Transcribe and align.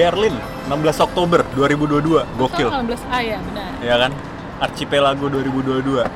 Berlin 0.00 0.32
16 0.64 0.96
Oktober 1.12 1.44
2022 1.52 2.24
gokil. 2.40 2.72
Tanggal 2.72 2.96
16 2.96 3.12
ah 3.12 3.20
ya 3.20 3.36
benar. 3.36 3.68
Ya 3.84 3.94
kan? 4.00 4.12
Archipelago 4.56 5.28
2022 5.28 6.08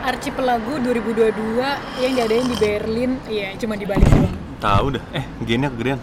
Archipelago 0.00 0.72
2022 0.80 2.00
yang 2.00 2.12
diadain 2.16 2.46
di 2.48 2.56
Berlin. 2.56 3.10
Iya 3.28 3.52
cuma 3.60 3.76
di 3.76 3.84
Bali 3.84 4.00
doang. 4.00 4.32
Tahu 4.64 4.96
dah 4.96 5.04
eh 5.12 5.24
gennya 5.44 5.68
kegedean. 5.68 6.00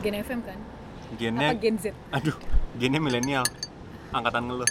Gen 0.00 0.16
FM 0.24 0.40
kan? 0.48 0.58
Gennya 1.20 1.48
apa 1.52 1.60
Gen 1.60 1.76
Z? 1.76 1.92
Aduh 1.92 2.36
gennya 2.80 3.00
milenial. 3.04 3.44
Angkatan 4.08 4.48
ngeluh 4.48 4.70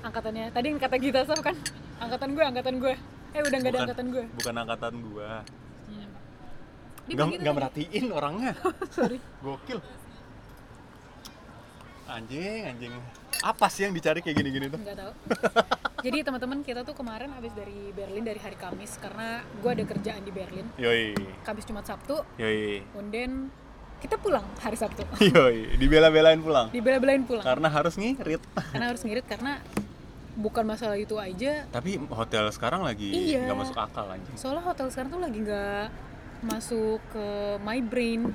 angkatannya? 0.00 0.48
Tadi 0.48 0.66
yang 0.72 0.80
kata 0.80 0.96
kita 0.96 1.20
sama 1.28 1.44
kan? 1.44 1.56
Angkatan 2.00 2.28
gue 2.32 2.44
angkatan 2.56 2.74
gue 2.80 2.94
eh 3.36 3.42
udah 3.44 3.58
nggak 3.60 3.72
ada 3.76 3.80
angkatan 3.84 4.06
gue 4.16 4.24
bukan 4.40 4.54
angkatan 4.64 4.92
nggak 7.06 7.20
begitu 7.22 7.38
nggak 7.38 7.54
tadi. 7.54 7.54
merhatiin 7.54 8.06
orangnya. 8.10 8.52
Sorry. 8.96 9.18
Gokil 9.38 9.78
anjing 12.06 12.60
anjing. 12.64 12.92
Apa 13.42 13.68
sih 13.68 13.84
yang 13.84 13.92
dicari 13.92 14.24
kayak 14.24 14.36
gini-gini 14.36 14.66
tuh? 14.66 14.80
Nggak 14.80 14.96
tahu. 14.96 15.12
Jadi 16.06 16.18
teman-teman 16.22 16.58
kita 16.62 16.80
tuh 16.82 16.94
kemarin 16.94 17.28
habis 17.34 17.52
dari 17.52 17.90
Berlin 17.92 18.22
dari 18.22 18.38
hari 18.38 18.56
Kamis 18.56 18.96
karena 18.96 19.42
gue 19.42 19.70
ada 19.70 19.84
kerjaan 19.84 20.22
di 20.22 20.32
Berlin. 20.32 20.66
Yoi. 20.78 21.12
Kamis 21.42 21.66
Jumat 21.66 21.84
Sabtu. 21.84 22.22
Yoi. 22.38 22.80
Kemudian 22.94 23.50
kita 23.98 24.16
pulang 24.16 24.46
hari 24.62 24.78
Sabtu. 24.78 25.02
Yoi. 25.34 25.76
Dibela-belain 25.76 26.40
pulang? 26.40 26.70
Dibela-belain 26.70 27.26
pulang. 27.26 27.44
Karena 27.44 27.68
harus 27.68 27.98
ngirit. 27.98 28.40
Karena 28.54 28.86
harus 28.94 29.02
ngirit 29.02 29.26
karena 29.26 29.58
bukan 30.36 30.64
masalah 30.64 30.96
itu 30.96 31.16
aja. 31.18 31.66
Tapi 31.72 31.96
hotel 32.08 32.48
sekarang 32.52 32.84
lagi 32.84 33.08
Iya. 33.10 33.48
nggak 33.50 33.58
masuk 33.66 33.76
akal 33.76 34.06
anjing. 34.08 34.36
Soalnya 34.38 34.62
hotel 34.64 34.86
sekarang 34.92 35.10
tuh 35.10 35.20
lagi 35.20 35.38
nggak 35.42 35.86
masuk 36.44 37.00
ke 37.10 37.26
my 37.64 37.80
brain 37.82 38.30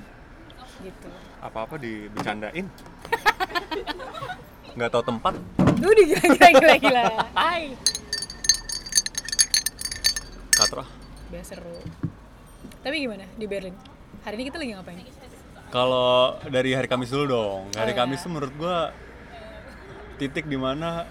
gitu. 0.82 1.10
Apa-apa 1.42 1.78
dibecandain 1.78 2.66
nggak 4.78 4.90
tahu 4.92 5.04
tempat 5.04 5.34
di 5.82 6.04
gila 6.08 6.26
gila 6.32 6.48
gila 6.56 6.76
gila. 6.80 7.04
Hai. 7.36 7.64
katrah 10.56 10.88
Biasa 11.32 11.58
seru. 11.58 11.80
Tapi 12.82 12.96
gimana 13.02 13.26
di 13.38 13.46
Berlin? 13.50 13.76
Hari 14.22 14.36
ini 14.38 14.44
kita 14.52 14.58
lagi 14.62 14.72
ngapain? 14.78 15.06
kalau 15.72 16.36
dari 16.52 16.76
hari 16.76 16.86
Kamis 16.92 17.10
dulu 17.10 17.26
dong 17.32 17.62
hari 17.80 17.96
Oh, 17.96 17.96
iya. 17.96 18.00
Kamis 18.04 18.20
tuh 18.20 18.30
menurut 18.30 18.54
gua 18.60 18.92
titik 20.20 20.46
di 20.46 20.60
mana 20.60 21.08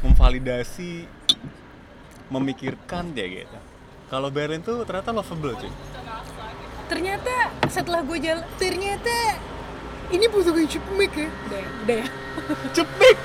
memvalidasi 0.00 1.04
memikirkan 2.32 3.12
dia 3.12 3.44
gitu 3.44 3.58
kalau 4.08 4.32
Berlin 4.32 4.64
tuh 4.64 4.82
ternyata 4.88 5.12
lovable 5.12 5.54
cuy 5.54 5.70
Ternyata 6.84 7.48
setelah 7.72 8.04
gue 8.04 8.20
jalan, 8.20 8.44
ternyata 8.60 9.40
ini 10.14 10.30
butuh 10.30 10.54
gue 10.54 10.66
cepmek 10.70 11.12
ya. 11.18 11.28
Udah 11.28 11.58
ya, 11.58 11.68
udah 11.82 11.96
ya. 11.98 12.06
cepik 12.74 13.18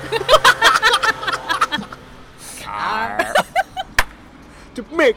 cepik 4.74 5.16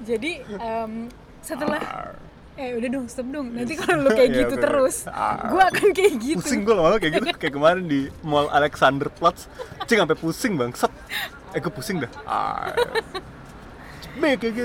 Jadi 0.00 0.40
em, 0.48 1.12
setelah 1.44 1.82
eh 2.56 2.72
udah 2.76 2.88
dong 2.88 3.06
stop 3.06 3.28
dong. 3.30 3.52
Nanti 3.52 3.76
kalau 3.76 4.04
lu 4.04 4.10
kayak 4.10 4.30
Iya, 4.34 4.40
gitu 4.46 4.54
terus 4.58 5.06
gue 5.46 5.62
akan 5.62 5.86
kayak 5.92 6.12
gitu. 6.18 6.40
Pusing 6.40 6.62
gue 6.64 6.74
lama 6.74 6.96
kayak 6.98 7.12
gitu. 7.20 7.26
Kayak 7.36 7.54
kemarin 7.56 7.84
di 7.86 8.08
Mall 8.24 8.48
Alexanderplatz. 8.48 9.46
Cing 9.86 9.98
sampai 10.00 10.16
pusing 10.16 10.56
bang. 10.56 10.72
Set. 10.72 10.92
Eh 11.52 11.60
gue 11.60 11.72
pusing 11.72 12.00
dah. 12.00 12.10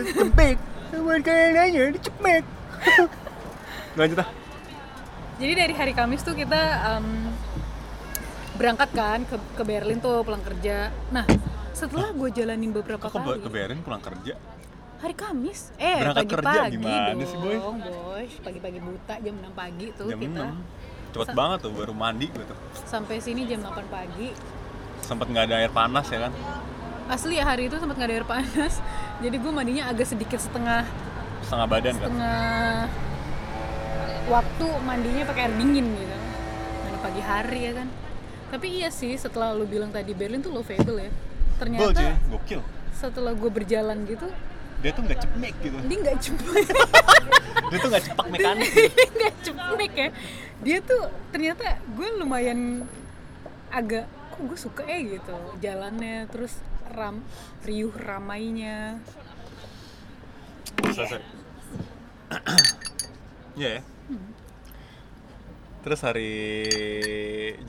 Gitu. 0.09 0.15
Cepik 0.15 0.57
buat 0.95 1.21
nanya 1.27 1.91
ini 1.91 1.99
cepik 1.99 2.43
lanjut 3.99 4.19
ah 4.23 4.29
jadi 5.35 5.53
dari 5.67 5.73
hari 5.75 5.93
Kamis 5.93 6.23
tuh 6.23 6.35
kita 6.35 6.61
em, 6.95 7.31
berangkat 8.55 8.89
kan 8.95 9.19
ke, 9.27 9.35
ke 9.35 9.63
Berlin 9.67 9.99
tuh 9.99 10.23
pulang 10.23 10.43
kerja. 10.43 10.91
Nah 11.11 11.27
setelah 11.75 12.15
gue 12.15 12.29
jalanin 12.31 12.71
beberapa 12.71 13.11
kok 13.11 13.19
kali 13.19 13.43
ke 13.43 13.49
Berlin 13.51 13.79
pulang 13.83 13.99
kerja? 13.99 14.39
Hari 15.03 15.15
Kamis? 15.15 15.75
Eh 15.75 15.99
Berangkat 15.99 16.23
kerja 16.31 16.47
pagi-pagi 16.47 16.75
gimana 16.79 17.11
dong 17.11 17.19
sih, 17.27 17.37
Boy? 17.37 17.57
boy 17.59 18.25
pagi-pagi 18.41 18.79
buta 18.79 19.15
jam 19.19 19.35
6 19.43 19.51
pagi 19.51 19.87
tuh 19.91 20.07
jam 20.07 20.19
kita. 20.23 20.45
6 20.55 21.13
cepet 21.15 21.31
banget 21.31 21.57
tuh 21.63 21.71
baru 21.71 21.93
mandi 21.95 22.27
gitu 22.27 22.55
sampai 22.87 23.15
sini 23.19 23.43
jam 23.47 23.59
8 23.59 23.91
pagi. 23.91 24.31
Sempet 25.03 25.27
nggak 25.27 25.51
ada 25.51 25.55
air 25.59 25.71
panas 25.75 26.07
ya 26.07 26.27
kan? 26.27 26.31
Asli 27.05 27.37
ya 27.37 27.45
hari 27.45 27.69
itu 27.69 27.77
sempat 27.77 27.99
nggak 27.99 28.09
ada 28.09 28.15
air 28.23 28.27
panas. 28.27 28.79
Jadi 29.23 29.35
gue 29.35 29.51
mandinya 29.51 29.91
agak 29.91 30.07
sedikit 30.07 30.39
setengah. 30.39 30.87
Setengah 31.43 31.67
badan 31.67 31.93
kan? 31.99 32.07
Setengah 32.09 32.87
waktu 34.25 34.65
mandinya 34.83 35.23
pakai 35.27 35.49
air 35.49 35.53
dingin 35.57 35.85
gitu. 35.95 36.15
Mana 36.85 36.97
pagi 37.01 37.21
hari 37.21 37.59
ya 37.69 37.73
kan? 37.83 37.87
Tapi 38.49 38.67
iya 38.81 38.89
sih 38.93 39.13
setelah 39.17 39.51
lu 39.53 39.65
bilang 39.65 39.89
tadi 39.89 40.13
Berlin 40.13 40.41
tuh 40.41 40.53
lovable 40.53 40.97
ya. 41.01 41.11
Ternyata 41.55 42.19
gokil 42.29 42.61
setelah 42.95 43.35
gue 43.35 43.51
berjalan 43.51 44.07
gitu 44.07 44.27
dia 44.79 44.91
tuh 44.91 45.03
nggak 45.07 45.19
cepik 45.23 45.53
gitu. 45.63 45.77
dia 45.87 45.97
nggak 45.97 46.19
cepet 46.19 46.65
dia 47.71 47.77
tuh 47.81 47.89
nggak 47.89 48.03
cepak 48.05 48.25
mekanik. 48.29 48.69
dia 48.69 49.07
nggak 49.17 49.35
cepet 49.41 49.91
ya. 49.97 50.09
Dia 50.61 50.77
tuh 50.85 51.03
ternyata 51.33 51.81
gue 51.81 52.07
lumayan 52.21 52.85
agak 53.73 54.05
kok 54.05 54.41
gue 54.45 54.59
suka 54.59 54.83
ya 54.85 54.99
gitu 55.01 55.35
jalannya 55.63 56.29
terus 56.29 56.61
ram 56.93 57.25
riuh 57.65 57.91
ramainya. 57.95 59.01
Selesai. 60.85 61.21
Iya 63.55 63.79
terus 65.85 66.01
hari 66.01 66.33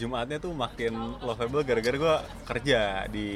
Jumatnya 0.01 0.41
tuh 0.41 0.57
makin 0.57 1.21
lovable 1.21 1.61
gara-gara 1.61 1.97
gue 1.97 2.17
kerja 2.49 3.05
di 3.13 3.29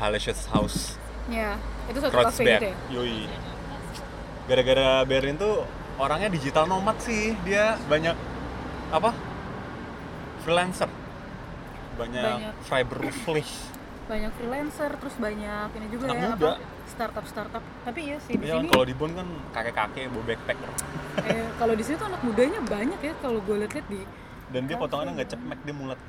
Halesches 0.00 0.48
House. 0.48 0.96
Ya 1.28 1.60
itu 1.92 2.00
satu 2.00 2.14
kafe 2.24 2.40
gitu 2.40 2.66
ya? 2.72 2.74
Yoi. 2.88 3.28
Gara-gara 4.48 5.04
Berlin 5.04 5.36
tuh 5.36 5.68
orangnya 6.00 6.32
digital 6.32 6.64
nomad 6.64 6.96
sih. 7.04 7.36
Dia 7.44 7.76
banyak 7.84 8.16
apa? 8.88 9.12
Freelancer. 10.40 10.88
Banyak, 12.00 12.24
Banyak. 12.24 12.54
Freiberuflich 12.64 13.52
banyak 14.10 14.32
freelancer 14.34 14.90
terus 14.98 15.14
banyak 15.22 15.68
ini 15.78 15.86
juga 15.86 16.04
Anak 16.10 16.18
ya 16.18 16.28
muda. 16.34 16.34
apa 16.34 16.52
startup 16.90 17.24
startup 17.30 17.62
tapi 17.86 18.10
ya 18.10 18.16
sih 18.26 18.34
di 18.34 18.44
ya 18.50 18.58
kan 18.58 18.66
sini 18.66 18.70
kalau 18.74 18.84
di 18.84 18.94
Bonn 18.98 19.12
kan 19.14 19.28
kakek-kakek 19.54 20.10
bawa 20.10 20.24
backpacker 20.26 20.70
eh, 21.30 21.46
kalau 21.56 21.74
di 21.78 21.82
sini 21.86 21.96
tuh 21.96 22.06
anak 22.10 22.20
mudanya 22.26 22.60
banyak 22.66 23.00
ya 23.00 23.12
kalau 23.22 23.38
gue 23.40 23.56
liat-liat 23.62 23.86
di 23.86 24.00
dan 24.50 24.62
dia 24.66 24.76
potongannya 24.76 25.12
nggak 25.22 25.30
cepmek 25.30 25.58
dia 25.62 25.74
mulat 25.78 26.00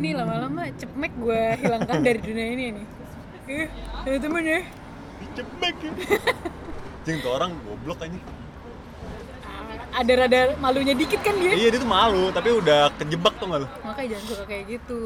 nih 0.00 0.12
lama-lama 0.16 0.62
cepmek 0.80 1.12
gue 1.20 1.42
hilangkan 1.60 1.98
dari 2.00 2.20
dunia 2.24 2.46
ini 2.48 2.64
nih 2.80 2.86
eh 3.52 4.18
temen 4.22 4.44
ya. 4.46 4.60
Cepmek 5.34 5.74
ya. 5.82 5.92
Jeng 7.04 7.18
tuh 7.18 7.32
orang 7.34 7.50
goblok 7.66 7.98
aja. 8.06 8.20
Ada 9.92 10.12
rada 10.24 10.40
malunya 10.56 10.94
dikit 10.96 11.20
kan 11.20 11.36
dia? 11.36 11.52
Iya 11.52 11.68
dia 11.74 11.80
tuh 11.82 11.90
malu 11.90 12.32
tapi 12.32 12.48
udah 12.54 12.88
kejebak 12.96 13.34
tuh 13.36 13.46
nggak 13.50 13.60
lu? 13.66 13.68
Makanya 13.84 14.08
jangan 14.16 14.24
suka 14.30 14.44
kayak 14.48 14.64
gitu. 14.78 15.00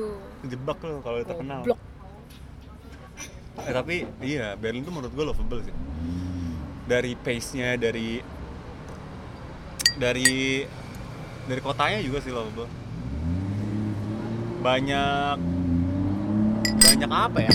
Kejebak 0.46 0.78
lo 0.84 0.94
kalau 1.02 1.18
terkenal. 1.24 1.60
Blok 1.64 1.80
Eh, 3.56 3.72
tapi 3.72 4.04
iya 4.20 4.52
Berlin 4.54 4.84
tuh 4.84 4.92
menurut 4.92 5.12
gue 5.16 5.24
lovable 5.24 5.60
sih. 5.64 5.74
Dari 6.86 7.12
pace-nya 7.16 7.80
dari 7.80 8.20
dari 9.96 10.62
dari 11.48 11.60
kotanya 11.64 11.98
juga 12.04 12.18
sih 12.20 12.32
lovable. 12.34 12.68
Banyak 14.60 15.36
banyak 16.76 17.10
apa 17.10 17.38
ya? 17.40 17.52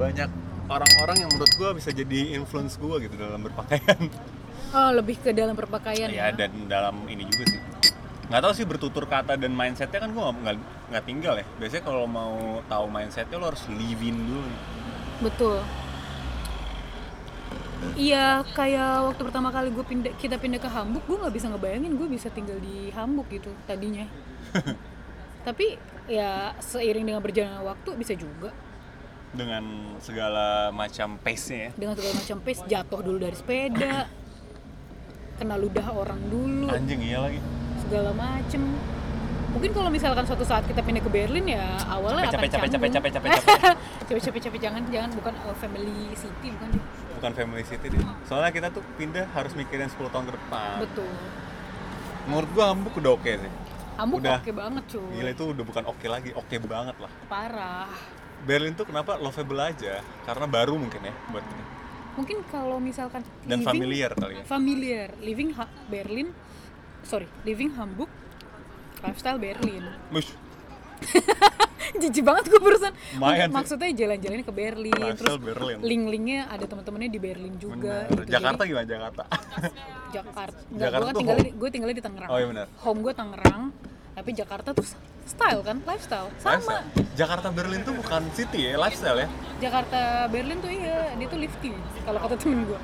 Banyak 0.00 0.30
orang-orang 0.72 1.16
yang 1.20 1.30
menurut 1.36 1.52
gue 1.52 1.70
bisa 1.76 1.90
jadi 1.92 2.32
influence 2.38 2.80
gue 2.80 3.08
gitu 3.08 3.14
dalam 3.20 3.44
berpakaian. 3.44 4.00
Oh 4.72 4.88
lebih 4.88 5.20
ke 5.20 5.36
dalam 5.36 5.52
berpakaian 5.52 6.08
ya 6.08 6.32
ya? 6.32 6.32
dan 6.32 6.48
dalam 6.64 7.04
ini 7.04 7.28
juga 7.28 7.44
sih. 7.44 7.60
Nggak 8.32 8.40
tahu 8.40 8.52
sih 8.56 8.64
bertutur 8.64 9.04
kata 9.04 9.36
dan 9.36 9.52
mindsetnya 9.52 10.00
kan 10.00 10.08
gue 10.16 10.24
nggak 10.24 10.56
nggak 10.88 11.04
tinggal 11.04 11.36
ya. 11.36 11.44
Biasanya 11.60 11.84
kalau 11.84 12.08
mau 12.08 12.64
tahu 12.64 12.88
mindsetnya 12.88 13.36
lo 13.36 13.52
harus 13.52 13.68
live 13.68 14.00
in 14.00 14.16
dulu 14.16 14.48
betul 15.22 15.62
Iya, 17.98 18.46
kayak 18.54 19.10
waktu 19.10 19.22
pertama 19.26 19.50
kali 19.50 19.74
gue 19.74 19.82
pindah, 19.82 20.14
kita 20.14 20.38
pindah 20.38 20.62
ke 20.62 20.70
Hamburg, 20.70 21.02
gue 21.02 21.18
nggak 21.18 21.34
bisa 21.34 21.46
ngebayangin 21.50 21.92
gue 21.98 22.06
bisa 22.06 22.30
tinggal 22.30 22.54
di 22.62 22.94
Hamburg 22.94 23.26
gitu 23.26 23.50
tadinya. 23.66 24.06
Tapi 25.46 25.76
ya 26.06 26.54
seiring 26.62 27.10
dengan 27.10 27.18
berjalannya 27.18 27.62
waktu 27.66 27.90
bisa 27.98 28.14
juga 28.14 28.54
dengan 29.32 29.96
segala 29.98 30.68
macam 30.68 31.16
pace-nya 31.16 31.58
ya. 31.58 31.70
dengan 31.72 31.94
segala 31.96 32.14
macam 32.20 32.38
pace 32.44 32.62
jatuh 32.68 33.00
dulu 33.00 33.18
dari 33.18 33.36
sepeda, 33.36 34.06
kena 35.40 35.56
ludah 35.56 35.88
orang 35.90 36.20
dulu, 36.28 36.68
Anjing 36.68 37.00
iya 37.00 37.18
lagi. 37.18 37.40
segala 37.80 38.12
macem. 38.12 38.62
Mungkin 39.52 39.70
kalau 39.70 39.88
misalkan 39.88 40.24
suatu 40.24 40.42
saat 40.42 40.64
kita 40.64 40.80
pindah 40.80 40.98
ke 40.98 41.10
Berlin 41.10 41.44
ya 41.46 41.60
awalnya 41.86 42.24
Capek, 42.26 42.48
akan 42.48 42.48
capek, 42.48 42.48
capek, 42.48 42.68
canggung. 42.70 42.92
capek, 42.92 43.10
capek, 43.12 43.30
capek, 43.30 43.60
capek, 44.08 44.20
capek, 44.22 44.40
capek, 44.42 44.60
jangan, 44.60 44.82
jangan 44.88 45.10
bukan 45.12 45.34
uh, 45.38 45.54
family 45.54 45.96
city 46.14 46.48
bukan. 46.50 46.70
bukan 47.14 47.32
family 47.34 47.62
city 47.62 47.86
deh. 47.88 48.00
Soalnya 48.24 48.50
kita 48.50 48.68
tuh 48.68 48.82
pindah 48.96 49.28
harus 49.30 49.52
mikirin 49.52 49.86
10 49.86 50.00
tahun 50.08 50.24
ke 50.26 50.32
depan. 50.32 50.74
betul 50.80 51.10
Menurut 52.22 52.50
gua 52.50 52.64
Hamburg 52.70 52.94
udah 52.96 53.12
oke 53.12 53.32
sih. 53.34 53.52
Hamburg 53.92 54.20
Udah. 54.20 54.38
oke 54.38 54.52
banget 54.52 54.84
cuy 54.88 55.12
Gila 55.12 55.30
itu 55.30 55.44
udah 55.46 55.64
bukan 55.64 55.84
oke 55.86 56.06
lagi, 56.06 56.30
oke 56.32 56.54
banget 56.64 56.96
lah. 56.98 57.10
parah 57.26 57.92
Berlin 58.42 58.72
tuh 58.72 58.82
kenapa 58.82 59.14
lovable 59.16 59.60
aja? 59.60 60.00
Karena 60.22 60.46
baru 60.46 60.74
mungkin 60.74 60.98
ya 60.98 61.14
buat 61.28 61.44
kita. 61.44 61.64
mungkin 62.12 62.36
kalau 62.46 62.76
misalkan 62.76 63.20
Dan 63.42 63.60
living- 63.60 63.68
familiar 63.68 64.10
kali 64.12 64.32
ya. 64.34 64.44
familiar 64.44 65.08
living 65.18 65.52
ha- 65.52 65.72
Berlin 65.86 66.28
sorry 67.02 67.24
living 67.42 67.72
Hamburg 67.72 68.08
lifestyle 69.02 69.36
Berlin 69.36 69.84
Mush, 70.08 70.30
jijik 71.94 72.22
banget 72.22 72.44
gue 72.46 72.56
barusan 72.58 72.92
Lumayan 73.12 73.48
sih. 73.48 73.52
maksudnya 73.52 73.90
jalan-jalan 73.92 74.40
ke 74.40 74.52
Berlin 74.52 74.94
Lifestyle 74.94 75.18
terus 75.18 75.36
Berlin. 75.36 75.76
link-linknya 75.80 76.40
ada 76.46 76.64
teman-temannya 76.64 77.10
di 77.10 77.20
Berlin 77.20 77.54
juga 77.56 78.06
bener. 78.06 78.22
gitu. 78.22 78.32
Jakarta 78.32 78.60
Jadi, 78.60 78.70
gimana 78.70 78.86
Jakarta? 78.86 79.22
Jakarta 79.26 79.60
Jakarta 80.14 80.58
Jakarta 80.72 81.04
gue 81.04 81.14
tinggal 81.18 81.36
gue 81.52 81.68
tinggal 81.70 81.88
di 81.90 82.00
Tangerang 82.00 82.28
Oh, 82.28 82.38
iya 82.38 82.46
benar. 82.48 82.66
home 82.78 83.00
gue 83.00 83.12
Tangerang 83.12 83.62
tapi 84.12 84.30
Jakarta 84.32 84.68
tuh 84.70 84.86
style 85.24 85.60
kan 85.62 85.76
lifestyle 85.82 86.28
sama 86.36 86.52
Lifestyle. 86.54 86.86
Jakarta 87.14 87.46
Berlin 87.50 87.80
tuh 87.82 87.94
bukan 87.94 88.22
city 88.30 88.60
ya, 88.62 88.76
lifestyle 88.76 89.18
ya. 89.18 89.28
Jakarta 89.58 90.00
Berlin 90.26 90.58
tuh 90.58 90.68
iya 90.68 91.12
dia 91.12 91.26
tuh 91.26 91.38
lifting 91.38 91.74
kalau 92.02 92.18
kata 92.20 92.34
temen 92.36 92.62
gue 92.64 92.80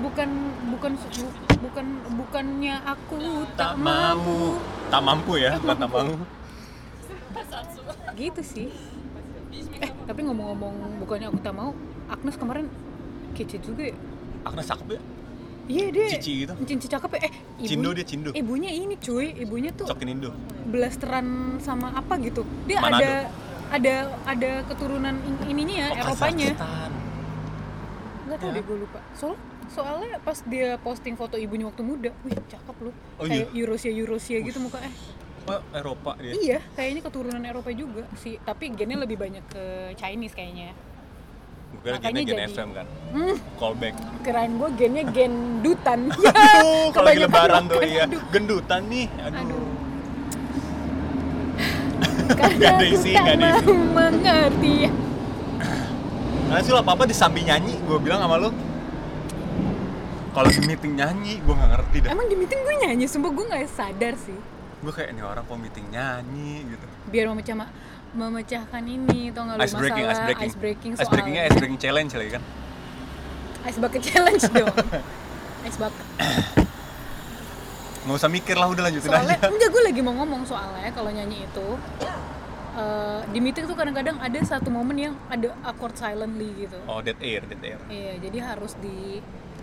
bukan 0.00 0.28
bukan 0.70 0.92
bu- 0.96 1.34
bukan 1.60 1.86
bukannya 2.14 2.72
aku 2.84 3.44
tak, 3.52 3.76
mau 3.76 4.56
Tak 4.90 5.00
mampu 5.00 5.32
ya, 5.36 5.54
bukan 5.56 5.76
tak 5.76 5.88
mau. 5.88 6.12
gitu 8.12 8.42
sih 8.44 8.68
eh 9.80 9.90
tapi 10.04 10.20
ngomong-ngomong 10.20 11.00
bukannya 11.00 11.26
aku 11.26 11.40
tak 11.40 11.56
mau 11.56 11.72
Agnes 12.06 12.36
kemarin 12.36 12.68
kece 13.32 13.56
juga 13.58 13.88
ya 13.88 13.96
Agnes 14.44 14.68
cakep 14.68 14.86
ya? 14.90 15.00
iya 15.66 15.84
dia 15.88 16.06
Cici 16.12 16.32
gitu. 16.44 16.52
cici 16.60 16.86
cakep 16.86 17.10
ya 17.16 17.20
eh 17.22 17.32
ibu, 17.56 17.64
Cindo 17.64 17.90
dia 17.90 18.04
Cindo. 18.04 18.30
ibunya 18.34 18.68
ini 18.68 18.92
cuy 18.94 19.32
ibunya 19.34 19.72
tuh 19.72 19.88
Cokin 19.88 20.08
Indo. 20.10 20.36
blasteran 20.66 21.26
sama 21.58 21.96
apa 21.96 22.20
gitu 22.20 22.44
dia 22.68 22.76
Manado. 22.78 23.00
ada 23.00 23.12
ada 23.72 23.94
ada 24.26 24.50
keturunan 24.68 25.16
in- 25.16 25.46
ininya 25.48 25.74
ya 25.78 25.88
Oh, 25.88 25.98
Eropanya 26.04 26.48
Kazakhstan. 26.52 26.90
nggak 28.22 28.36
tahu 28.36 28.50
Ya. 28.50 28.54
deh 28.54 28.62
gue 28.62 28.76
lupa 28.84 28.98
soal 29.14 29.34
soalnya 29.70 30.18
pas 30.18 30.38
dia 30.44 30.74
posting 30.76 31.14
foto 31.14 31.34
ibunya 31.34 31.64
waktu 31.64 31.80
muda 31.80 32.10
wih 32.20 32.34
cakep 32.44 32.76
loh 32.80 32.94
Oh, 33.16 33.24
kayak 33.24 33.48
iya? 33.48 33.56
Eurasia 33.56 33.90
Eurasia 33.90 34.38
gitu 34.40 34.58
muka 34.58 34.78
eh 34.78 34.94
Oh, 35.42 35.56
Eropa 35.72 36.14
dia. 36.16 36.32
iya 36.36 36.58
kayaknya 36.70 37.00
keturunan 37.02 37.40
Eropa 37.40 37.70
juga 37.70 38.04
sih 38.14 38.36
tapi 38.40 38.70
gennya 38.70 38.98
lebih 38.98 39.16
banyak 39.16 39.42
ke 39.46 39.64
Chinese 39.94 40.32
kayaknya 40.32 40.74
Makanya 41.72 42.02
gennya 42.02 42.22
gen 42.24 42.36
jadi- 42.36 42.50
FM 42.52 42.68
kan. 42.72 42.86
hmm, 43.10 43.36
Callback. 43.56 43.94
kirain 44.20 44.52
gue 44.52 44.68
gennya 44.74 45.04
gen 45.06 45.32
dutan 45.60 46.00
Aduh, 46.10 46.90
kalau 46.90 47.06
lagi 47.06 47.20
lebaran 47.20 47.62
tuh 47.64 47.80
iya. 47.80 48.04
Gendutan 48.28 48.82
nih. 48.84 49.06
Aduh. 49.22 49.38
Aduh. 49.38 49.68
Karena 52.30 52.58
ada 52.68 52.70
aku 52.76 52.84
isi, 52.90 53.10
nggak 53.12 53.26
ada 53.32 53.48
isi. 53.54 53.72
mengerti 53.90 54.76
Nah 56.42 56.58
sih 56.58 56.72
lah 56.72 56.82
apa-apa 56.82 57.06
di 57.06 57.14
samping 57.14 57.46
nyanyi, 57.46 57.78
gue 57.78 57.98
bilang 57.98 58.18
sama 58.18 58.34
lu. 58.36 58.50
Kalau 60.30 60.46
di 60.46 60.62
meeting 60.62 60.94
nyanyi, 60.94 61.32
gue 61.36 61.50
nggak 61.50 61.70
ngerti 61.72 61.96
dah. 62.00 62.10
emang 62.10 62.26
di 62.26 62.36
meeting 62.36 62.60
gue 62.60 62.74
nyanyi 62.80 63.04
sumpah 63.04 63.30
gue 63.30 63.44
nggak 63.44 63.62
sadar 63.68 64.14
sih 64.16 64.38
Gue 64.80 64.88
kayak 64.90 65.10
ini 65.10 65.20
orang 65.20 65.42
kok 65.42 65.56
meeting 65.56 65.86
nyanyi 65.88 66.64
gitu. 66.66 66.86
biar 67.06 67.26
memecah 67.28 67.56
memecahkan 68.10 68.82
ini 68.82 69.30
tau 69.30 69.44
nggak 69.44 69.56
lu 69.56 69.62
Ice 69.62 69.74
breaking, 69.74 70.04
ice 70.04 70.20
breaking. 70.20 70.46
ice 70.46 70.56
breaking 70.56 70.92
Ice 70.94 71.08
breakingnya 71.08 71.42
ice 71.44 71.56
breaking 71.56 71.78
challenge 71.78 72.12
lagi 72.12 72.30
kan. 72.32 72.42
ice 73.62 73.78
bucket 73.78 74.02
challenge 74.02 74.44
dong 74.48 74.74
ice 75.68 75.76
bucket 75.76 76.06
Nggak 78.00 78.16
usah 78.16 78.30
mikir 78.30 78.56
lah, 78.56 78.66
udah 78.66 78.82
lanjutin 78.82 79.06
soalnya 79.06 79.36
aja. 79.36 79.46
enggak 79.46 79.68
gue 79.68 79.82
lagi 79.84 80.00
mau 80.00 80.14
ngomong 80.16 80.42
soalnya 80.42 80.88
kalau 80.90 81.10
nyanyi 81.10 81.44
itu 81.44 81.66
eh, 82.72 83.20
di 83.28 83.38
meeting 83.38 83.66
tuh 83.66 83.74
kadang-kadang 83.74 84.16
ada 84.16 84.38
satu 84.40 84.68
momen 84.68 84.96
yang 84.96 85.14
ada 85.28 85.52
awkward 85.60 85.92
silently 85.92 86.48
gitu 86.56 86.78
Oh, 86.86 86.98
dead 86.98 87.18
air, 87.20 87.44
dead 87.44 87.60
air. 87.60 87.78
iya 87.86 88.16
jadi 88.16 88.38
harus 88.48 88.72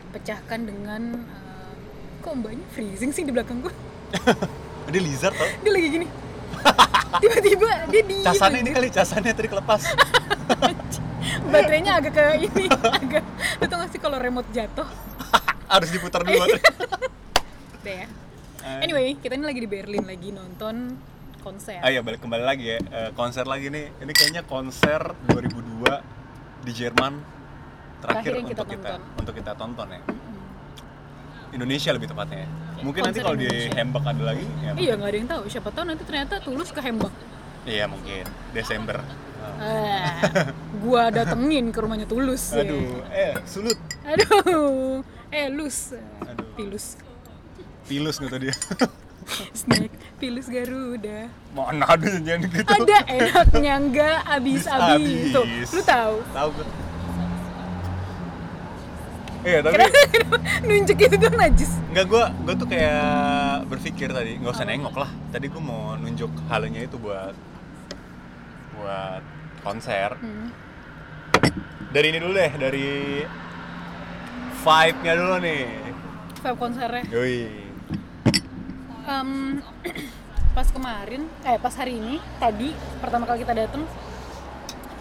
dipecahkan 0.07 0.59
dengan 0.63 1.01
eh, 1.27 1.71
kok 2.23 2.33
mbaknya 2.39 2.65
freezing 2.71 3.11
sih 3.11 3.27
di 3.27 3.31
belakang 3.35 3.59
gue 3.61 3.73
Dia 4.87 5.03
lizard 5.03 5.35
tau. 5.35 5.43
dia 5.43 5.71
lagi 5.75 5.87
gini. 5.99 6.07
Tiba-tiba 7.19 7.69
dia 7.91 8.01
di 8.07 8.23
Casannya 8.23 8.59
ini 8.63 8.71
kali, 8.71 8.87
casannya 8.87 9.35
tadi 9.35 9.51
kelepas. 9.51 9.83
baterainya 11.51 11.99
agak 11.99 12.15
ke 12.15 12.23
ini 12.39 12.65
agak 12.71 13.23
lu 13.59 13.65
tau 13.67 13.77
gak 13.83 13.89
sih 13.91 13.99
kalau 13.99 14.15
remote 14.15 14.47
jatuh? 14.55 14.87
Harus 15.71 15.91
diputar 15.91 16.23
dulu 16.23 16.39
baterai. 16.39 16.63
deh 17.83 17.95
ya. 18.03 18.07
Anyway 18.79 19.15
kita 19.19 19.35
ini 19.35 19.43
lagi 19.43 19.59
di 19.59 19.69
Berlin 19.69 20.07
lagi 20.07 20.29
nonton 20.31 20.95
konser. 21.43 21.79
Ah 21.83 21.91
iya 21.91 21.99
balik 21.99 22.23
kembali 22.23 22.43
lagi 22.43 22.75
ya. 22.75 22.79
Eh, 22.79 23.09
konser 23.11 23.43
lagi 23.43 23.67
nih. 23.67 23.91
Ini 23.99 24.11
kayaknya 24.15 24.43
konser 24.47 25.15
2002 25.31 26.63
di 26.63 26.71
Jerman 26.71 27.19
terakhir 27.97 28.31
Terakhir 28.31 28.31
yang 28.37 28.47
kita 28.47 28.61
untuk 28.61 28.69
kita 28.75 28.89
tonton. 28.89 29.19
untuk 29.19 29.33
kita 29.35 29.51
tonton 29.57 29.87
ya. 29.89 30.01
Indonesia 31.47 31.91
lebih 31.95 32.07
tepatnya 32.11 32.37
ya. 32.43 32.49
mungkin 32.83 33.01
nanti 33.07 33.19
Konser 33.23 33.25
kalau 33.25 33.37
di. 33.39 33.49
Hamburg 33.73 34.05
ada 34.05 34.23
lagi 34.29 34.45
ya 34.61 34.71
iya 34.77 34.93
nggak 34.99 35.09
ada 35.09 35.17
yang 35.17 35.29
tahu. 35.29 35.41
Siapa 35.49 35.69
tahu 35.73 35.83
nanti 35.87 36.03
ternyata 36.05 36.33
tulus 36.43 36.69
ke 36.69 36.81
Hembak. 36.83 37.13
Iya 37.65 37.85
mungkin. 37.89 38.23
Desember. 38.53 38.97
Ah. 39.01 39.63
Eh, 39.63 40.11
gua 40.83 41.09
datengin 41.09 41.71
ke 41.71 41.79
rumahnya 41.79 42.05
tulus. 42.05 42.51
Ya. 42.53 42.61
aduh 42.67 43.01
eh 43.09 43.33
sulut. 43.47 43.79
Aduh 44.05 45.01
eh 45.31 45.47
lus. 45.49 45.95
Aduh. 45.95 46.45
pilus. 46.53 46.85
Pilus 47.87 48.15
gitu 48.19 48.37
dia. 48.37 48.53
Snack. 49.59 49.91
Pilus 50.17 50.47
Garuda. 50.47 51.27
Mana 51.51 51.83
ada 51.87 52.07
yang 52.19 52.43
gitu? 52.47 52.63
Ada 52.63 52.97
enaknya 53.07 53.73
enggak 53.75 54.17
abis 54.25 54.63
abis. 54.67 54.91
Habis. 54.91 55.31
tuh 55.31 55.45
lu 55.75 55.81
tahu? 55.83 56.15
Tahu 56.31 56.49
gue 56.55 56.65
iya 59.43 59.59
tapi 59.61 59.77
nunjuk 60.65 60.97
itu 60.97 61.15
tuh 61.15 61.31
najis 61.33 61.71
Enggak, 61.87 62.05
gue 62.07 62.23
gue 62.45 62.53
tuh 62.55 62.67
kayak 62.69 63.09
berpikir 63.65 64.09
tadi 64.09 64.37
nggak 64.37 64.53
usah 64.53 64.65
nengok 64.65 64.93
lah. 64.93 65.09
Tadi 65.33 65.49
gue 65.49 65.57
mau 65.57 65.97
nunjuk 65.97 66.29
halnya 66.45 66.85
itu 66.85 66.93
buat 66.95 67.33
buat 68.77 69.23
konser. 69.61 70.13
Hmm. 70.13 70.53
Dari 71.89 72.13
ini 72.13 72.19
dulu 72.21 72.37
deh, 72.37 72.51
dari 72.53 73.23
vibe-nya 74.61 75.13
dulu 75.15 75.35
nih. 75.41 75.65
vibe 76.37 76.57
konsernya 76.59 77.03
Yoi. 77.09 77.65
Em, 79.07 79.29
pas 80.55 80.67
kemarin 80.69 81.25
eh 81.41 81.57
pas 81.57 81.73
hari 81.73 81.97
ini 81.97 82.21
tadi 82.37 82.73
pertama 82.99 83.25
kali 83.25 83.41
kita 83.41 83.53
datang 83.53 83.89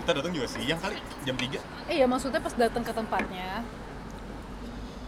Kita 0.01 0.11
datang 0.17 0.33
juga 0.33 0.47
siang 0.47 0.79
kali, 0.79 0.97
jam 1.27 1.35
3. 1.35 1.91
eh 1.91 1.97
ya 1.99 2.07
maksudnya 2.07 2.39
pas 2.39 2.55
datang 2.55 2.81
ke 2.81 2.93
tempatnya 2.95 3.61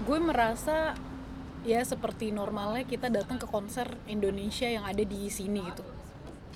gue 0.08 0.18
merasa 0.18 0.96
ya 1.62 1.84
seperti 1.84 2.32
normalnya 2.32 2.82
kita 2.82 3.12
datang 3.12 3.36
ke 3.36 3.44
konser 3.44 3.84
Indonesia 4.06 4.64
yang 4.64 4.82
ada 4.82 5.04
di 5.04 5.28
sini 5.28 5.60
gitu 5.62 5.84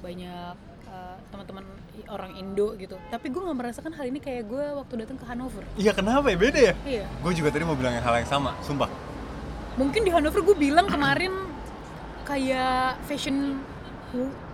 banyak 0.01 0.55
eh, 0.89 1.17
teman-teman 1.29 1.65
orang 2.09 2.33
Indo 2.35 2.73
gitu 2.75 2.97
tapi 3.07 3.29
gue 3.29 3.37
nggak 3.39 3.59
merasakan 3.59 3.93
hal 3.93 4.09
ini 4.09 4.19
kayak 4.19 4.49
gue 4.49 4.65
waktu 4.73 4.95
datang 4.99 5.21
ke 5.21 5.27
Hanover 5.27 5.61
Iya 5.77 5.93
kenapa 5.93 6.27
ya? 6.27 6.37
Beda 6.39 6.61
ya? 6.63 6.75
iya 6.83 7.05
Gue 7.21 7.33
juga 7.33 7.53
tadi 7.53 7.63
mau 7.63 7.77
bilang 7.77 7.93
hal 7.95 8.15
yang 8.17 8.27
sama, 8.27 8.57
sumpah. 8.61 8.89
mungkin 9.73 10.01
di 10.01 10.11
Hanover 10.11 10.41
gue 10.43 10.57
bilang 10.59 10.85
kemarin 10.85 11.33
kayak 12.23 13.01
fashion 13.03 13.61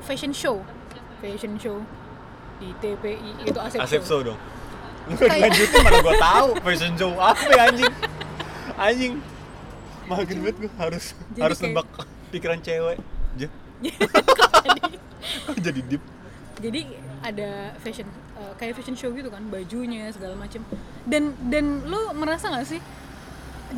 fashion 0.01 0.31
show 0.31 0.63
fashion 1.19 1.55
show 1.57 1.79
di 2.59 2.71
TPI 2.77 3.47
itu 3.47 3.59
asep, 3.59 3.79
Asep 3.79 4.03
show. 4.03 4.19
so 4.19 4.27
dong. 4.27 4.39
Lu 5.07 5.15
Kayak- 5.15 5.47
lanjutin 5.49 5.79
mana 5.81 5.99
gue 6.01 6.15
tahu 6.21 6.49
fashion 6.61 6.93
show 6.95 7.11
apa 7.17 7.47
ya 7.49 7.63
anjing. 7.67 7.95
Anjing. 8.79 9.19
Makin 10.07 10.37
banget 10.41 10.57
gue 10.59 10.71
harus 10.75 11.05
Jadi 11.29 11.41
harus 11.43 11.59
kayak- 11.59 11.75
nebak 11.75 11.89
pikiran 12.31 12.59
cewek. 12.59 12.99
Ja. 13.37 13.49
Kok 15.45 15.59
jadi 15.59 15.81
deep. 15.85 16.03
jadi 16.59 16.81
ada 17.21 17.51
fashion 17.79 18.09
eh, 18.35 18.53
kayak 18.57 18.75
fashion 18.75 18.95
show 18.95 19.13
gitu 19.13 19.29
kan 19.29 19.47
bajunya 19.47 20.11
segala 20.11 20.35
macem 20.35 20.59
dan 21.05 21.31
dan 21.45 21.85
lo 21.85 22.11
merasa 22.13 22.49
nggak 22.49 22.67
sih 22.67 22.81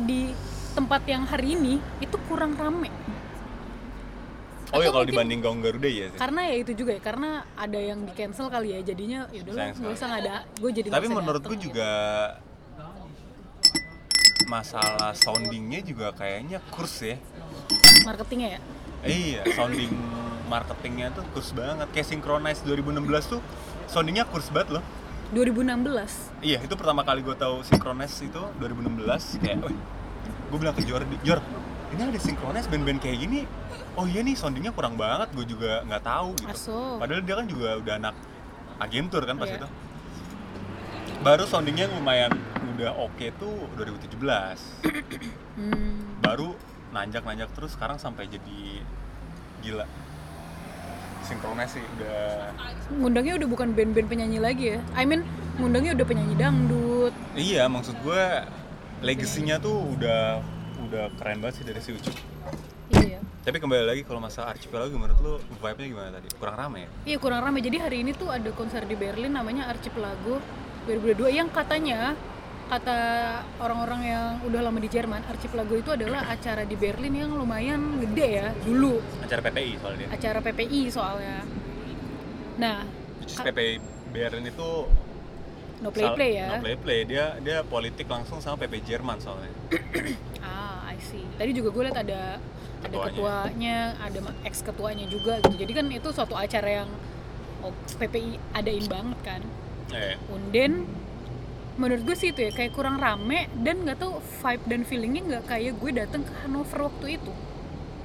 di 0.01 0.33
tempat 0.71 1.05
yang 1.05 1.21
hari 1.23 1.53
ini 1.53 1.73
itu 1.99 2.17
kurang 2.25 2.55
rame 2.55 2.89
Oh 4.71 4.79
ya 4.79 4.87
Atau 4.87 4.89
kalau 4.89 5.03
mungkin- 5.03 5.11
dibanding 5.11 5.39
Gaung 5.41 5.59
Garuda 5.59 5.85
ya 5.85 6.07
sih. 6.07 6.17
karena 6.17 6.41
ya 6.43 6.55
itu 6.57 6.71
juga 6.73 6.91
ya 6.91 7.01
karena 7.01 7.29
ada 7.53 7.77
yang 7.77 7.99
di 8.01 8.13
cancel 8.13 8.47
kali 8.47 8.67
ya 8.71 8.79
jadinya 8.81 9.19
lo 9.27 9.51
Sayang 9.51 9.75
nggak 9.77 9.93
usah 9.93 10.05
nggak 10.07 10.21
ada 10.23 10.35
gue 10.55 10.71
jadi 10.71 10.87
Tapi 10.89 11.07
menurut 11.07 11.43
gue 11.43 11.57
juga 11.61 11.89
masalah 14.51 15.15
soundingnya 15.15 15.79
juga 15.79 16.11
kayaknya 16.11 16.59
kurs 16.67 16.99
ya. 16.99 17.15
marketingnya 18.03 18.59
ya 18.59 18.61
Iya, 19.01 19.41
sounding 19.57 19.89
marketingnya 20.45 21.09
tuh 21.09 21.25
kurs 21.33 21.55
banget. 21.57 21.87
Kayak 21.89 22.07
Synchronize 22.11 22.61
2016 22.61 23.33
tuh 23.33 23.41
soundingnya 23.89 24.29
kurs 24.29 24.51
banget 24.53 24.77
loh. 24.77 24.83
2016 25.33 26.43
Iya, 26.43 26.59
itu 26.61 26.73
pertama 26.77 27.01
kali 27.01 27.23
gue 27.23 27.33
tahu 27.33 27.63
Synchronize 27.63 28.13
itu 28.21 28.41
2016 28.61 29.41
kayak, 29.41 29.57
gue 30.51 30.57
bilang 30.59 30.75
ke 30.75 30.83
Jor, 30.85 31.01
Jor, 31.23 31.39
ini 31.95 32.01
ada 32.03 32.19
Synchronize 32.21 32.67
band-band 32.67 32.99
kayak 33.01 33.17
gini. 33.25 33.47
Oh 33.95 34.05
iya 34.05 34.21
nih, 34.21 34.35
soundingnya 34.37 34.75
kurang 34.75 34.99
banget, 34.99 35.31
gue 35.33 35.45
juga 35.49 35.81
nggak 35.87 36.03
tahu 36.03 36.29
gitu. 36.37 36.51
Aso. 36.51 36.99
Padahal 36.99 37.23
dia 37.23 37.35
kan 37.39 37.45
juga 37.47 37.69
udah 37.81 37.93
anak 37.97 38.15
agentur 38.77 39.23
kan 39.25 39.39
pas 39.39 39.49
Iya. 39.49 39.63
itu. 39.63 39.67
Baru 41.23 41.47
soundingnya 41.49 41.89
lumayan 41.89 42.33
udah 42.81 42.97
oke 42.97 43.25
tuh 43.37 43.53
2017. 43.77 44.89
hmm. 45.61 46.17
Baru 46.17 46.57
nanjak-nanjak 46.89 47.53
terus 47.53 47.77
sekarang 47.77 48.01
sampai 48.01 48.25
jadi 48.25 48.81
gila. 49.61 49.85
Synchronize 51.21 51.77
sih 51.77 51.85
udah 52.01 52.49
ngundangnya 52.97 53.37
udah 53.37 53.47
bukan 53.47 53.77
band-band 53.77 54.09
penyanyi 54.09 54.41
lagi 54.41 54.73
ya 54.75 54.79
I 54.97 55.05
mean 55.05 55.21
ngundangnya 55.61 55.93
udah 55.93 56.05
penyanyi 56.09 56.33
dangdut 56.33 57.13
Iya, 57.37 57.69
maksud 57.69 57.93
gue 58.01 58.23
legasinya 59.05 59.61
tuh 59.61 59.85
udah 59.95 60.41
udah 60.81 61.13
keren 61.21 61.39
banget 61.39 61.61
sih 61.61 61.65
dari 61.69 61.77
si 61.79 61.93
Ucup. 61.93 62.17
iya 62.97 63.21
Tapi 63.45 63.57
kembali 63.61 63.85
lagi 63.85 64.01
kalau 64.01 64.17
masalah 64.17 64.57
Archipelago 64.57 64.97
menurut 64.97 65.19
lu 65.21 65.33
vibe-nya 65.55 65.87
gimana 65.87 66.09
tadi? 66.11 66.27
Kurang 66.35 66.57
rame 66.57 66.79
ya? 66.83 66.89
iya 67.05 67.17
kurang 67.21 67.45
ramai 67.45 67.61
jadi 67.61 67.77
hari 67.79 68.01
ini 68.01 68.17
tuh 68.17 68.27
ada 68.27 68.49
konser 68.51 68.81
di 68.83 68.97
Berlin 68.97 69.31
namanya 69.31 69.69
Archipelago 69.69 70.41
2022 70.89 71.37
yang 71.37 71.47
katanya 71.53 72.17
kata 72.71 72.99
orang-orang 73.59 74.01
yang 74.07 74.27
udah 74.47 74.63
lama 74.63 74.79
di 74.79 74.87
Jerman 74.87 75.27
Archipelago 75.27 75.75
itu 75.75 75.91
adalah 75.91 76.31
acara 76.31 76.63
di 76.63 76.79
Berlin 76.79 77.11
yang 77.11 77.35
lumayan 77.35 77.99
gede 77.99 78.27
ya 78.39 78.47
dulu 78.63 79.03
Acara 79.19 79.43
PPI 79.43 79.73
soalnya. 79.75 80.07
acara 80.07 80.39
PPI 80.39 80.81
soalnya 80.87 81.37
nah 82.55 82.87
PPI 83.27 83.73
Berlin 84.07 84.45
itu 84.47 84.69
no 85.83 85.89
play 85.91 86.07
play 86.15 86.31
ya 86.39 86.47
No 86.47 86.63
play 86.63 86.77
play. 86.77 86.99
Dia 87.03 87.35
dia 87.41 87.65
politik 87.65 88.05
langsung 88.05 88.37
sama 88.37 88.55
PPI 88.61 88.85
Jerman 88.85 89.17
soalnya. 89.19 89.49
Ah, 90.45 90.85
I 90.87 90.97
see. 91.01 91.25
Tadi 91.41 91.57
juga 91.57 91.73
gue 91.73 91.83
liat 91.89 91.97
ada 91.97 92.37
ada 92.81 92.85
Ketuanya. 92.85 93.09
ketuanya, 93.09 93.77
ada 93.97 94.19
ex 94.45 94.61
ketuanya 94.61 95.05
juga 95.09 95.41
gitu. 95.41 95.55
Jadi 95.57 95.71
kan 95.73 95.85
itu 95.89 96.09
suatu 96.13 96.37
acara 96.37 96.85
yang 96.85 96.89
oh, 97.65 97.73
PPI 97.97 98.37
adain 98.53 98.85
banget 98.85 99.19
kan. 99.25 99.41
Eh, 99.89 100.21
Unden 100.29 100.85
menurut 101.81 102.05
gue 102.05 102.13
sih 102.13 102.29
itu 102.29 102.39
ya 102.39 102.51
kayak 102.51 102.71
kurang 102.71 103.01
rame 103.01 103.49
dan 103.57 103.81
nggak 103.81 103.97
tahu 103.97 104.13
vibe 104.21 104.63
dan 104.69 104.81
feelingnya 104.85 105.21
nggak 105.25 105.43
kayak 105.47 105.73
gue 105.73 105.91
datang 105.91 106.21
ke 106.21 106.33
Hanover 106.39 106.79
waktu 106.85 107.17
itu. 107.17 107.31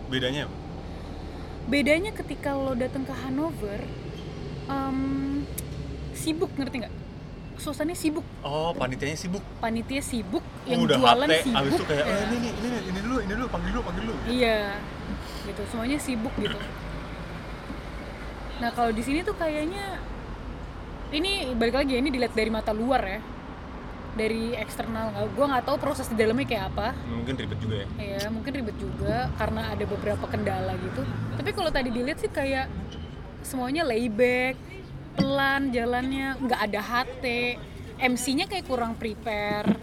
bedanya 0.07 0.49
apa? 0.49 0.57
Bedanya 1.67 2.11
ketika 2.11 2.55
lo 2.55 2.73
datang 2.73 3.03
ke 3.03 3.13
Hanover, 3.13 3.83
em, 4.67 5.43
sibuk 6.15 6.49
ngerti 6.55 6.87
nggak? 6.87 6.95
Suasananya 7.57 7.99
sibuk, 7.99 8.23
Oh, 8.41 8.71
panitianya 8.73 9.17
sibuk. 9.17 9.43
panitia 9.59 9.99
sibuk, 10.01 10.41
Oh, 10.41 10.69
yang 10.69 10.81
udah 10.87 10.97
jualan 10.97 11.27
hate, 11.27 11.43
sibuk. 11.43 11.59
abis 11.59 11.73
itu 11.73 11.85
kayak, 11.85 12.05
ya. 12.05 12.15
oh, 12.15 12.23
ini 12.31 12.37
ini 12.49 12.67
nih, 12.71 12.81
ini 12.87 12.99
dulu, 13.03 13.17
ini 13.19 13.33
dulu, 13.35 13.47
panggil 13.51 13.71
dulu, 13.73 13.83
panggil 13.83 14.03
dulu. 14.05 14.15
Iya, 14.27 14.61
gitu. 15.43 15.63
Semuanya 15.67 15.99
sibuk 15.99 16.35
gitu. 16.39 16.59
Nah 18.57 18.71
kalau 18.71 18.89
di 18.89 19.03
sini 19.03 19.21
tuh 19.21 19.35
kayaknya 19.35 20.01
ini 21.11 21.33
balik 21.53 21.77
lagi 21.77 21.93
ya, 21.93 21.99
ini 21.99 22.09
dilihat 22.09 22.33
dari 22.33 22.49
mata 22.49 22.71
luar 22.71 23.03
ya, 23.03 23.21
dari 24.17 24.57
eksternal. 24.57 25.13
Nggak- 25.13 25.31
Gua 25.33 25.47
nggak 25.47 25.65
tahu 25.65 25.77
proses 25.77 26.09
di 26.09 26.17
dalamnya 26.17 26.45
kayak 26.45 26.65
apa. 26.71 26.89
Mungkin 27.07 27.35
ribet 27.37 27.59
juga 27.61 27.77
ya. 27.77 27.87
Ya 28.17 28.27
mungkin 28.27 28.53
ribet 28.55 28.77
juga 28.77 29.29
karena 29.37 29.63
ada 29.71 29.85
beberapa 29.85 30.25
kendala 30.25 30.73
gitu. 30.75 31.05
Tapi 31.37 31.51
kalau 31.53 31.71
tadi 31.71 31.89
dilihat 31.91 32.19
sih 32.19 32.29
kayak 32.29 32.67
semuanya 33.43 33.85
layback, 33.85 34.57
pelan 35.15 35.71
jalannya, 35.71 36.35
nggak 36.39 36.61
ada 36.63 36.81
HT. 36.81 37.25
MC-nya 37.99 38.45
kayak 38.45 38.65
kurang 38.65 38.93
prepare. 38.93 39.77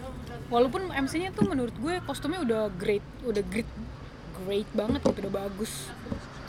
Walaupun 0.46 0.92
MC-nya 0.92 1.32
tuh 1.32 1.48
menurut 1.48 1.74
gue 1.74 1.98
kostumnya 2.04 2.38
udah 2.38 2.70
great, 2.70 3.02
udah 3.22 3.42
great, 3.42 3.66
great 4.36 4.68
banget 4.70 5.00
gitu, 5.00 5.18
udah 5.24 5.34
bagus. 5.40 5.88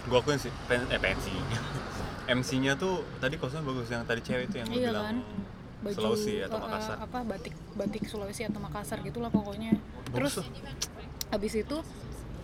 Gua 0.05 0.21
akuin 0.21 0.37
sih, 0.37 0.53
pen, 0.65 0.85
eh 0.89 0.99
pensi. 0.99 1.33
MC-nya 2.37 2.73
tuh 2.75 3.01
tadi 3.17 3.37
kostumnya 3.37 3.65
bagus 3.65 3.87
yang 3.87 4.01
tadi 4.03 4.21
cewek 4.21 4.49
itu 4.49 4.55
yang 4.57 4.67
Iya 4.67 4.89
bilang 4.89 5.03
kan? 5.03 5.17
Baju 5.85 5.95
Sulawesi 6.01 6.33
atau 6.41 6.57
uh, 6.57 6.61
uh, 6.61 6.65
Makassar. 6.65 6.95
apa 6.97 7.19
batik 7.21 7.53
batik 7.77 8.03
Sulawesi 8.09 8.41
atau 8.49 8.57
Makassar 8.57 8.97
gitulah 9.05 9.29
pokoknya. 9.29 9.77
Terus 10.09 10.41
habis 11.29 11.53
itu 11.53 11.77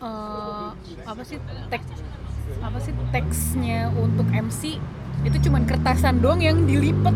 eh, 0.01 0.69
apa 1.05 1.21
sih 1.25 1.38
teks 1.69 1.89
apa 2.60 2.77
sih 2.83 2.93
teksnya 3.15 3.89
untuk 3.95 4.27
MC 4.27 4.77
itu 5.21 5.38
cuman 5.48 5.63
kertasan 5.69 6.19
doang 6.19 6.41
yang 6.41 6.65
dilipet 6.65 7.13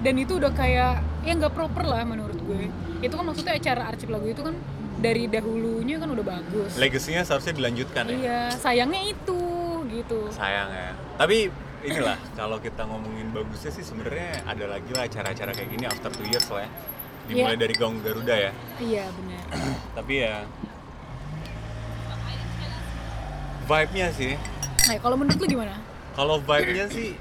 dan 0.00 0.14
itu 0.16 0.40
udah 0.40 0.52
kayak 0.56 1.04
ya 1.22 1.32
nggak 1.36 1.52
proper 1.52 1.84
lah 1.84 2.02
menurut 2.02 2.38
gue 2.40 2.70
itu 3.04 3.12
kan 3.12 3.24
maksudnya 3.26 3.54
acara 3.60 3.92
Archipelago 3.92 4.26
itu 4.26 4.42
kan 4.42 4.56
dari 4.96 5.28
dahulunya 5.28 6.00
kan 6.00 6.08
udah 6.08 6.24
bagus 6.24 6.72
Legasinya 6.80 7.20
seharusnya 7.20 7.54
dilanjutkan 7.60 8.08
ya. 8.08 8.16
iya 8.16 8.42
sayangnya 8.56 9.12
itu 9.12 9.40
gitu 9.92 10.32
sayang 10.32 10.72
ya 10.72 10.90
tapi 11.20 11.52
inilah 11.86 12.18
kalau 12.34 12.58
kita 12.58 12.82
ngomongin 12.84 13.30
bagusnya 13.30 13.70
sih 13.70 13.84
sebenarnya 13.86 14.42
ada 14.44 14.64
lagi 14.66 14.90
lah 14.90 15.06
acara-acara 15.06 15.50
kayak 15.54 15.70
gini 15.70 15.84
after 15.86 16.10
two 16.10 16.26
years 16.26 16.46
lah 16.50 16.66
ya. 16.66 16.70
Dimulai 17.26 17.54
Iya. 17.54 17.62
dari 17.62 17.74
Gaung 17.74 17.98
Garuda 18.02 18.34
ya. 18.34 18.52
Iya 18.78 19.04
benar. 19.14 19.42
Tapi 19.94 20.14
ya 20.22 20.34
vibe-nya 23.66 24.06
sih. 24.14 24.32
Nah 24.86 24.96
kalau 25.02 25.16
menurut 25.18 25.38
lu 25.42 25.46
gimana? 25.46 25.74
Kalau 26.14 26.36
vibe-nya 26.38 26.86
sih 26.90 27.18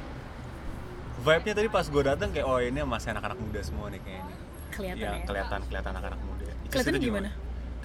vibe-nya 1.26 1.54
tadi 1.58 1.68
pas 1.74 1.86
gue 1.90 2.04
datang 2.06 2.30
kayak 2.30 2.46
oh 2.46 2.62
ini 2.62 2.86
masih 2.86 3.18
anak-anak 3.18 3.38
muda 3.42 3.62
semua 3.66 3.90
nih 3.90 4.02
kayaknya. 4.06 4.36
Kelihatan 4.76 5.02
ya, 5.02 5.12
ya, 5.16 5.26
kelihatan 5.26 5.60
kelihatan 5.72 5.92
anak-anak 5.96 6.22
muda. 6.22 6.50
Juga 6.70 7.00
gimana? 7.00 7.30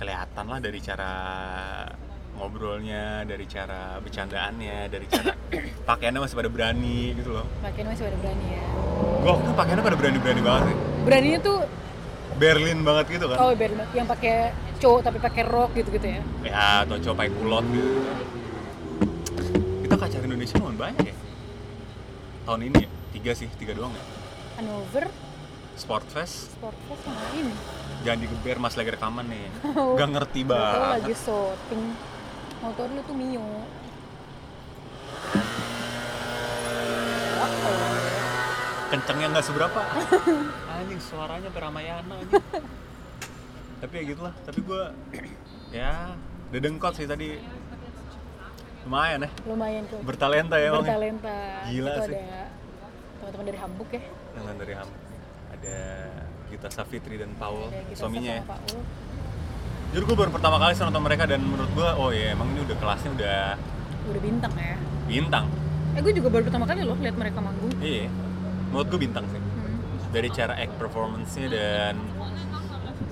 kelihatan 0.00 0.44
lah 0.48 0.58
dari 0.64 0.80
cara 0.80 1.12
ngobrolnya 2.36 3.26
dari 3.26 3.44
cara 3.44 3.98
bercandaannya 3.98 4.78
dari 4.88 5.06
cara 5.10 5.32
pakaiannya 5.90 6.20
masih 6.22 6.36
pada 6.38 6.50
berani 6.50 7.14
gitu 7.18 7.30
loh. 7.34 7.46
Pakaian 7.60 7.86
masih 7.90 8.04
pada 8.06 8.18
berani 8.22 8.46
ya. 8.50 8.64
Gue 9.20 9.30
waktu 9.30 9.48
pakaiannya 9.54 9.84
pada 9.84 9.96
berani-berani 9.98 10.40
banget 10.42 10.62
sih. 10.66 10.76
Beraninya 11.04 11.38
tuh 11.42 11.58
Berlin 12.40 12.78
banget 12.80 13.04
gitu 13.20 13.24
kan. 13.28 13.36
Oh 13.42 13.52
biar 13.52 13.70
yang 13.92 14.08
pakai 14.08 14.54
cowok 14.80 15.00
tapi 15.04 15.18
pakai 15.20 15.42
rok 15.44 15.70
gitu 15.76 15.88
gitu 15.92 16.06
ya? 16.08 16.20
Ya 16.46 16.64
atau 16.86 16.96
cowok 16.96 17.16
pakai 17.20 17.32
kulot 17.36 17.64
gitu. 17.74 17.90
Kita 19.84 19.94
ke 19.98 20.04
acara 20.08 20.24
Indonesia 20.24 20.56
lumayan 20.56 20.78
banyak 20.78 21.04
ya. 21.12 21.16
Tahun 22.48 22.60
ini 22.64 22.76
ya? 22.80 22.88
Tiga 23.12 23.32
sih 23.36 23.48
tiga 23.60 23.76
doang 23.76 23.92
ya. 23.92 24.04
Hanover 24.56 25.10
Sport 25.76 26.06
Fest. 26.08 26.56
Sport 26.56 26.76
Fest 26.88 27.02
sama 27.04 27.20
ini 27.36 27.52
jangan 28.00 28.18
digeber 28.24 28.56
mas 28.56 28.74
lagi 28.76 28.90
rekaman 28.96 29.26
nih. 29.28 29.46
Oh. 29.80 29.94
gak 29.94 30.10
ngerti 30.10 30.40
tau 30.44 30.56
lagi 30.98 31.14
banget. 31.14 31.16
shooting 31.20 31.84
motor 32.60 32.86
lu 32.92 33.00
tuh 33.08 33.16
Mio. 33.16 33.44
Kencengnya 38.90 39.26
nggak 39.32 39.46
seberapa? 39.46 39.80
Anjing 40.76 41.00
suaranya 41.00 41.48
sampai 41.48 41.62
Ramayana 41.62 42.14
anjing. 42.20 42.44
tapi 43.80 43.96
ya 43.96 44.02
gitulah 44.12 44.34
tapi 44.44 44.60
gue 44.60 44.82
ya 45.72 46.12
dedengkot 46.52 46.92
sih 46.98 47.08
tadi. 47.08 47.40
Lumayan 48.84 49.24
ya 49.24 49.30
lumayan 49.48 49.84
tuh. 49.88 50.00
Bertalenta 50.04 50.56
ya 50.60 50.72
ya. 50.74 50.80
bertalenta. 50.84 51.38
Gila 51.68 51.92
itu 51.96 52.02
sih. 52.12 52.16
ada 52.16 52.42
teman-teman 53.20 53.44
dari 53.46 53.58
Hamburg 53.60 53.90
ya. 53.92 54.02
Dengan 54.36 54.54
dari 54.58 54.74
Ham 54.76 54.88
ada 55.54 55.78
Gita 56.50 56.68
Savitri 56.72 57.16
dan 57.16 57.30
Paul 57.38 57.70
suaminya 57.94 58.40
ya. 58.40 58.44
Paul 58.44 58.80
Jujur 59.90 60.06
gue 60.06 60.16
baru 60.22 60.30
pertama 60.30 60.54
kali 60.62 60.78
nonton 60.78 61.02
mereka 61.02 61.26
dan 61.26 61.42
menurut 61.42 61.70
gue 61.74 61.88
oh 61.98 62.14
ya 62.14 62.30
emang 62.30 62.46
ini 62.54 62.62
udah 62.62 62.76
kelasnya 62.78 63.10
udah 63.10 63.38
udah 64.06 64.20
bintang 64.22 64.52
ya? 64.54 64.78
Bintang. 65.10 65.44
Eh 65.98 66.00
gue 66.06 66.12
juga 66.14 66.28
baru 66.30 66.42
pertama 66.46 66.62
kali 66.62 66.86
loh 66.86 66.94
lihat 67.02 67.18
mereka 67.18 67.42
manggung. 67.42 67.74
Iya. 67.82 68.06
Menurut 68.70 68.86
gue 68.86 69.00
bintang 69.02 69.26
sih. 69.34 69.42
Hmm. 69.42 70.14
dari 70.14 70.30
cara 70.30 70.54
act 70.58 70.74
performance-nya 70.78 71.46
dan 71.50 71.94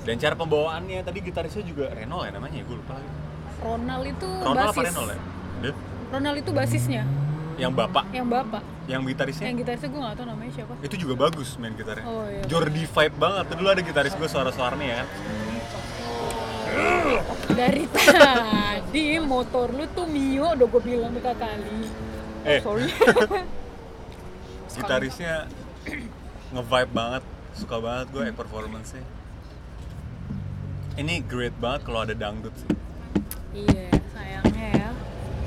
dan 0.07 0.15
cara 0.23 0.35
pembawaannya. 0.39 1.03
Tadi 1.03 1.19
gitarisnya 1.19 1.67
juga 1.67 1.91
Reno 1.91 2.23
ya 2.23 2.31
namanya 2.31 2.63
gue 2.63 2.77
lupa 2.79 2.95
lagi. 2.95 3.11
Ronald 3.59 4.05
itu 4.07 4.29
Ronald 4.39 4.71
apa 4.71 4.79
basis. 4.79 4.87
Reno 4.95 5.03
ya? 5.11 5.19
Dia? 5.59 5.73
Ronald 6.15 6.37
itu 6.39 6.51
basisnya. 6.55 7.03
Yang 7.59 7.73
bapak. 7.75 8.05
Yang 8.15 8.27
bapak. 8.31 8.63
Yang 8.87 9.03
gitarisnya? 9.11 9.47
Yang 9.51 9.57
gitarisnya 9.67 9.89
gue 9.91 10.01
gak 10.07 10.15
tau 10.15 10.27
namanya 10.31 10.53
siapa. 10.55 10.73
Itu 10.87 10.95
juga 10.95 11.15
bagus 11.27 11.59
main 11.59 11.75
gitarnya. 11.75 12.07
Oh 12.07 12.23
iya. 12.31 12.47
Jordi 12.47 12.87
vibe 12.87 13.17
banget. 13.19 13.45
Dulu 13.51 13.67
ada 13.67 13.83
gitaris 13.83 14.15
gue 14.15 14.29
suara-suaranya 14.31 14.87
ya 14.87 14.97
kan 15.03 15.09
dari 17.53 17.85
tadi 17.91 19.19
motor 19.19 19.75
lu 19.75 19.85
tuh 19.93 20.07
Mio 20.07 20.55
udah 20.55 20.67
gue 20.67 20.83
bilang 20.83 21.13
berapa 21.17 21.35
kali 21.37 21.79
oh, 22.45 22.49
Eh. 22.49 22.61
sorry. 22.63 22.89
Gitarisnya 24.79 25.51
nge-vibe 26.55 26.93
banget 26.95 27.23
suka 27.59 27.77
banget 27.83 28.07
gue 28.15 28.23
act 28.25 28.39
performance-nya. 28.39 29.05
Ini 30.99 31.15
great 31.27 31.55
banget 31.59 31.83
kalau 31.85 32.07
ada 32.07 32.15
dangdut 32.15 32.55
sih. 32.55 32.71
Iya 33.67 33.91
sayangnya 34.15 34.67
ya. 34.71 34.91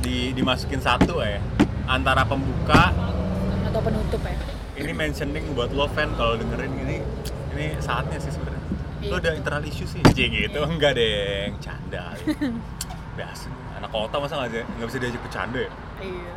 Di 0.04 0.36
dimasukin 0.36 0.84
satu 0.84 1.24
ya 1.24 1.40
antara 1.88 2.28
pembuka. 2.28 2.92
Atau 3.66 3.82
penutup 3.82 4.22
ya 4.28 4.62
ini 4.82 4.94
mentioning 4.98 5.46
buat 5.54 5.70
lo 5.78 5.86
fan 5.94 6.10
kalau 6.18 6.40
dengerin 6.40 6.74
ini 6.82 6.98
ini 7.54 7.66
saatnya 7.78 8.18
sih 8.18 8.34
sebenarnya. 8.34 8.51
Lo 9.02 9.18
Iya. 9.18 9.22
ada 9.26 9.30
internal 9.34 9.64
issue 9.66 9.90
sih, 9.90 10.02
Cie 10.14 10.30
gitu. 10.30 10.62
Enggak 10.62 10.94
deh, 10.94 11.50
canda. 11.58 12.14
Biasa. 13.18 13.50
Anak 13.82 13.90
kota 13.90 14.16
masa 14.22 14.46
nggak 14.46 14.62
nggak 14.78 14.88
bisa 14.88 14.98
diajak 15.02 15.22
bercanda 15.26 15.60
ya? 15.66 15.72
Iya. 16.06 16.34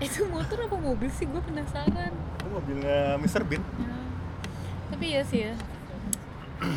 Itu 0.00 0.28
motor 0.32 0.58
apa 0.64 0.76
mobil 0.80 1.08
sih? 1.12 1.28
Gue 1.28 1.40
penasaran. 1.44 2.12
Itu 2.12 2.48
mobilnya 2.48 3.20
Mr. 3.20 3.44
Bean. 3.44 3.60
Ya. 3.60 3.96
Tapi 4.92 5.06
ya 5.12 5.22
sih 5.28 5.40
ya. 5.44 5.54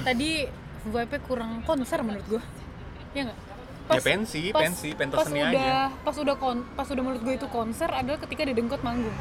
Tadi 0.03 0.31
vibe-nya 0.83 1.19
kurang 1.23 1.51
konser 1.63 2.03
menurut 2.03 2.25
gue. 2.27 2.43
Ya 3.15 3.31
nggak? 3.31 3.39
Ya 3.89 4.01
pensi, 4.05 4.53
pensi, 4.53 4.93
pentas 4.93 5.17
pas 5.17 5.25
seni 5.25 5.41
udah, 5.41 5.49
aja. 5.49 5.89
Pas 6.05 6.13
udah 6.13 6.35
kon, 6.37 6.61
pas 6.77 6.85
udah 6.85 7.03
menurut 7.03 7.21
gue 7.25 7.33
itu 7.41 7.47
konser 7.49 7.89
adalah 7.89 8.21
ketika 8.21 8.45
di 8.45 8.53
Dengkot 8.53 8.85
manggung. 8.85 9.17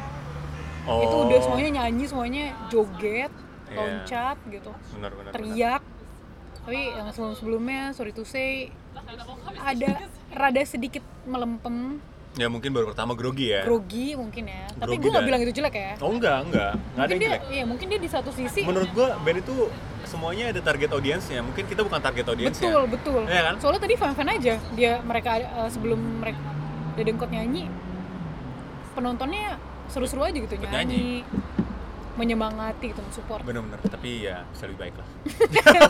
Oh. 0.85 1.01
Itu 1.01 1.15
udah 1.25 1.39
semuanya 1.41 1.69
nyanyi, 1.81 2.05
semuanya 2.05 2.43
joget, 2.69 3.33
Iya. 3.69 3.77
loncat 3.77 4.37
gitu. 4.47 4.71
Benar, 4.91 5.11
benar. 5.11 5.13
benar. 5.13 5.33
teriak 5.33 5.83
tapi 6.59 6.81
yang 6.91 7.07
sebelum 7.09 7.33
sebelumnya 7.33 7.81
sorry 7.91 8.11
to 8.11 8.21
say 8.21 8.69
ada 9.57 10.05
rada 10.29 10.61
sedikit 10.63 10.99
melempem 11.23 11.97
Ya 12.31 12.45
mungkin 12.45 12.69
baru 12.69 12.85
pertama 12.87 13.13
grogi 13.13 13.49
ya. 13.49 13.65
grogi 13.65 14.13
mungkin 14.13 14.45
ya 14.45 14.69
tapi 14.71 14.95
gue 14.95 15.07
nggak 15.07 15.17
dan- 15.17 15.25
bilang 15.25 15.41
itu 15.41 15.53
jelek 15.55 15.73
ya 15.73 15.91
Oh 15.97 16.11
enggak, 16.11 16.37
enggak. 16.43 16.71
Enggak 16.71 16.93
ada 16.95 17.01
mungkin 17.01 17.09
yang 17.09 17.19
dia 17.19 17.29
jelek. 17.31 17.41
iya 17.49 17.63
mungkin 17.65 17.85
dia 17.87 17.99
di 17.99 18.05
satu 18.07 18.29
sisi 18.29 18.61
Menurut 18.61 18.89
gua 18.91 19.17
band 19.17 19.39
itu 19.39 19.55
semuanya 20.03 20.45
ada 20.47 20.61
target 20.61 20.89
audiensnya. 20.89 21.41
Mungkin 21.41 21.63
kita 21.65 21.81
bukan 21.81 21.99
target 21.99 22.25
audiensnya. 22.25 22.69
betul 22.69 22.81
betul 22.87 23.21
Iya 23.25 23.41
kan? 23.43 23.55
soalnya 23.57 23.81
tadi 23.81 23.95
fan 23.95 24.13
fan 24.13 24.29
aja 24.29 24.53
dia 24.71 24.91
mereka 25.01 25.31
eh, 25.37 25.69
sebelum 25.69 25.99
mereka 26.19 26.37
dia 26.93 27.03
dengkot 27.03 27.29
nyanyi 27.29 27.65
penontonnya 28.91 29.57
seru-seru 29.87 30.21
aja 30.21 30.37
gitu 30.37 30.53
nyanyi, 30.61 31.25
menyemangati 32.19 32.91
gitu 32.91 32.99
support 33.15 33.39
Bener-bener. 33.47 33.79
Tapi 33.79 34.27
ya 34.27 34.43
bisa 34.51 34.67
lebih 34.67 34.79
baik 34.83 34.95
lah. 34.99 35.07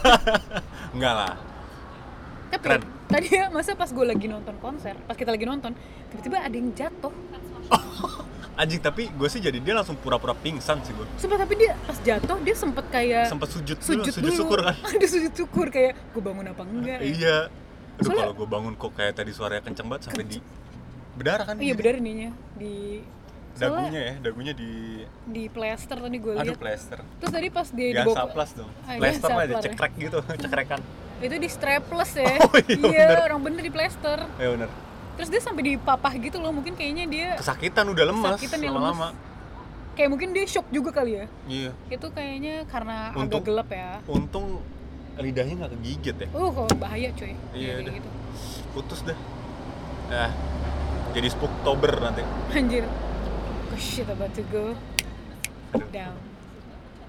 enggak 0.95 1.13
lah. 1.17 1.33
tapi 2.49 2.65
Keren. 2.65 2.81
tadi 3.05 3.29
ya 3.29 3.45
masa 3.53 3.77
pas 3.77 3.89
gue 3.93 4.05
lagi 4.05 4.25
nonton 4.25 4.57
konser 4.57 4.97
pas 5.05 5.13
kita 5.13 5.29
lagi 5.29 5.45
nonton 5.45 5.69
tiba-tiba 6.09 6.41
ada 6.41 6.55
yang 6.57 6.73
jatuh 6.73 7.13
Anjing, 8.59 8.83
tapi 8.83 9.07
gue 9.07 9.29
sih 9.31 9.39
jadi 9.39 9.55
dia 9.63 9.71
langsung 9.71 9.95
pura-pura 9.95 10.35
pingsan 10.35 10.83
sih 10.83 10.91
gue. 10.91 11.07
Sumpah 11.15 11.39
tapi 11.39 11.55
dia 11.55 11.79
pas 11.87 11.95
jatuh 11.95 12.35
dia 12.43 12.51
sempet 12.51 12.85
kayak 12.91 13.31
Sempet 13.31 13.47
sujud 13.55 13.77
dulu, 13.79 13.87
sujud, 13.87 14.11
sujud, 14.11 14.23
dulu. 14.27 14.35
syukur 14.35 14.59
kan. 14.67 14.75
Ada 14.99 15.07
sujud 15.07 15.31
syukur 15.31 15.67
kayak 15.71 15.95
gue 16.11 16.19
bangun 16.19 16.43
apa 16.51 16.63
enggak 16.67 16.99
ya? 16.99 17.07
Iya. 17.07 17.37
Aduh 18.03 18.11
kalau 18.11 18.33
gue 18.35 18.47
bangun 18.51 18.73
kok 18.75 18.91
kayak 18.99 19.15
tadi 19.15 19.31
suaranya 19.31 19.63
kenceng 19.63 19.87
banget 19.87 20.11
sampai 20.11 20.23
di 20.27 20.37
berdarah 21.15 21.45
kan? 21.47 21.55
Iya 21.55 21.71
benar 21.71 21.95
ininya 22.03 22.29
di 22.59 22.99
Dagunya 23.61 23.99
ya, 24.01 24.13
dagunya 24.21 24.53
di 24.53 24.71
di 25.25 25.43
plester 25.47 25.97
tadi 25.97 26.17
gue 26.17 26.33
aduh 26.33 26.47
lihat. 26.49 26.57
plester. 26.57 26.99
Terus 27.19 27.31
tadi 27.31 27.47
pas 27.49 27.67
dia 27.67 27.87
dibawa 27.93 28.15
saplas 28.17 28.49
dong. 28.53 28.71
Ah, 28.81 28.91
iya, 28.91 28.99
Plester 28.99 29.29
mah 29.29 29.43
ada 29.43 29.53
ya. 29.53 29.61
cekrek 29.61 29.93
gitu, 29.97 30.17
cekrekan. 30.43 30.81
itu 31.19 31.35
di 31.35 31.49
strapless 31.49 32.11
ya. 32.15 32.39
Oh, 32.41 32.55
iya, 32.57 32.79
bener. 33.05 33.19
orang 33.25 33.41
bener 33.41 33.61
di 33.61 33.69
plester. 33.69 34.23
Ya 34.39 34.47
bener. 34.49 34.69
Terus 35.15 35.27
dia 35.29 35.41
sampai 35.41 35.63
dipapah 35.67 36.13
gitu 36.15 36.37
loh, 36.37 36.49
mungkin 36.49 36.73
kayaknya 36.73 37.05
dia 37.05 37.27
Kesakitan 37.35 37.85
udah 37.85 38.05
lemas 38.07 38.33
Kesakitan 38.33 38.59
ya, 38.61 38.71
lama-lama. 38.71 39.11
kayak 39.91 40.09
mungkin 40.09 40.31
dia 40.31 40.47
shock 40.47 40.63
juga 40.71 40.95
kali 40.95 41.11
ya. 41.13 41.25
Iya. 41.45 41.71
Itu 41.89 42.07
kayaknya 42.09 42.63
karena 42.65 43.11
Untung- 43.11 43.43
agak 43.43 43.43
gelap 43.45 43.69
ya. 43.69 43.99
Untung 44.05 44.63
lidahnya 45.19 45.53
nggak 45.59 45.71
kegigit 45.75 46.15
ya. 46.17 46.27
Uh, 46.31 46.47
kok 46.49 46.71
bahaya 46.79 47.11
cuy. 47.11 47.35
Iya, 47.51 47.73
Kayak 47.75 47.75
udah. 47.83 47.93
gitu. 47.93 48.09
Putus 48.71 48.99
dah. 49.03 49.17
Nah, 50.07 50.31
jadi 51.11 51.27
Spooktober 51.27 51.91
nanti. 51.99 52.23
Anjir. 52.49 52.87
Oh 53.79 53.81
shit 53.81 54.11
about 54.11 54.35
to 54.35 54.43
go 54.51 54.75
down. 55.95 56.19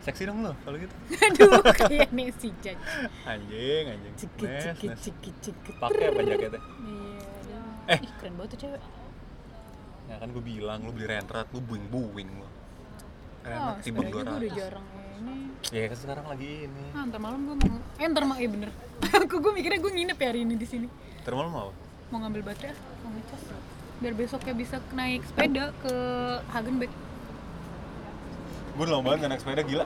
Seksi 0.07 0.23
dong 0.23 0.47
lo 0.47 0.55
kalau 0.63 0.79
gitu. 0.79 0.95
Aduh, 1.27 1.67
kayak 1.67 2.15
nih 2.15 2.31
si 2.39 2.55
Jaj. 2.63 2.79
Anjing, 3.27 3.85
anjing. 3.91 4.15
Ciki 4.15 4.47
ciki 4.47 4.87
ciki 4.95 5.31
ciki. 5.43 5.71
Pakai 5.77 6.15
apa 6.15 6.21
jaketnya? 6.23 6.63
Iya. 6.63 7.61
Eh. 7.91 7.99
Ih, 8.07 8.11
keren 8.23 8.39
banget 8.39 8.55
tuh 8.55 8.59
cewek. 8.63 8.83
Ya 10.07 10.15
kan 10.23 10.29
gue 10.31 10.43
bilang 10.47 10.79
lu 10.87 10.95
beli 10.95 11.11
rentret, 11.11 11.51
lu 11.51 11.59
buing-buing 11.59 12.31
lu. 12.39 12.47
Oh, 12.47 12.51
Rentret 13.43 13.83
timbang 13.83 14.07
sebenarnya 14.07 14.15
gue 14.15 14.23
udah 14.23 14.53
200. 14.55 14.61
jarang 14.63 14.87
ini. 14.95 15.37
Ya 15.75 15.83
kan 15.91 15.99
sekarang 15.99 16.25
lagi 16.31 16.51
ini. 16.71 16.85
Ah, 16.95 17.03
ntar 17.11 17.19
malam 17.19 17.41
gue 17.51 17.57
mau 17.59 17.77
eh 17.99 18.07
ntar 18.07 18.25
ma- 18.25 18.39
iya 18.39 18.47
bener. 18.47 18.71
Aku 19.27 19.43
gue 19.43 19.53
mikirnya 19.53 19.83
gue 19.83 19.91
nginep 19.91 20.17
ya 20.17 20.27
hari 20.31 20.47
ini 20.47 20.55
di 20.55 20.67
sini. 20.71 20.87
Termal 21.27 21.51
mau? 21.51 21.75
Mau 22.15 22.19
ngambil 22.23 22.47
baterai, 22.47 22.79
mau 23.03 23.11
ngecas. 23.11 23.43
Biar 24.01 24.15
besoknya 24.17 24.55
bisa 24.57 24.77
naik 24.91 25.21
sepeda 25.23 25.77
ke 25.79 25.95
Hagenbeck. 26.49 26.93
Gue 28.73 28.83
udah 28.83 28.95
lama 28.97 29.05
banget 29.07 29.29
naik 29.29 29.41
sepeda 29.45 29.61
gila. 29.61 29.85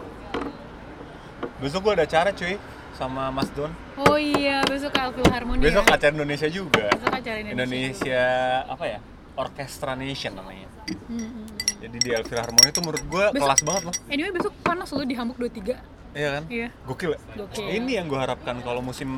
Besok 1.59 1.81
gue 1.83 1.93
ada 1.99 2.05
acara 2.07 2.31
cuy 2.31 2.55
sama 2.95 3.35
Mas 3.35 3.51
Don. 3.51 3.75
Oh 3.99 4.15
iya, 4.15 4.63
besok 4.63 4.95
ke 4.95 5.01
Alfil 5.03 5.27
Harmony 5.27 5.61
Besok 5.61 5.83
ya. 5.85 5.99
acara 5.99 6.13
Indonesia 6.15 6.47
juga. 6.47 6.87
Besok 6.95 7.11
acara 7.11 7.39
Indonesia. 7.43 7.59
Indonesia 7.59 8.25
apa 8.71 8.85
ya? 8.87 8.99
Orchestra 9.35 9.93
Nation 9.99 10.33
namanya. 10.33 10.71
Hmm, 10.87 10.95
hmm, 11.11 11.27
hmm. 11.27 11.47
Jadi 11.83 11.97
di 11.99 12.11
Elvira 12.15 12.41
Harmony 12.41 12.71
itu 12.71 12.81
menurut 12.81 13.03
gue 13.03 13.25
Besok- 13.35 13.43
kelas 13.43 13.61
banget 13.67 13.83
loh. 13.83 13.95
Anyway, 14.07 14.31
besok 14.31 14.55
panas 14.63 14.89
loh 14.95 15.03
di 15.03 15.15
Hamburg 15.19 15.43
23. 15.43 15.75
Iya 16.15 16.29
kan? 16.31 16.43
Iya. 16.47 16.69
Gokil 16.87 17.11
ya? 17.11 17.21
Gokil. 17.35 17.65
Ini 17.69 17.91
yang 17.99 18.07
gue 18.07 18.17
harapkan 18.17 18.57
kalau 18.63 18.79
musim 18.79 19.11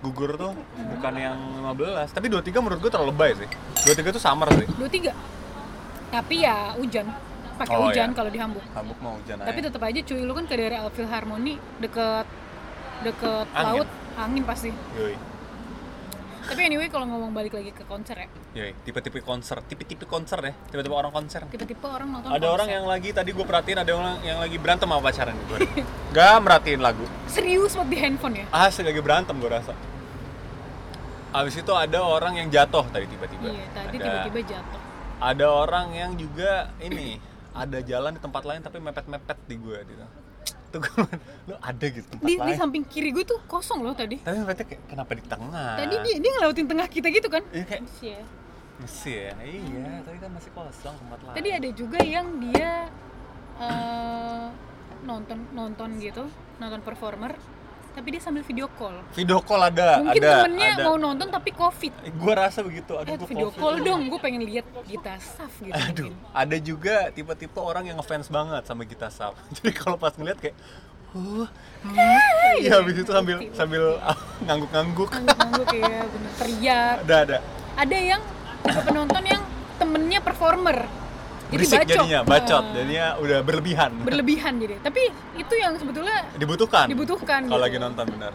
gugur 0.00 0.34
tuh 0.34 0.56
bukan 0.96 1.12
yang 1.14 1.36
15 1.68 2.16
Tapi 2.16 2.26
23 2.32 2.64
menurut 2.64 2.80
gue 2.80 2.90
terlalu 2.90 3.12
lebay 3.12 3.30
sih 3.36 3.48
23 3.84 4.16
tuh 4.16 4.22
summer 4.22 4.48
sih 4.56 4.66
23. 4.72 5.12
Tapi 6.10 6.34
ya 6.40 6.74
hujan. 6.74 7.06
Pakai 7.54 7.76
Oh, 7.76 7.86
hujan 7.86 8.08
iya. 8.08 8.16
kalau 8.16 8.30
di 8.32 8.40
Hamburg. 8.40 8.64
Hamburg 8.72 8.98
mau 9.04 9.20
hujan 9.20 9.36
Tapi 9.36 9.58
aja 9.60 9.66
tetap 9.68 9.82
aja 9.84 10.00
cuy, 10.00 10.20
lu 10.24 10.32
kan 10.32 10.44
ke 10.48 10.54
daerah 10.56 10.78
Alfil 10.80 11.04
Harmony 11.04 11.54
deket 11.76 12.24
deket 13.00 13.46
Angin. 13.52 13.64
laut, 13.84 13.88
angin 14.16 14.42
pasti. 14.48 14.70
Yoi, 14.96 15.12
Tapi 16.42 16.60
anyway 16.62 16.86
kalau 16.86 17.04
ngomong 17.06 17.30
balik 17.30 17.52
lagi 17.52 17.70
ke 17.70 17.84
konser 17.84 18.16
ya, 18.16 18.28
yoi. 18.54 18.72
Tipe-tipe 18.80 19.20
konser, 19.20 19.60
tipe-tipe 19.62 20.04
konser 20.04 20.40
ya 20.40 20.52
Tipe-tipe 20.66 20.90
orang 20.90 21.10
konser 21.10 21.44
tipe-tipe 21.46 21.82
orang 21.82 22.08
nonton 22.10 22.26
Ada 22.26 22.38
konser. 22.38 22.50
orang 22.50 22.68
yang 22.70 22.84
lagi, 22.84 23.08
tadi 23.10 23.30
gue 23.30 23.42
perhatiin 23.42 23.78
ada 23.78 23.92
orang 23.92 24.14
yang 24.20 24.38
lagi 24.38 24.56
berantem 24.56 24.86
sama 24.86 25.00
pacaran 25.00 25.36
gue 25.46 25.58
Gak 26.14 26.34
merhatiin 26.40 26.80
lagu 26.80 27.04
serius 27.26 27.72
buat 27.72 27.86
di 27.86 27.96
handphone 27.96 28.34
ya. 28.36 28.46
Asli 28.50 28.82
lagi 28.82 28.98
berantem 28.98 29.36
gue 29.36 29.48
rasa 29.48 29.74
Abis 31.30 31.54
itu 31.56 31.70
ada 31.70 31.98
orang 32.00 32.34
yang 32.36 32.48
jatuh 32.48 32.82
tadi 32.88 33.06
tiba-tiba 33.06 33.46
Iya, 33.46 33.66
tadi 33.70 33.96
tiba-tiba 33.96 34.40
jatuh. 34.48 34.80
ada 35.20 35.46
orang 35.46 35.86
yang 35.92 36.10
juga 36.14 36.72
ini 36.78 37.20
ada 37.52 37.78
jalan 37.80 38.10
di 38.10 38.20
tempat 38.20 38.42
lain 38.42 38.60
tapi 38.60 38.78
mepet-mepet 38.78 39.38
di 39.44 39.54
gue 39.54 39.78
gitu 39.84 40.04
tuh 40.70 40.80
gue 40.80 41.02
lu 41.44 41.54
ada 41.56 41.86
gitu 41.86 42.06
tempat 42.08 42.22
Di, 42.22 42.34
di 42.38 42.52
samping 42.54 42.82
kiri 42.82 43.10
gue 43.10 43.22
tuh 43.22 43.38
kosong 43.44 43.82
loh 43.82 43.92
tadi. 43.92 44.16
tapi 44.16 44.38
mepetnya 44.38 44.66
kayak 44.66 44.82
kenapa 44.86 45.10
di 45.12 45.24
tengah? 45.24 45.70
Tadi 45.76 45.94
dia 46.00 46.14
dia 46.16 46.30
ngelautin 46.32 46.66
tengah 46.66 46.86
kita 46.86 47.06
gitu 47.08 47.28
kan? 47.28 47.42
iya 47.50 47.64
kayak 47.64 47.82
Iya. 48.00 48.20
mesti 48.78 49.10
ya. 49.12 49.30
Iya 49.36 49.88
tapi 50.00 50.16
kan 50.16 50.30
masih 50.30 50.50
kosong 50.50 50.94
tempat 50.96 51.18
lain. 51.20 51.34
Tadi 51.36 51.48
ada 51.52 51.68
juga 51.70 51.98
yang 52.00 52.26
dia 52.40 52.72
eh, 53.58 54.46
nonton 55.02 55.38
nonton 55.50 55.88
gitu, 55.98 56.24
nonton 56.56 56.80
performer, 56.80 57.36
tapi 57.90 58.06
dia 58.08 58.20
sambil 58.20 58.40
video 58.40 58.70
call. 58.70 58.94
video 59.12 59.38
call 59.38 59.60
ada 59.60 59.98
Mungkin 59.98 60.14
ada 60.16 60.30
temennya 60.40 60.68
ada 60.72 60.84
mau 60.84 60.96
nonton 60.96 61.26
tapi 61.26 61.50
covid. 61.50 61.92
gue 62.00 62.34
rasa 62.34 62.60
begitu 62.60 62.92
aduh 62.94 63.12
Eh 63.12 63.18
video 63.20 63.48
covid. 63.48 63.58
call 63.58 63.76
dong, 63.80 64.00
gue 64.06 64.18
pengen 64.18 64.42
lihat 64.42 64.66
Gita 64.82 65.14
Saf 65.16 65.52
gitu. 65.58 65.70
aduh 65.70 66.08
mungkin. 66.08 66.32
ada 66.32 66.56
juga 66.56 66.96
tipe-tipe 67.10 67.58
orang 67.58 67.84
yang 67.84 67.96
ngefans 67.96 68.26
banget 68.26 68.62
sama 68.64 68.82
Gita 68.82 69.08
Saf 69.08 69.34
jadi 69.56 69.70
kalau 69.72 69.96
pas 69.96 70.12
ngeliat 70.12 70.38
kayak 70.38 70.54
uh, 71.12 71.46
iya 72.56 72.76
habis 72.76 72.94
itu 72.96 73.08
sambil 73.08 73.36
Bukti, 73.36 73.50
sambil 73.52 73.84
ngangguk-ngangguk 74.46 75.10
Ngangguk-ngangguk 75.10 75.68
ya 75.74 75.98
bener 76.04 76.32
teriak. 76.36 76.94
ada 77.02 77.16
ada 77.20 77.38
Ada 77.76 77.96
yang 77.98 78.22
penonton 78.62 79.24
yang 79.24 79.42
temennya 79.74 80.20
performer. 80.20 80.84
Jadi 81.50 81.58
berisik 81.58 81.78
bacot. 81.82 81.90
jadinya 81.90 82.20
bacot. 82.22 82.62
Eh, 82.62 82.74
jadinya 82.78 83.06
udah 83.18 83.38
berlebihan. 83.42 83.90
Berlebihan 84.06 84.52
jadi. 84.62 84.74
Tapi 84.86 85.02
itu 85.34 85.54
yang 85.58 85.74
sebetulnya 85.74 86.18
dibutuhkan. 86.38 86.86
Dibutuhkan 86.86 87.40
kalau 87.50 87.58
gitu. 87.58 87.66
lagi 87.66 87.76
nonton 87.82 88.06
benar. 88.06 88.32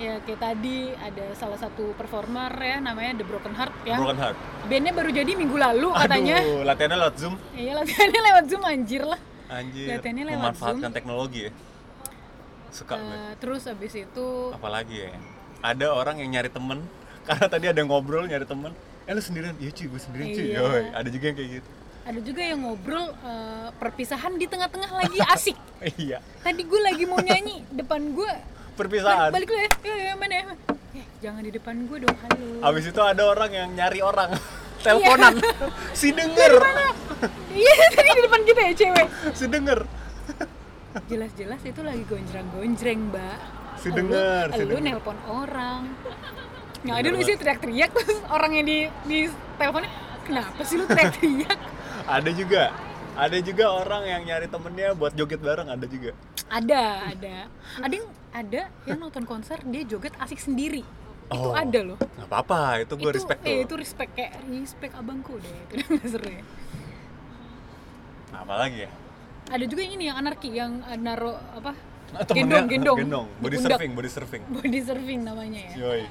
Ya 0.00 0.16
kayak 0.24 0.40
tadi 0.40 0.96
ada 0.96 1.26
salah 1.36 1.60
satu 1.60 1.92
performer 1.92 2.48
ya 2.56 2.80
namanya 2.80 3.20
The 3.20 3.24
Broken 3.28 3.52
Heart 3.52 3.74
ya. 3.84 3.96
broken 4.00 4.16
heart. 4.16 4.36
Bandnya 4.64 4.92
baru 4.96 5.10
jadi 5.12 5.32
minggu 5.36 5.56
lalu 5.60 5.88
katanya. 5.92 6.36
aduh 6.40 6.60
latihannya 6.64 6.98
lewat 7.04 7.14
zoom. 7.20 7.34
Iya 7.52 7.72
latihannya 7.76 8.20
lewat 8.32 8.44
Zoom 8.48 8.62
anjir 8.64 9.02
lah. 9.04 9.20
anjir 9.52 9.86
Latihannya 9.92 10.24
lewat 10.24 10.40
memanfaatkan 10.40 10.90
teknologi 10.96 11.40
ya. 11.44 11.52
Suka 12.72 12.96
gue. 12.96 13.12
Eh, 13.12 13.32
terus 13.36 13.68
abis 13.68 13.92
itu 13.92 14.28
apalagi 14.56 14.96
ya? 15.04 15.20
Ada 15.60 15.92
orang 15.92 16.16
yang 16.24 16.32
nyari 16.32 16.48
temen. 16.48 16.80
Karena 17.28 17.46
tadi 17.52 17.68
ada 17.68 17.76
yang 17.76 17.92
ngobrol 17.92 18.24
nyari 18.24 18.48
temen. 18.48 18.72
Eh 19.04 19.12
lu 19.12 19.20
sendirian? 19.20 19.52
Iya 19.60 19.70
cuy 19.76 19.86
gue 19.92 20.00
sendirian 20.00 20.28
cuy. 20.32 20.44
Iya. 20.48 20.58
Yoi, 20.64 20.84
ada 20.96 21.08
juga 21.12 21.24
yang 21.28 21.36
kayak 21.36 21.50
gitu 21.60 21.70
ada 22.10 22.18
juga 22.20 22.42
yang 22.42 22.58
ngobrol 22.60 23.06
eh, 23.14 23.68
perpisahan 23.72 24.34
di 24.34 24.44
tengah-tengah 24.44 24.90
lagi 24.92 25.18
asik. 25.34 25.54
iya 25.96 26.18
Tadi 26.42 26.62
gue 26.62 26.80
lagi 26.82 27.04
mau 27.04 27.18
nyanyi 27.18 27.62
depan 27.70 28.02
gue. 28.10 28.32
perpisahan 28.72 29.28
Balik, 29.28 29.46
balik 29.46 29.48
lu 29.48 29.58
ya. 29.58 29.70
Ya, 29.84 29.94
ya 30.02 30.12
mana 30.16 30.34
ya. 30.34 30.44
Eh, 30.92 31.06
jangan 31.20 31.40
di 31.40 31.52
depan 31.52 31.74
gue 31.84 31.98
dong. 32.00 32.16
Halo. 32.18 32.46
abis 32.64 32.84
itu 32.86 33.00
ada 33.00 33.22
orang 33.24 33.50
yang 33.50 33.68
nyari 33.70 34.00
orang 34.00 34.30
teleponan 34.78 35.34
si 35.94 36.10
denger 36.10 36.52
Iya, 37.52 37.74
tadi 37.94 38.10
di 38.10 38.22
depan 38.22 38.40
kita 38.42 38.60
ya 38.62 38.72
cewek 38.74 39.06
si 39.30 39.44
denger 39.46 39.80
jelas-jelas 41.06 41.60
itu 41.62 41.80
lagi 41.80 42.02
gonjreng-gonjreng 42.04 43.00
mbak 43.08 43.38
Si 43.78 43.88
denger, 43.88 44.44
si 44.50 44.60
lu 44.62 44.76
denger. 44.76 44.82
nelpon 44.92 45.16
orang 45.24 45.88
yang 46.82 46.96
ada 46.96 47.06
lu 47.06 47.16
isi 47.16 47.32
teriak-teriak 47.34 47.92
terus 47.94 48.18
orang 48.26 48.50
yang 48.52 48.64
di 48.64 48.78
di 49.06 49.18
teleponnya 49.54 49.92
kenapa 50.22 50.60
sih 50.62 50.74
lu 50.74 50.84
teriak-teriak 50.84 51.58
ada 52.06 52.30
juga. 52.30 52.62
Ada 53.18 53.38
juga 53.42 53.64
orang 53.74 54.02
yang 54.06 54.22
nyari 54.22 54.46
temennya 54.46 54.94
buat 54.94 55.12
joget 55.12 55.42
bareng 55.42 55.68
ada 55.68 55.84
juga. 55.84 56.14
Ada 56.46 57.10
ada. 57.10 57.36
Ada 57.82 57.94
yang 57.94 58.08
ada 58.30 58.62
yang 58.86 58.98
nonton 59.02 59.26
konser 59.26 59.58
dia 59.66 59.82
joget 59.84 60.14
asik 60.22 60.38
sendiri. 60.40 60.86
Itu 61.30 61.50
Oh. 61.50 61.54
ada 61.54 61.80
loh. 61.84 61.98
nggak 61.98 62.26
apa-apa 62.26 62.82
itu 62.82 62.94
gue 62.98 63.10
respect 63.14 63.40
eh, 63.46 63.46
tuh 63.46 63.58
itu 63.62 63.74
respect 63.78 64.10
kayak 64.18 64.32
respect 64.50 64.92
abangku 64.98 65.38
deh 65.38 65.54
itu 65.78 66.06
seru 66.10 66.26
ya 66.26 66.42
apa 68.34 68.54
lagi 68.66 68.86
ya? 68.86 68.90
Ada 69.50 69.64
juga 69.66 69.80
yang 69.82 69.94
ini 69.94 70.04
yang 70.10 70.16
anarki 70.18 70.48
yang 70.50 70.82
eh, 70.86 70.98
naro 70.98 71.38
apa? 71.54 71.74
Nah, 72.10 72.26
gendong 72.26 72.66
gendong. 72.66 72.98
Di 72.98 73.42
body 73.46 73.56
surfing 73.62 73.90
body 73.94 74.10
surfing. 74.10 74.42
Body 74.50 74.80
surfing 74.82 75.20
namanya 75.22 75.60
ya. 75.70 75.74
Yoi 75.78 76.02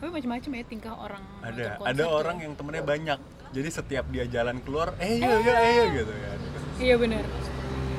tapi 0.00 0.16
macam-macam 0.16 0.50
ya 0.56 0.64
tingkah 0.64 0.94
orang 0.96 1.22
ada 1.44 1.76
ada 1.76 2.04
tuh. 2.08 2.18
orang 2.24 2.36
yang 2.40 2.52
temennya 2.56 2.84
banyak. 2.88 3.18
Jadi 3.52 3.68
setiap 3.68 4.08
dia 4.08 4.24
jalan 4.24 4.56
keluar 4.64 4.96
eh 4.96 5.20
iya 5.20 5.36
iya. 5.44 5.54
iya 5.60 5.84
gitu 5.92 6.12
ya 6.16 6.32
iya 6.80 6.94
benar 6.96 7.24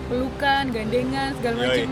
pelukan 0.09 0.63
gandengan 0.73 1.29
segala 1.37 1.55
macam. 1.61 1.89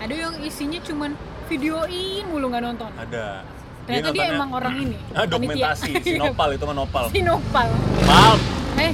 Ada 0.00 0.14
yang 0.16 0.34
isinya 0.40 0.80
cuman 0.80 1.10
videoin 1.52 2.24
mulu 2.32 2.46
nggak 2.50 2.64
nonton? 2.64 2.90
Ada. 2.96 3.44
Ternyata 3.84 4.08
dia, 4.16 4.32
nontonnya- 4.32 4.32
emang 4.32 4.50
orang 4.56 4.74
ini. 4.80 4.96
Ah 5.20 5.26
dokumentasi 5.28 5.90
sinopal 6.00 6.48
itu 6.56 6.64
mah 6.64 6.76
nopal. 6.80 7.04
Sinopal. 7.12 7.68
Pal 8.08 8.34
eh. 8.80 8.92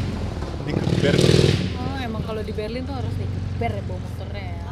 Di 0.66 0.72
keber 0.74 1.14
oh 1.78 1.96
emang 2.02 2.22
kalau 2.26 2.42
di 2.42 2.52
Berlin 2.52 2.82
tuh 2.82 2.98
harus 2.98 3.14
dikeber 3.14 3.70
ya 3.70 3.82
bawa 3.86 3.98
motornya 4.02 4.44
ya. 4.50 4.70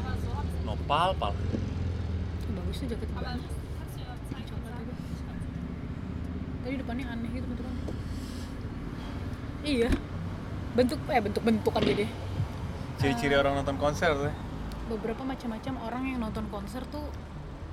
Nopal 0.66 1.08
pal. 1.14 1.32
Bagus 2.50 2.76
tuh 2.82 2.88
jaket 2.90 3.10
banget 3.14 3.58
coklat 4.48 4.82
itu 4.84 4.94
tadi 6.68 6.76
depannya 6.84 7.06
aneh 7.08 7.30
gitu 7.32 7.46
bentukannya 7.48 7.82
iya. 9.64 9.90
Bentuk 10.76 11.00
eh 11.08 11.18
bentuk 11.24 11.42
bentukan 11.42 11.82
dia 11.82 11.96
deh 12.04 12.10
ciri-ciri 12.98 13.34
orang 13.38 13.62
nonton 13.62 13.78
konser 13.78 14.10
tuh. 14.12 14.34
Beberapa 14.90 15.22
macam-macam 15.22 15.74
orang 15.86 16.02
yang 16.12 16.18
nonton 16.20 16.44
konser 16.50 16.82
tuh 16.90 17.06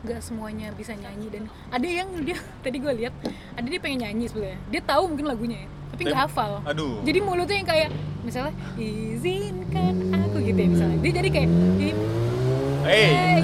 nggak 0.05 0.21
semuanya 0.21 0.69
bisa 0.77 0.93
nyanyi 0.93 1.33
dan 1.33 1.43
ada 1.73 1.87
yang 1.89 2.05
dia 2.21 2.37
tadi 2.63 2.77
gue 2.77 2.93
lihat 2.93 3.13
ada 3.57 3.65
dia 3.65 3.81
pengen 3.81 4.05
nyanyi 4.05 4.25
sebenarnya. 4.29 4.59
Dia 4.69 4.81
tahu 4.85 5.03
mungkin 5.11 5.25
lagunya 5.27 5.65
ya 5.65 5.69
tapi 5.95 6.01
nggak 6.11 6.21
hafal. 6.27 6.51
aduh. 6.67 7.01
Jadi 7.07 7.19
mulutnya 7.23 7.57
yang 7.57 7.69
kayak 7.69 7.89
misalnya 8.21 8.53
izinkan 8.77 9.95
aku 10.13 10.37
gitu 10.45 10.59
ya 10.59 10.69
misalnya. 10.69 10.97
Dia 11.01 11.11
jadi 11.23 11.29
kayak 11.31 11.49
"Ih, 11.81 11.95
hey. 12.85 13.09
Eh," 13.09 13.37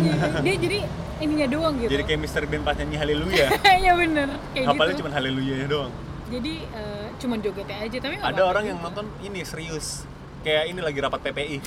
dia 0.46 0.54
jadi 0.60 0.80
ininya 1.22 1.48
doang 1.48 1.74
gitu. 1.78 1.90
Jadi 1.90 2.04
kayak 2.04 2.20
Mr. 2.20 2.44
Bean 2.46 2.62
pas 2.62 2.76
nyanyi 2.76 2.98
haleluya. 2.98 3.48
Ya 3.86 3.94
bener. 3.94 4.28
Kayak 4.52 4.66
hafalnya 4.68 4.94
gitu. 4.94 5.02
cuma 5.06 5.10
haleluya 5.14 5.56
doang. 5.66 5.92
Jadi 6.28 6.54
eh, 6.66 7.06
cuman 7.18 7.38
jogetnya 7.40 7.78
aja 7.80 7.98
tapi 8.00 8.16
ada 8.18 8.42
orang 8.42 8.64
yang 8.66 8.78
juga. 8.78 8.86
nonton 8.90 9.06
ini 9.22 9.40
serius. 9.44 10.08
Kayak 10.42 10.64
ini 10.68 10.80
lagi 10.82 10.98
rapat 10.98 11.20
PPI 11.22 11.58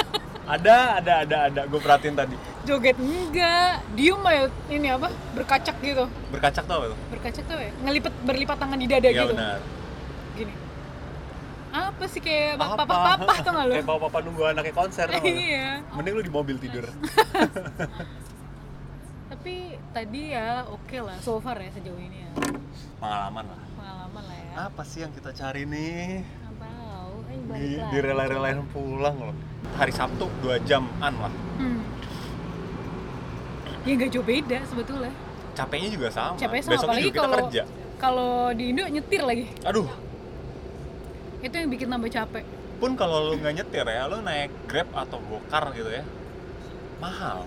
ada 0.56 0.76
ada 0.98 1.12
ada 1.22 1.36
ada. 1.48 1.60
Gue 1.68 1.80
perhatiin 1.80 2.16
tadi. 2.16 2.36
Joget 2.62 2.96
enggak. 2.96 3.84
Diem 3.92 4.22
aja 4.22 4.48
ini 4.68 4.88
apa? 4.88 5.08
Berkacak 5.32 5.76
gitu. 5.80 6.04
Berkacak 6.30 6.64
tau 6.64 6.80
apa 6.80 6.86
tuh? 6.90 6.98
Berkacak 7.10 7.44
tuh 7.44 7.56
ya? 7.60 7.70
Ngelipet 7.82 8.14
berlipat 8.22 8.56
tangan 8.56 8.78
di 8.78 8.86
dada 8.88 9.04
Iya 9.04 9.20
gitu. 9.20 9.34
benar. 9.34 9.58
Gini. 10.32 10.54
Apa 11.72 12.04
sih 12.04 12.20
kayak 12.20 12.60
Apa? 12.60 12.84
papa 12.84 13.16
papa 13.16 13.32
tuh 13.40 13.48
nggak 13.48 13.64
lo 13.64 13.72
kayak 13.80 13.88
papa 13.88 14.18
nunggu 14.20 14.42
anaknya 14.44 14.74
konser 14.76 15.06
tau 15.08 15.24
iya. 15.24 15.80
Mending 15.96 16.14
lu 16.14 16.22
di 16.22 16.28
mobil 16.28 16.56
tidur 16.60 16.84
tapi 19.32 19.80
tadi 19.96 20.36
ya 20.36 20.68
oke 20.68 20.96
lah 21.00 21.16
so 21.24 21.40
far 21.40 21.56
ya 21.56 21.72
sejauh 21.72 21.96
ini 21.96 22.20
ya. 22.20 22.30
Pengalaman 23.00 23.48
lah. 23.48 23.60
Pengalaman 23.80 24.22
lah 24.28 24.36
ya. 24.36 24.52
Apa 24.68 24.82
sih 24.84 25.00
yang 25.00 25.12
kita 25.16 25.32
cari 25.32 25.64
nih? 25.64 26.20
Apa 26.52 26.68
tahu 26.68 27.14
eh 27.32 27.40
balik 27.48 27.64
di, 27.64 27.68
di 27.80 27.98
rela-relain 28.04 28.60
pulang 28.68 29.16
loh. 29.16 29.36
Hari 29.80 29.92
Sabtu 29.96 30.28
dua 30.44 30.60
jaman 30.68 31.14
lah. 31.16 31.32
Hmm. 31.56 31.80
ya 33.88 33.92
nggak 33.96 34.10
jauh 34.12 34.26
beda 34.28 34.58
sebetulnya. 34.68 35.12
Capeknya 35.56 35.88
juga 35.88 36.08
sama. 36.12 36.36
Capeknya 36.36 36.62
sama 36.68 36.72
besoknya 36.76 36.92
apalagi 36.92 37.08
juga 37.08 37.16
kita 37.16 37.24
kalau 37.24 37.38
kerja. 37.48 37.62
kalau 37.96 38.32
di 38.52 38.64
Indo 38.68 38.84
nyetir 38.84 39.22
lagi. 39.24 39.46
Aduh. 39.64 39.88
Itu 41.40 41.54
yang 41.56 41.70
bikin 41.72 41.88
tambah 41.88 42.10
capek. 42.12 42.44
Pun 42.76 42.90
kalau 43.00 43.32
lu 43.32 43.40
nggak 43.40 43.64
nyetir 43.64 43.86
ya 43.88 44.12
lu 44.12 44.20
naik 44.20 44.52
grab 44.68 44.92
atau 44.92 45.16
gokar 45.24 45.72
gitu 45.72 45.88
ya 45.88 46.04
mahal 47.02 47.42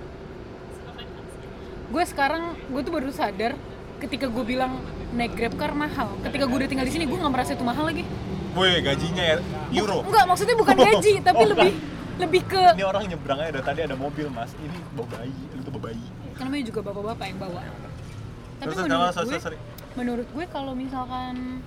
gue 1.96 2.04
sekarang 2.04 2.60
gue 2.60 2.82
tuh 2.84 2.92
baru 2.92 3.08
sadar 3.08 3.56
ketika 4.04 4.28
gue 4.28 4.44
bilang 4.44 4.84
naik 5.16 5.32
grab 5.32 5.56
car 5.56 5.72
mahal. 5.72 6.12
Ketika 6.20 6.44
gue 6.44 6.58
udah 6.60 6.68
tinggal 6.68 6.84
di 6.84 6.92
sini 6.92 7.08
gue 7.08 7.16
nggak 7.16 7.32
merasa 7.32 7.56
itu 7.56 7.64
mahal 7.64 7.88
lagi. 7.88 8.04
Woi 8.52 8.84
gajinya 8.84 9.24
ya 9.24 9.36
euro. 9.72 10.04
Enggak 10.04 10.28
maksudnya 10.28 10.60
bukan 10.60 10.76
gaji 10.76 11.14
tapi 11.32 11.40
Oh, 11.40 11.48
lebih 11.56 11.72
lebih 12.20 12.42
ke 12.52 12.64
ini 12.76 12.84
orang 12.84 13.08
nyebrang 13.08 13.40
aja 13.40 13.64
tadi 13.64 13.80
ada 13.88 13.96
mobil 13.96 14.28
mas. 14.28 14.52
Ini 14.60 14.76
bawa 14.92 15.08
bayi 15.08 15.40
lu 15.56 15.62
tuh 15.64 15.72
bawa 15.72 15.84
bayi. 15.88 16.06
Kan 16.36 16.44
namanya 16.52 16.66
juga 16.68 16.80
bapak-bapak 16.84 17.26
yang 17.32 17.40
bawa. 17.40 17.62
Tapi 17.64 18.72
Terus, 18.72 18.78
menurut 18.84 19.16
gue 19.16 19.40
sorry. 19.40 19.58
menurut 19.96 20.28
gue 20.28 20.46
kalau 20.52 20.74
misalkan 20.76 21.64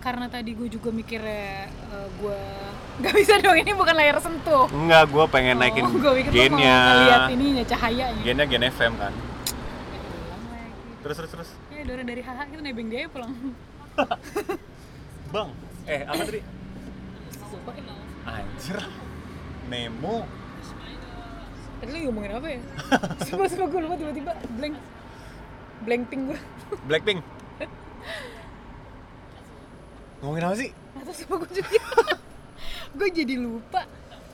karena 0.00 0.26
tadi 0.32 0.56
gue 0.56 0.68
juga 0.72 0.88
mikirnya 0.88 1.68
eh, 1.68 2.08
gue 2.18 2.40
nggak 3.00 3.14
bisa 3.16 3.34
dong 3.40 3.56
ini 3.56 3.72
bukan 3.72 3.94
layar 3.96 4.16
sentuh. 4.20 4.68
Enggak 4.72 5.08
gue 5.08 5.24
pengen 5.28 5.56
naikin 5.60 5.84
oh, 5.84 5.92
lu 5.92 6.00
mau 6.00 6.12
gennya. 6.16 6.78
ngeliat 6.84 7.24
ininya 7.32 7.64
cahayanya. 7.64 8.22
Gennya 8.24 8.44
gen 8.48 8.64
FM 8.68 8.92
kan. 8.96 9.12
Lagi 9.12 10.80
terus 11.04 11.16
terus 11.16 11.30
terus. 11.32 11.50
ya 11.72 11.82
Dora 11.84 12.04
dari 12.04 12.20
HH 12.24 12.40
kita 12.48 12.60
nebeng 12.60 12.88
dia 12.88 13.08
pulang. 13.08 13.32
Bang 15.32 15.48
eh 15.84 16.02
apa 16.04 16.22
tadi? 16.24 16.40
Anjir. 18.24 18.78
Nemo. 19.68 20.28
Tadi 21.80 21.88
lu 21.96 21.98
ngomongin 22.12 22.32
apa 22.36 22.48
ya? 22.52 22.60
Sumpah, 23.28 23.46
sumpah 23.48 23.66
gue 23.72 23.80
lupa 23.80 23.96
tiba-tiba 23.96 24.32
blank. 24.60 24.76
Blank 25.80 26.02
ping 26.12 26.28
gue 26.28 26.40
Blackpink 26.84 27.24
ngomongin 30.20 30.44
apa 30.46 30.56
sih? 30.56 30.70
Atau 31.00 31.12
sumpah 31.16 31.36
gue 31.42 31.50
juga 31.60 31.80
Gue 32.96 33.08
jadi 33.10 33.34
lupa. 33.40 33.84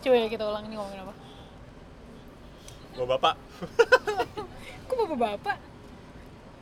Coba 0.03 0.17
ya 0.19 0.27
kita 0.31 0.45
ulang 0.47 0.65
ini 0.67 0.75
ngomongin 0.77 1.01
apa? 1.07 1.15
Bawa 2.97 3.07
bapak. 3.17 3.35
Kok 4.89 4.97
bapak-bapak? 4.97 5.57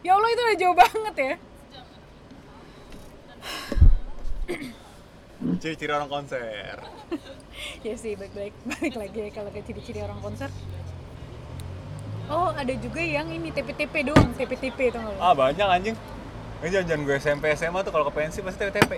Ya 0.04 0.12
Allah 0.16 0.28
itu 0.32 0.42
udah 0.42 0.56
jauh 0.60 0.76
banget 0.76 1.14
ya. 1.16 1.34
Ciri-ciri 5.62 5.92
orang 5.92 6.10
konser. 6.10 6.76
Ya 7.86 7.94
sih, 7.94 8.18
baik-baik. 8.18 8.50
Balik 8.66 8.98
lagi 8.98 9.14
ya 9.14 9.30
kalau 9.30 9.46
ke 9.54 9.62
ciri-ciri 9.62 10.02
orang 10.02 10.18
konser. 10.18 10.50
Oh 12.32 12.48
ada 12.56 12.72
juga 12.80 13.04
yang 13.04 13.28
ini 13.28 13.52
TP-TP 13.52 14.08
doang 14.08 14.32
TP-TP 14.32 14.96
tau 14.96 15.04
gak 15.04 15.20
ah 15.20 15.34
banyak 15.36 15.68
anjing 15.68 15.96
ini 16.64 16.72
jangan 16.72 17.04
gue 17.04 17.16
SMP 17.20 17.44
SMA 17.52 17.80
tuh 17.84 17.92
kalau 17.92 18.08
ke 18.08 18.12
pensi 18.16 18.40
pasti 18.40 18.64
TTP 18.64 18.92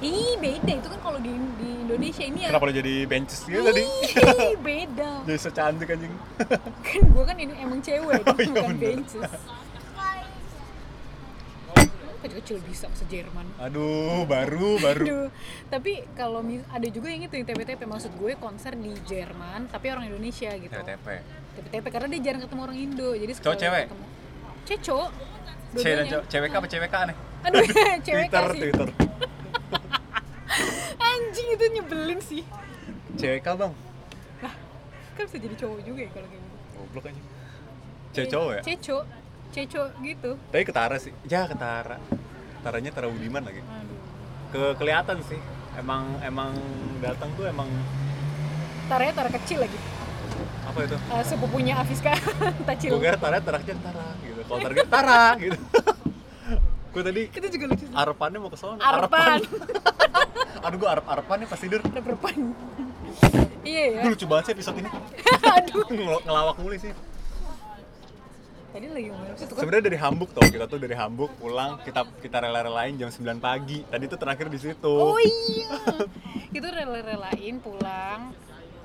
Ih 0.00 0.32
beda. 0.40 0.72
Itu 0.80 0.88
kan 0.88 1.00
kalau 1.04 1.18
di, 1.20 1.28
di 1.60 1.68
Indonesia 1.84 2.24
ini 2.24 2.48
ya. 2.48 2.56
kenapa 2.56 2.64
lo 2.64 2.72
jadi 2.72 3.04
benches 3.04 3.44
gitu 3.44 3.60
tadi? 3.60 3.84
Ih, 3.84 4.56
beda. 4.56 5.10
Jadi 5.28 5.36
secantik 5.36 5.92
anjing. 5.92 6.14
Kan 6.88 7.02
gue 7.04 7.24
kan 7.28 7.36
ini 7.36 7.52
emang 7.60 7.84
cewek 7.84 8.24
Oh, 8.24 8.32
iya 8.40 8.48
bukan 8.48 8.80
bener. 8.80 8.80
benches. 8.80 9.28
Kecil-kecil 12.20 12.58
bisa 12.64 12.88
se 12.96 13.04
Jerman? 13.12 13.44
Aduh 13.60 14.24
baru 14.28 14.76
baru. 14.80 15.04
Aduh, 15.04 15.28
tapi 15.72 16.04
kalau 16.16 16.40
ada 16.68 16.88
juga 16.88 17.08
yang 17.12 17.24
itu 17.24 17.36
yang 17.36 17.48
TPTP 17.48 17.84
maksud 17.84 18.12
gue 18.16 18.32
konser 18.40 18.76
di 18.76 18.92
Jerman 19.04 19.68
tapi 19.68 19.88
orang 19.92 20.08
Indonesia 20.08 20.48
gitu. 20.56 20.72
TTP 20.72 21.06
TPTP 21.60 21.84
karena 21.92 22.08
dia 22.12 22.20
jarang 22.32 22.40
ketemu 22.44 22.60
orang 22.64 22.76
Indo 22.80 23.08
jadi 23.16 23.32
Cowok, 23.36 23.56
cewek? 23.56 23.84
ketemu 23.88 24.04
ceco 24.68 25.00
cewek 25.76 25.94
dan 25.96 26.06
CWK 26.26 26.54
apa 26.58 26.66
CWK 26.66 26.94
aneh? 27.06 27.16
Aduh 27.46 27.64
cewek 28.06 28.26
Twitter 28.28 28.46
sih 28.52 28.60
Twitter. 28.60 28.88
Anjing 31.10 31.48
itu 31.54 31.64
nyebelin 31.78 32.20
sih. 32.22 32.42
CWK 33.18 33.48
bang? 33.54 33.72
Lah 34.42 34.54
kan 35.14 35.22
bisa 35.28 35.38
jadi 35.38 35.54
cowok 35.54 35.78
juga 35.86 36.00
ya 36.02 36.10
kalau 36.10 36.28
kayak 36.28 36.42
gitu. 36.42 36.56
Goblok 36.80 37.04
anjing 37.12 37.26
cewek 38.10 38.28
cowok 38.34 38.50
ya? 38.50 38.62
ceco 38.66 38.98
ceco 39.50 39.84
gitu. 40.02 40.30
Tapi 40.50 40.64
ketara 40.66 40.96
sih. 40.98 41.12
Ya 41.26 41.46
ketara. 41.46 41.98
Ketaranya 42.60 42.90
Tara 42.92 43.08
Budiman 43.08 43.42
lagi. 43.46 43.62
Aduh. 43.62 43.98
Ke 44.50 44.62
kelihatan 44.78 45.18
sih. 45.24 45.40
Emang 45.78 46.18
emang 46.20 46.52
datang 46.98 47.30
tuh 47.38 47.46
emang 47.46 47.70
taranya 48.90 49.22
tara 49.22 49.30
kecil 49.30 49.62
lagi 49.62 49.78
apa 50.62 50.78
itu 50.82 50.96
Eh, 50.96 51.24
sepupunya 51.24 51.74
Afiska 51.74 52.12
Tacil 52.68 52.90
gue 52.90 53.00
kira 53.00 53.16
Tara 53.16 53.38
Tara 53.38 53.58
kecil 53.58 53.78
Tara 53.78 54.06
gitu 54.20 54.40
kalau 54.42 54.58
Tara 54.60 54.72
gitu 54.72 54.88
Tara 54.94 55.22
gitu 55.36 55.58
gue 56.90 57.02
tadi 57.02 57.22
Kita 57.28 57.46
juga 57.48 57.64
lucu 57.68 57.84
sih. 57.84 57.92
arepannya 57.92 58.38
mau 58.38 58.48
ke 58.48 58.56
sana 58.56 58.78
Arpan. 58.78 59.38
aduh 60.64 60.76
gue 60.76 60.88
arep 60.88 61.06
arepan 61.06 61.36
nih 61.38 61.48
pas 61.48 61.56
tidur 61.56 61.80
Reperpan. 61.80 62.36
Iya 63.62 63.82
ya. 63.88 64.00
gue 64.00 64.10
lucu 64.10 64.26
banget 64.26 64.44
sih 64.44 64.54
episode 64.54 64.76
ini 64.76 64.90
Aduh. 65.40 65.84
Ngel- 65.86 66.22
ngelawak 66.22 66.56
mulu 66.56 66.76
sih 66.76 66.92
Tadi 68.70 68.86
lagi 68.86 69.08
ngomong 69.08 69.26
kan? 69.28 69.50
sebenarnya 69.50 69.84
dari 69.84 69.98
Hamburg 69.98 70.30
tau 70.30 70.46
kita 70.46 70.66
tuh 70.66 70.78
dari 70.78 70.94
Hamburg 70.94 71.30
pulang 71.36 71.78
kita 71.80 72.06
kita 72.18 72.36
rela-relain 72.40 72.94
jam 72.94 73.08
9 73.08 73.18
pagi 73.38 73.82
tadi 73.84 74.04
tuh 74.06 74.14
terakhir 74.16 74.46
di 74.46 74.58
situ 74.58 74.94
Oh 74.94 75.18
iya. 75.18 75.74
Itu 76.48 76.62
rela-relain 76.64 77.58
pulang. 77.58 78.30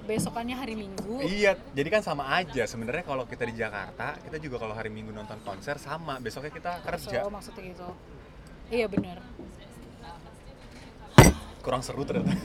Besokannya 0.05 0.53
hari 0.53 0.77
Minggu. 0.77 1.17
Iya, 1.25 1.57
jadi 1.73 1.89
kan 1.89 2.01
sama 2.05 2.29
aja. 2.37 2.69
Sebenarnya 2.69 3.01
kalau 3.01 3.25
kita 3.25 3.41
di 3.49 3.57
Jakarta, 3.57 4.13
kita 4.21 4.37
juga 4.37 4.61
kalau 4.61 4.77
hari 4.77 4.93
Minggu 4.93 5.09
nonton 5.09 5.41
konser 5.41 5.81
sama. 5.81 6.21
Besoknya 6.21 6.53
kita 6.53 6.71
kerja. 6.85 7.25
So, 7.25 7.33
maksudnya 7.33 7.63
gitu. 7.73 7.89
Iya 8.69 8.85
benar. 8.85 9.17
Kurang 11.65 11.81
seru 11.81 12.05
ternyata. 12.05 12.29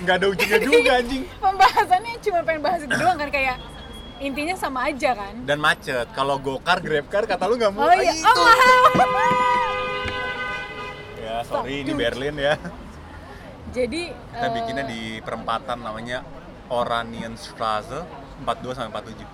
Nggak 0.00 0.14
ada 0.16 0.26
ujungnya 0.32 0.58
juga 0.64 0.92
anjing. 1.04 1.22
Pembahasannya 1.36 2.12
cuma 2.24 2.40
pengen 2.40 2.62
bahas 2.64 2.80
itu 2.80 2.94
doang 2.96 3.18
kan 3.20 3.28
kayak 3.28 3.56
intinya 4.16 4.56
sama 4.56 4.88
aja 4.88 5.12
kan. 5.12 5.34
Dan 5.44 5.60
macet. 5.60 6.08
Kalau 6.16 6.40
gokar, 6.40 6.80
grabcar 6.80 7.28
kata 7.28 7.44
lu 7.44 7.60
nggak 7.60 7.72
mau. 7.76 7.84
Oh 7.84 7.92
iya. 7.92 8.16
"Ah, 8.24 8.32
Oh 8.32 8.88
itu." 8.88 9.04
mahal. 9.04 9.72
Ya 11.20 11.36
sorry, 11.44 11.84
ini 11.84 11.92
Fuck, 11.92 11.92
dude. 11.92 12.00
Berlin 12.00 12.36
ya. 12.40 12.54
Jadi 13.76 14.08
Kita 14.08 14.40
eh, 14.40 14.52
bikinnya 14.56 14.84
di 14.84 15.20
perempatan 15.20 15.84
namanya 15.84 16.24
Oranienstraße 16.72 18.00
42 18.40 18.72
sampai 18.72 18.90
47. 18.90 19.28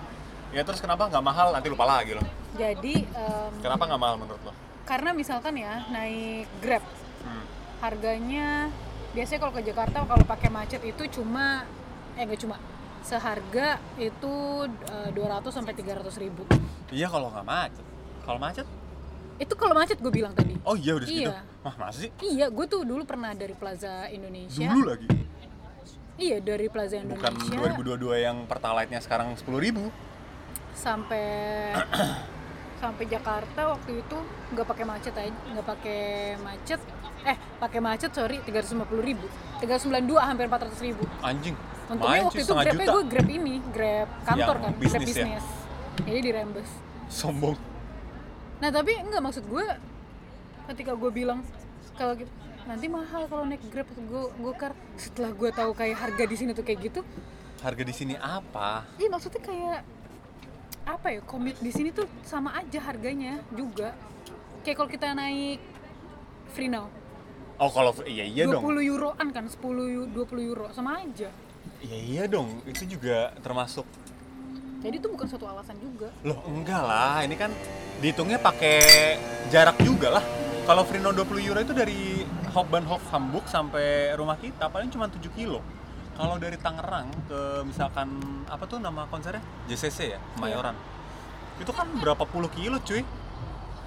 Ya 0.51 0.61
terus 0.61 0.83
kenapa 0.83 1.07
nggak 1.07 1.23
mahal? 1.23 1.47
Nanti 1.49 1.71
lupa 1.71 1.87
lagi 1.87 2.13
loh. 2.13 2.27
jadi 2.53 2.95
em, 3.01 3.51
Kenapa 3.63 3.87
nggak 3.87 3.97
mahal 3.97 4.15
menurut 4.19 4.43
lo? 4.43 4.53
karena 4.83 5.15
misalkan 5.15 5.55
ya 5.55 5.87
naik 5.89 6.43
Grab 6.59 6.83
Hmm. 7.23 7.47
harganya 7.79 8.67
biasanya 9.15 9.39
kalau 9.39 9.55
ke 9.55 9.63
Jakarta 9.63 10.03
kalau 10.03 10.27
pakai 10.27 10.51
macet 10.51 10.83
itu 10.83 11.07
cuma 11.07 11.63
eh 12.13 12.27
enggak 12.27 12.43
cuma 12.43 12.59
seharga 12.99 13.79
itu 13.95 14.33
eh, 14.67 15.09
200 15.15 15.39
sampai 15.47 15.71
300 15.71 16.03
ribu 16.19 16.43
Iya 16.91 17.07
kalau 17.07 17.31
nggak 17.31 17.47
macet. 17.47 17.85
Kalau 18.21 18.37
macet? 18.37 18.67
Itu 19.35 19.53
kalau 19.53 19.73
macet 19.73 19.97
gue 19.97 20.09
bilang 20.09 20.31
tadi 20.31 20.53
Oh 20.63 20.73
iya 20.73 20.93
udah 20.93 21.03
segitu. 21.03 21.27
Iya. 21.27 21.41
Wah 21.59 21.75
masih 21.77 21.99
sih? 21.99 22.09
iya 22.23 22.45
gue 22.47 22.65
tuh 22.65 22.81
dulu 22.81 23.03
pernah 23.03 23.31
dari 23.31 23.51
Plaza 23.51 24.07
Indonesia 24.07 24.63
Dulu 24.65 24.83
lagi. 24.85 25.07
iya 26.15 26.37
dari 26.37 26.67
Plaza 26.67 26.95
Bukan 26.99 27.33
Indonesia 27.33 27.97
2022 27.97 28.19
yang 28.21 28.37
pertalite-nya 28.45 28.99
sekarang 28.99 29.33
10.000 29.33 29.43
ribu. 29.57 29.83
sampai 30.73 31.25
sampai 32.81 33.05
Jakarta 33.05 33.61
waktu 33.69 33.91
itu 33.97 34.17
nggak 34.51 34.65
pakai 34.65 34.83
macet 34.83 35.13
aja 35.13 35.31
nggak 35.31 35.65
pakai 35.65 36.01
macet 36.37 36.79
eh 37.23 37.37
pakai 37.55 37.79
macet 37.79 38.11
sorry 38.11 38.37
350 38.41 38.83
ribu 38.99 39.25
392 39.61 40.03
hampir 40.19 40.45
400 40.45 40.75
ribu 40.83 41.03
Anjing. 41.21 41.55
untungnya 41.85 42.11
Main 42.17 42.27
waktu 42.27 42.41
itu 42.41 42.53
grabnya 42.53 42.87
gue 42.89 43.03
grab 43.07 43.29
ini 43.29 43.53
grab 43.69 44.09
kantor 44.23 44.55
Yang 44.55 44.59
kan 44.59 44.71
grab 44.71 44.81
bisnis 44.81 44.99
ya? 44.99 45.07
bisnis 45.07 45.45
jadi 46.03 46.19
dirembes 46.21 46.69
Sombong. 47.07 47.55
Nah 48.63 48.71
tapi 48.71 48.95
enggak 48.95 49.19
maksud 49.19 49.43
gue 49.43 49.65
ketika 50.71 50.95
gue 50.95 51.11
bilang 51.11 51.43
kalau 51.93 52.15
gitu 52.15 52.31
nanti 52.63 52.87
mahal 52.87 53.27
kalau 53.27 53.43
naik 53.43 53.59
grab 53.67 53.83
atau 53.85 54.03
go 54.07 54.21
gokar 54.39 54.71
setelah 54.95 55.35
gue 55.35 55.51
tahu 55.51 55.75
kayak 55.75 55.99
harga 55.99 56.23
di 56.23 56.35
sini 56.39 56.55
tuh 56.55 56.63
kayak 56.63 56.79
gitu 56.81 57.01
Harga 57.59 57.83
di 57.83 57.91
sini 57.91 58.15
apa? 58.15 58.87
iya 58.95 59.07
maksudnya 59.07 59.39
kayak 59.39 59.79
apa 60.83 61.07
ya 61.11 61.19
commute 61.23 61.59
di 61.59 61.71
sini 61.71 61.91
tuh 61.91 62.07
sama 62.21 62.55
aja 62.55 62.79
harganya 62.81 63.43
juga 63.51 63.91
kayak 64.63 64.75
kalau 64.75 64.89
kita 64.89 65.11
naik 65.11 65.59
free 66.51 66.71
now 66.71 66.87
Oh 67.59 67.67
kalau 67.67 67.91
iya 68.03 68.23
iya 68.23 68.47
20 68.47 68.55
dong. 68.55 68.79
euroan 68.79 69.27
kan 69.29 69.43
10 69.43 69.59
eu- 69.59 70.07
20 70.07 70.39
euro 70.43 70.71
sama 70.71 71.03
aja 71.03 71.27
Iya 71.83 71.99
iya 71.99 72.23
dong. 72.27 72.63
Itu 72.63 72.87
juga 72.87 73.35
termasuk 73.39 73.83
jadi 74.83 74.95
itu 74.99 75.07
bukan 75.07 75.25
suatu 75.31 75.47
alasan 75.47 75.79
juga 75.79 76.11
Loh 76.27 76.43
enggak 76.45 76.83
lah, 76.83 77.23
ini 77.23 77.39
kan 77.39 77.49
dihitungnya 78.03 78.35
pakai 78.35 79.15
jarak 79.47 79.79
juga 79.79 80.19
lah. 80.19 80.25
Kalau 80.63 80.83
Frino 80.83 81.11
20 81.15 81.39
euro 81.43 81.59
itu 81.59 81.71
dari 81.75 82.23
Hauptbahnhof 82.51 83.03
Hamburg 83.11 83.47
sampai 83.47 84.11
rumah 84.15 84.35
kita 84.35 84.67
paling 84.67 84.91
cuma 84.91 85.07
7 85.07 85.19
kilo. 85.35 85.63
Kalau 86.13 86.35
dari 86.37 86.55
Tangerang 86.59 87.09
ke 87.25 87.65
misalkan 87.65 88.19
apa 88.45 88.63
tuh 88.67 88.77
nama 88.77 89.07
konsernya? 89.07 89.41
JCC 89.67 90.13
ya, 90.15 90.19
Kemayoran. 90.35 90.75
Itu 91.57 91.71
kan 91.71 91.87
berapa 91.99 92.23
puluh 92.27 92.51
kilo 92.51 92.77
cuy? 92.83 93.01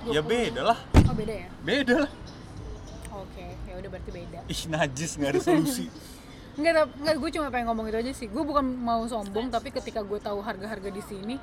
Ya 0.07 0.23
20. 0.23 0.31
beda 0.31 0.63
lah, 0.63 0.79
oh 1.03 1.15
beda 1.19 1.35
ya 1.35 1.49
beda 1.67 1.95
lah. 2.07 2.13
oke 3.11 3.47
ya 3.67 3.75
udah 3.75 3.91
berarti 3.91 4.11
beda 4.15 4.39
Ih 4.47 4.63
najis 4.71 5.19
nggak 5.19 5.31
ada 5.35 5.41
solusi. 5.43 5.87
Enggak, 6.57 6.88
enggak 6.97 7.16
gue 7.21 7.31
cuma 7.37 7.47
pengen 7.53 7.66
ngomong 7.69 7.87
itu 7.92 7.99
aja 8.01 8.12
sih. 8.16 8.27
Gue 8.33 8.40
bukan 8.40 8.64
mau 8.64 9.05
sombong, 9.05 9.53
tapi 9.53 9.69
ketika 9.69 10.01
gue 10.01 10.16
tahu 10.16 10.40
harga-harga 10.40 10.88
di 10.88 11.03
sini, 11.05 11.37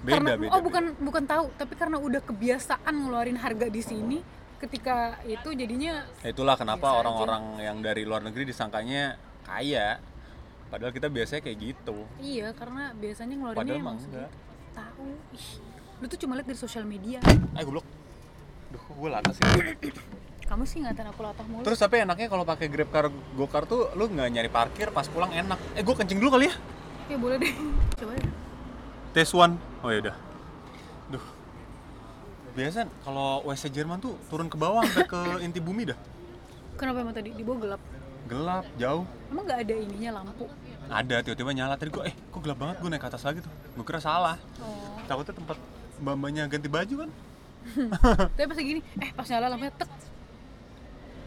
Beda 0.00 0.16
karena 0.16 0.30
beda. 0.40 0.50
oh 0.56 0.60
bukan 0.64 0.84
bukan 1.04 1.24
tahu, 1.28 1.44
tapi 1.60 1.74
karena 1.76 1.96
udah 2.00 2.20
kebiasaan 2.24 2.94
ngeluarin 2.96 3.36
harga 3.36 3.68
di 3.68 3.82
sini, 3.84 4.18
ketika 4.56 5.20
itu 5.28 5.52
jadinya 5.52 6.08
Ya 6.24 6.32
itulah 6.32 6.56
kenapa 6.56 6.96
orang-orang 6.96 7.60
yang 7.60 7.78
dari 7.84 8.08
luar 8.08 8.24
negeri 8.24 8.48
disangkanya 8.48 9.20
kaya. 9.44 10.00
Padahal 10.66 10.90
kita 10.90 11.06
biasanya 11.06 11.46
kayak 11.46 11.58
gitu. 11.62 11.96
iya 12.18 12.50
karena 12.50 12.90
biasanya 12.96 13.34
ngeluarinnya 13.38 13.62
Padahal 13.62 13.84
emang 13.84 13.96
enggak. 14.02 14.30
Tahu, 14.74 15.06
ih, 15.32 15.48
lu 16.00 16.04
tuh 16.10 16.18
cuma 16.24 16.32
lihat 16.34 16.48
dari 16.50 16.58
sosial 16.58 16.84
media. 16.88 17.20
Eh 17.54 17.62
goblok. 17.62 17.86
Duh, 18.74 18.82
gue 18.82 19.08
latah 19.12 19.30
sih. 19.30 19.44
Kamu 20.46 20.62
sih 20.62 20.78
ngatain 20.78 21.10
aku 21.10 21.20
latah 21.26 21.42
mulu. 21.50 21.66
Terus 21.66 21.78
tapi 21.82 22.06
enaknya 22.06 22.30
kalau 22.30 22.46
pakai 22.46 22.70
Grab 22.70 22.90
Car 22.94 23.10
Gokar 23.34 23.66
tuh 23.66 23.90
lu 23.98 24.06
nggak 24.06 24.30
nyari 24.30 24.50
parkir 24.50 24.94
pas 24.94 25.06
pulang 25.10 25.34
enak. 25.34 25.58
Eh 25.74 25.82
gue 25.82 25.94
kencing 25.94 26.22
dulu 26.22 26.38
kali 26.38 26.46
ya. 26.46 26.54
Ya 27.10 27.16
boleh 27.18 27.36
deh. 27.42 27.52
Coba 27.98 28.14
deh. 28.14 28.30
Tes 29.10 29.30
one. 29.34 29.58
Oh 29.82 29.90
ya 29.90 29.98
udah. 30.06 30.16
Duh. 31.10 31.24
Biasa 32.54 32.86
kalau 33.02 33.42
WC 33.42 33.74
Jerman 33.74 33.98
tuh 33.98 34.14
turun 34.30 34.46
ke 34.46 34.54
bawah 34.54 34.86
sampai 34.86 35.10
ke 35.10 35.20
inti 35.46 35.58
bumi 35.58 35.90
dah. 35.90 35.98
Kenapa 36.78 37.02
emang 37.02 37.16
tadi 37.16 37.34
di 37.34 37.42
bawah 37.42 37.58
gelap? 37.66 37.82
Gelap, 38.26 38.64
jauh. 38.78 39.04
Emang 39.30 39.44
nggak 39.46 39.60
ada 39.66 39.74
ininya 39.74 40.10
lampu? 40.22 40.46
Ada 40.86 41.26
tiba-tiba 41.26 41.50
nyala 41.50 41.74
tadi 41.74 41.90
gue 41.90 42.04
eh 42.06 42.14
kok 42.14 42.38
gelap 42.42 42.58
banget 42.62 42.76
gue 42.78 42.90
naik 42.90 43.02
ke 43.02 43.08
atas 43.10 43.26
lagi 43.26 43.42
tuh. 43.42 43.50
Gue 43.74 43.82
kira 43.82 43.98
salah. 43.98 44.38
Oh. 44.62 44.94
Takutnya 45.10 45.34
tempat 45.34 45.58
mbak-mbaknya 45.98 46.42
ganti 46.46 46.70
baju 46.70 46.94
kan. 47.06 47.10
Tapi 48.38 48.46
pas 48.46 48.58
gini, 48.62 48.80
eh 49.02 49.10
pas 49.10 49.26
nyala 49.26 49.50
lampunya 49.50 49.74
tek. 49.74 49.90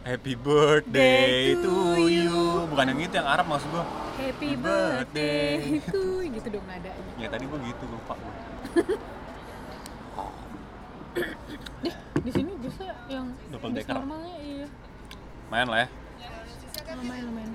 Happy 0.00 0.32
birthday 0.32 1.52
Day 1.52 1.60
to 1.60 1.76
you. 2.08 2.64
Bukan 2.72 2.84
yang 2.88 3.00
itu 3.04 3.14
yang 3.20 3.28
Arab 3.28 3.52
maksud 3.52 3.68
gue. 3.68 3.84
Happy 4.16 4.56
birthday. 4.56 5.76
to 5.92 6.24
you. 6.24 6.32
gitu 6.32 6.48
dong 6.56 6.64
nadanya. 6.64 7.12
Ya 7.20 7.28
tadi 7.28 7.44
gue 7.44 7.58
gitu 7.68 7.84
lupa 7.84 8.16
gue. 8.16 8.34
Deh, 11.84 11.96
di 12.24 12.30
sini 12.32 12.52
justru 12.64 12.88
yang 13.12 13.34
Double 13.52 13.76
decker. 13.76 13.92
normalnya 13.92 14.36
iya. 14.40 14.66
Main 15.52 15.68
lah 15.68 15.78
ya. 15.84 15.88
Lumayan 16.90 17.24
lumayan. 17.32 17.50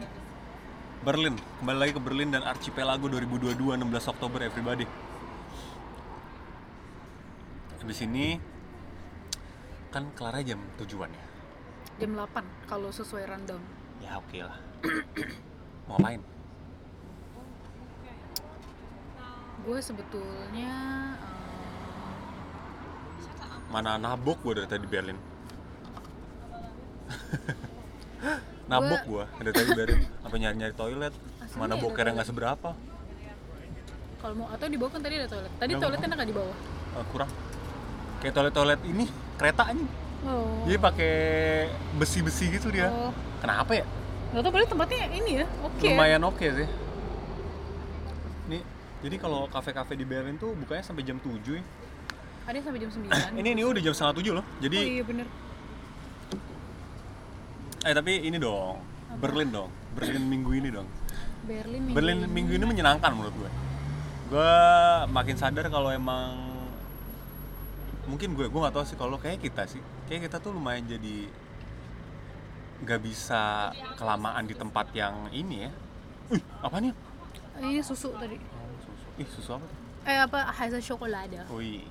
Berlin, 1.05 1.35
kembali 1.61 1.77
lagi 1.77 1.91
ke 1.93 2.01
Berlin 2.01 2.29
dan 2.33 2.41
Archipelago 2.41 3.05
2022 3.11 3.77
16 3.77 4.11
Oktober 4.15 4.39
everybody. 4.41 4.89
Habis 7.77 8.01
ini 8.01 8.41
kan 9.93 10.09
kelar 10.17 10.41
jam 10.41 10.57
tujuan 10.81 11.13
ya. 11.13 11.34
Jam 11.95 12.11
8 12.11 12.67
kalau 12.67 12.91
sesuai 12.91 13.23
rundown. 13.23 13.63
Ya 14.03 14.19
oke 14.19 14.43
lah. 14.43 14.59
Mau 15.87 15.95
ngapain? 15.95 16.19
Gue 19.65 19.81
sebetulnya 19.81 20.77
eh, 21.17 21.25
Mana 23.71 23.97
nabok 23.97 24.43
gue 24.43 24.59
dari 24.61 24.67
tadi 24.67 24.83
Berlin. 24.85 25.17
nabok 28.71 29.01
gue 29.07 29.23
dari 29.39 29.55
tadi 29.55 29.71
Berlin. 29.71 30.03
Apa 30.19 30.35
nyari-nyari 30.35 30.75
toilet? 30.75 31.15
Aslinya 31.39 31.59
Mana 31.63 31.79
ada 31.79 31.81
bokernya 31.81 32.11
nggak 32.11 32.27
toilet. 32.27 32.59
seberapa? 32.59 32.75
kalau 34.15 34.41
mau 34.41 34.49
atau 34.49 34.65
di 34.65 34.73
bawah 34.73 34.89
kan 34.89 35.05
tadi 35.05 35.21
ada 35.21 35.29
toilet. 35.29 35.53
Tadi 35.61 35.77
toiletnya 35.77 36.09
nggak. 36.09 36.25
di 36.25 36.33
bawah. 36.33 36.57
Eh, 36.97 37.05
kurang. 37.13 37.29
Kayak 38.25 38.33
toilet-toilet 38.33 38.81
ini 38.89 39.05
kereta 39.37 39.69
aja. 39.69 39.85
Oh. 40.25 40.65
Jadi 40.65 40.77
pakai 40.77 41.13
besi-besi 41.95 42.49
gitu 42.49 42.73
dia. 42.73 42.89
Oh. 42.89 43.13
Kenapa 43.39 43.71
ya? 43.71 43.85
Nggak 44.33 44.41
tahu 44.41 44.51
berarti 44.51 44.69
tempatnya 44.73 44.99
ini 45.15 45.31
ya. 45.39 45.45
Oke. 45.63 45.87
lumayan 45.91 46.23
oke 46.27 46.43
sih 46.43 46.67
nih 48.45 48.61
jadi 49.01 49.15
kalau 49.17 49.45
kafe-kafe 49.47 49.95
di 49.95 50.05
Berlin 50.05 50.37
tuh 50.37 50.53
bukanya 50.53 50.83
sampai 50.83 51.01
jam 51.01 51.17
7 51.17 51.39
ya. 51.55 51.63
Ada 52.45 52.57
sampai 52.61 52.79
jam 52.83 52.91
9. 52.93 53.09
ini 53.41 53.49
ini 53.57 53.61
udah 53.65 53.81
jam 53.81 53.93
setengah 53.93 54.15
7 54.19 54.37
loh 54.37 54.45
jadi 54.59 54.77
Oh 54.77 54.91
iya 54.99 55.03
bener. 55.05 55.27
eh 57.85 57.93
tapi 57.93 58.11
ini 58.25 58.37
dong 58.41 58.81
Berlin 59.21 59.49
dong 59.53 59.69
Berlin 59.93 60.23
minggu 60.25 60.51
ini 60.57 60.69
dong 60.73 60.87
Berlin 61.45 61.81
minggu 61.85 61.95
Berlin 61.95 62.17
ini. 62.17 62.27
minggu 62.27 62.51
ini 62.57 62.65
menyenangkan 62.65 63.11
menurut 63.13 63.33
gue 63.37 63.49
gue 64.33 64.51
makin 65.13 65.35
sadar 65.37 65.69
kalau 65.69 65.93
emang 65.93 66.33
mungkin 68.09 68.33
gue 68.33 68.49
gue 68.49 68.59
nggak 68.59 68.73
tahu 68.73 68.85
sih 68.89 68.97
kalau 68.97 69.21
kayak 69.21 69.37
kita 69.37 69.69
sih 69.69 69.81
kayak 70.05 70.29
kita 70.29 70.37
tuh 70.37 70.53
lumayan 70.53 70.85
jadi 70.85 71.29
nggak 72.85 73.01
bisa 73.01 73.71
kelamaan 73.95 74.45
di 74.45 74.53
tempat 74.53 74.91
yang 74.93 75.31
ini 75.31 75.65
ya 75.65 75.71
Wih, 76.29 76.41
apa 76.61 76.77
nih? 76.81 76.93
ini 77.61 77.79
susu 77.81 78.11
tadi 78.17 78.37
Ih, 79.15 79.27
susu 79.31 79.55
apa 79.55 79.65
tuh? 79.65 79.77
eh 80.05 80.19
apa 80.21 80.39
hasil 80.53 80.81
coklat 80.93 81.31
Wih. 81.49 81.81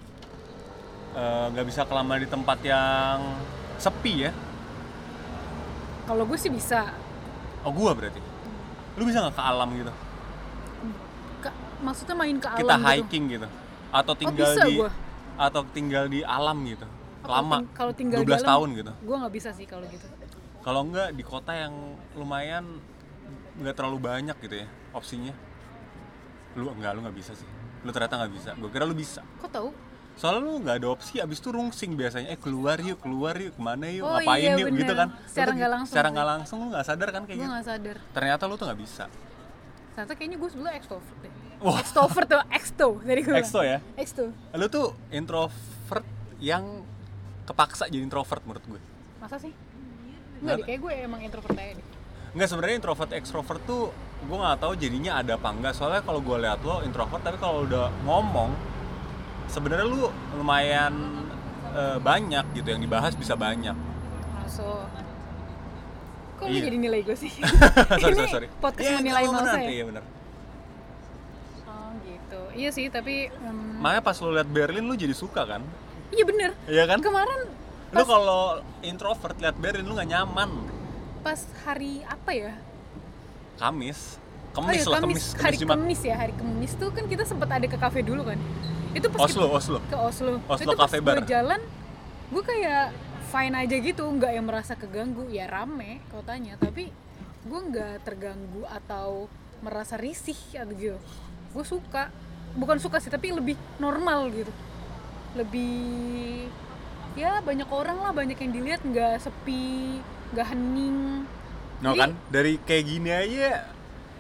Eh, 1.15 1.47
nggak 1.55 1.67
bisa 1.67 1.87
kelamaan 1.87 2.21
di 2.21 2.29
tempat 2.29 2.59
yang 2.63 3.39
sepi 3.79 4.27
ya? 4.27 4.33
kalau 6.05 6.27
gue 6.29 6.37
sih 6.37 6.53
bisa 6.53 6.93
Oh, 7.65 7.73
gua 7.73 7.97
berarti. 7.97 8.21
Lu 9.01 9.09
bisa 9.09 9.25
nggak 9.25 9.41
ke 9.41 9.43
alam 9.43 9.73
gitu? 9.73 9.89
Ka- 11.41 11.57
maksudnya 11.81 12.13
main 12.13 12.37
ke 12.37 12.45
alam 12.45 12.61
Kita 12.61 12.77
gitu 12.77 12.89
hiking 12.93 13.25
gitu. 13.33 13.49
Atau 13.89 14.13
tinggal 14.13 14.53
bisa 14.53 14.69
di 14.69 14.75
gua. 14.77 14.91
atau 15.41 15.63
tinggal 15.73 16.05
di 16.13 16.21
alam 16.21 16.61
gitu. 16.69 16.85
Lama. 17.27 17.57
kalau 17.73 17.93
tinggal 17.93 18.21
12 18.21 18.27
di 18.27 18.35
alam, 18.35 18.47
tahun 18.47 18.69
gitu. 18.75 18.93
gue 18.95 19.17
nggak 19.17 19.35
bisa 19.35 19.51
sih 19.51 19.65
kalau 19.65 19.85
gitu 19.87 20.07
Kalau 20.61 20.81
enggak 20.81 21.13
di 21.13 21.21
kota 21.21 21.53
yang 21.53 21.75
lumayan 22.15 22.65
nggak 23.55 23.75
terlalu 23.75 23.99
banyak 23.99 24.37
gitu 24.39 24.65
ya 24.65 24.67
opsinya. 24.91 25.33
Lu 26.55 26.71
enggak, 26.71 26.95
lu 26.95 27.05
nggak 27.05 27.15
bisa 27.15 27.33
sih. 27.33 27.45
Lu 27.81 27.91
ternyata 27.91 28.17
nggak 28.17 28.33
bisa. 28.33 28.51
Gue 28.57 28.69
kira 28.69 28.85
lu 28.85 28.95
bisa. 28.95 29.21
kok 29.39 29.51
tahu 29.51 29.69
Soalnya 30.15 30.41
lu 30.41 30.63
nggak 30.63 30.77
ada 30.79 30.89
opsi, 30.89 31.19
abis 31.19 31.37
itu 31.37 31.51
rungsing 31.51 31.99
biasanya. 31.99 32.31
Eh 32.31 32.39
keluar 32.39 32.79
yuk, 32.79 32.97
keluar 32.97 33.35
yuk, 33.35 33.53
ke 33.53 33.61
mana 33.61 33.91
yuk, 33.91 34.07
Oh, 34.07 34.15
ngapain 34.15 34.41
iya, 34.41 34.55
yuk, 34.55 34.71
bener. 34.71 34.81
gitu 34.87 34.95
kan. 34.95 35.09
Secara 35.27 35.51
nggak 35.51 35.59
gitu. 35.61 35.75
langsung 35.75 35.91
Secara 35.93 36.09
nggak 36.09 36.29
langsung 36.31 36.57
lu 36.63 36.67
nggak 36.71 36.87
sadar 36.87 37.09
kan 37.11 37.23
kayak 37.25 37.37
gue 37.37 37.45
gitu. 37.45 37.67
sadar 37.67 37.97
Ternyata 38.15 38.43
lu 38.45 38.55
tuh 38.55 38.65
nggak 38.65 38.81
bisa. 38.81 39.05
ternyata 39.91 40.15
kayaknya 40.15 40.37
gue 40.37 40.49
sebelumnya 40.49 40.75
extrovert 40.75 41.19
deh 41.21 41.33
Wah. 41.61 41.79
extrovert 41.79 42.27
tuh 42.27 42.43
exto 42.51 42.89
dari 43.01 43.21
gue 43.21 43.31
Exto 43.33 43.61
ya? 43.61 43.79
exto 43.95 44.25
Lu 44.51 44.67
tuh 44.67 44.91
introvert 45.09 46.07
yang 46.39 46.83
kepaksa 47.45 47.85
jadi 47.87 48.01
introvert 48.01 48.43
menurut 48.43 48.65
gue. 48.67 48.81
masa 49.17 49.37
sih 49.37 49.53
Nggak- 49.53 50.41
Enggak 50.41 50.57
deh, 50.57 50.65
kayak 50.67 50.81
gue 50.81 50.93
emang 51.03 51.21
introvert 51.23 51.55
aja 51.55 51.73
deh 51.75 51.87
Enggak 52.31 52.49
sebenarnya 52.49 52.77
introvert 52.77 53.11
extrovert 53.13 53.63
tuh 53.63 53.83
gue 54.21 54.37
nggak 54.37 54.59
tahu 54.59 54.73
jadinya 54.75 55.13
ada 55.17 55.33
apa 55.35 55.49
enggak. 55.51 55.73
Soalnya 55.73 56.01
kalau 56.01 56.19
gue 56.19 56.37
lihat 56.37 56.59
lo 56.61 56.81
introvert 56.81 57.21
tapi 57.21 57.37
kalau 57.37 57.63
udah 57.63 57.89
ngomong 58.03 58.51
sebenarnya 59.47 59.85
lu 59.85 60.09
lumayan 60.35 60.95
eh, 61.71 61.99
banyak 61.99 62.43
gitu 62.53 62.67
yang 62.67 62.81
dibahas 62.81 63.13
bisa 63.13 63.35
banyak. 63.35 63.77
Masuk. 64.35 64.89
Kok 66.35 66.47
Iya. 66.49 66.63
jadi 66.65 66.77
nilai 66.81 67.01
gue 67.01 67.15
sih? 67.15 67.31
sorry, 68.03 68.15
sorry, 68.15 68.29
sorry. 68.29 68.49
podcast 68.59 68.83
Iya, 68.85 68.99
menilai 68.99 69.23
nggak 69.23 69.31
mal 69.31 69.39
apa-apa, 69.41 69.57
saya. 69.57 69.69
Iya 69.71 69.85
benar. 69.87 70.05
Oh 71.65 71.89
gitu. 72.03 72.41
Iya 72.53 72.71
sih, 72.71 72.87
tapi 72.89 73.15
em, 73.31 73.59
Makanya 73.79 74.03
pas 74.03 74.17
lu 74.19 74.31
lihat 74.33 74.49
Berlin 74.49 74.85
lu 74.85 74.95
jadi 74.95 75.15
suka 75.15 75.47
kan? 75.47 75.63
Iya 76.15 76.25
bener. 76.25 76.51
Iya 76.71 76.85
kan? 76.87 76.99
Kemarin 77.03 77.41
Lu 77.95 78.03
kalau 78.03 78.59
introvert 78.83 79.39
lihat 79.39 79.55
Berlin 79.55 79.87
lu 79.87 79.95
nggak 79.95 80.11
nyaman. 80.11 80.51
pas 81.25 81.41
hari 81.65 82.05
apa 82.05 82.31
ya? 82.37 82.53
Kamis, 83.57 84.21
oh 84.53 84.61
kemis 84.61 84.83
iya, 84.83 84.93
lah, 84.93 85.01
Kamis, 85.01 85.09
kemis, 85.09 85.25
kemis 85.33 85.41
hari 85.41 85.57
Jumat. 85.57 85.77
Kamis 85.81 86.01
ya, 86.05 86.15
hari 86.21 86.35
Kamis 86.37 86.73
tuh 86.77 86.91
kan 86.93 87.05
kita 87.09 87.25
sempat 87.25 87.49
ada 87.49 87.65
ke 87.65 87.79
kafe 87.81 88.05
dulu 88.05 88.29
kan. 88.29 88.37
Itu 88.93 89.09
pas 89.09 89.25
Oslo, 89.25 89.47
kita 89.49 89.57
Oslo. 89.57 89.79
ke 89.89 89.97
Oslo. 89.97 90.33
Oslo 90.45 90.73
itu 90.75 90.77
Cafe 90.77 90.99
gue 91.01 91.07
Bar. 91.07 91.25
jalan, 91.25 91.61
gue 92.29 92.43
kayak 92.45 92.93
fine 93.33 93.55
aja 93.57 93.77
gitu, 93.79 94.05
nggak 94.05 94.33
yang 94.37 94.45
merasa 94.45 94.77
keganggu. 94.77 95.25
Ya 95.33 95.49
rame 95.49 96.05
kotanya, 96.13 96.61
tapi 96.61 96.93
gue 97.47 97.61
nggak 97.73 98.05
terganggu 98.05 98.69
atau 98.69 99.31
merasa 99.65 99.97
risih 99.97 100.37
atau 100.61 100.77
gitu. 100.77 100.99
Gue 101.57 101.65
suka, 101.65 102.13
bukan 102.53 102.77
suka 102.83 103.01
sih, 103.01 103.09
tapi 103.09 103.33
lebih 103.33 103.57
normal 103.81 104.29
gitu. 104.29 104.53
Lebih 105.35 106.47
ya 107.15 107.43
banyak 107.43 107.67
orang 107.71 107.99
lah, 107.99 108.13
banyak 108.15 108.39
yang 108.39 108.53
dilihat, 108.55 108.81
nggak 108.83 109.23
sepi, 109.23 109.99
nggak 110.35 110.47
hening. 110.55 111.27
No 111.83 111.95
Jadi- 111.95 112.01
kan? 112.01 112.11
Dari 112.31 112.53
kayak 112.63 112.85
gini 112.87 113.11
aja. 113.11 113.51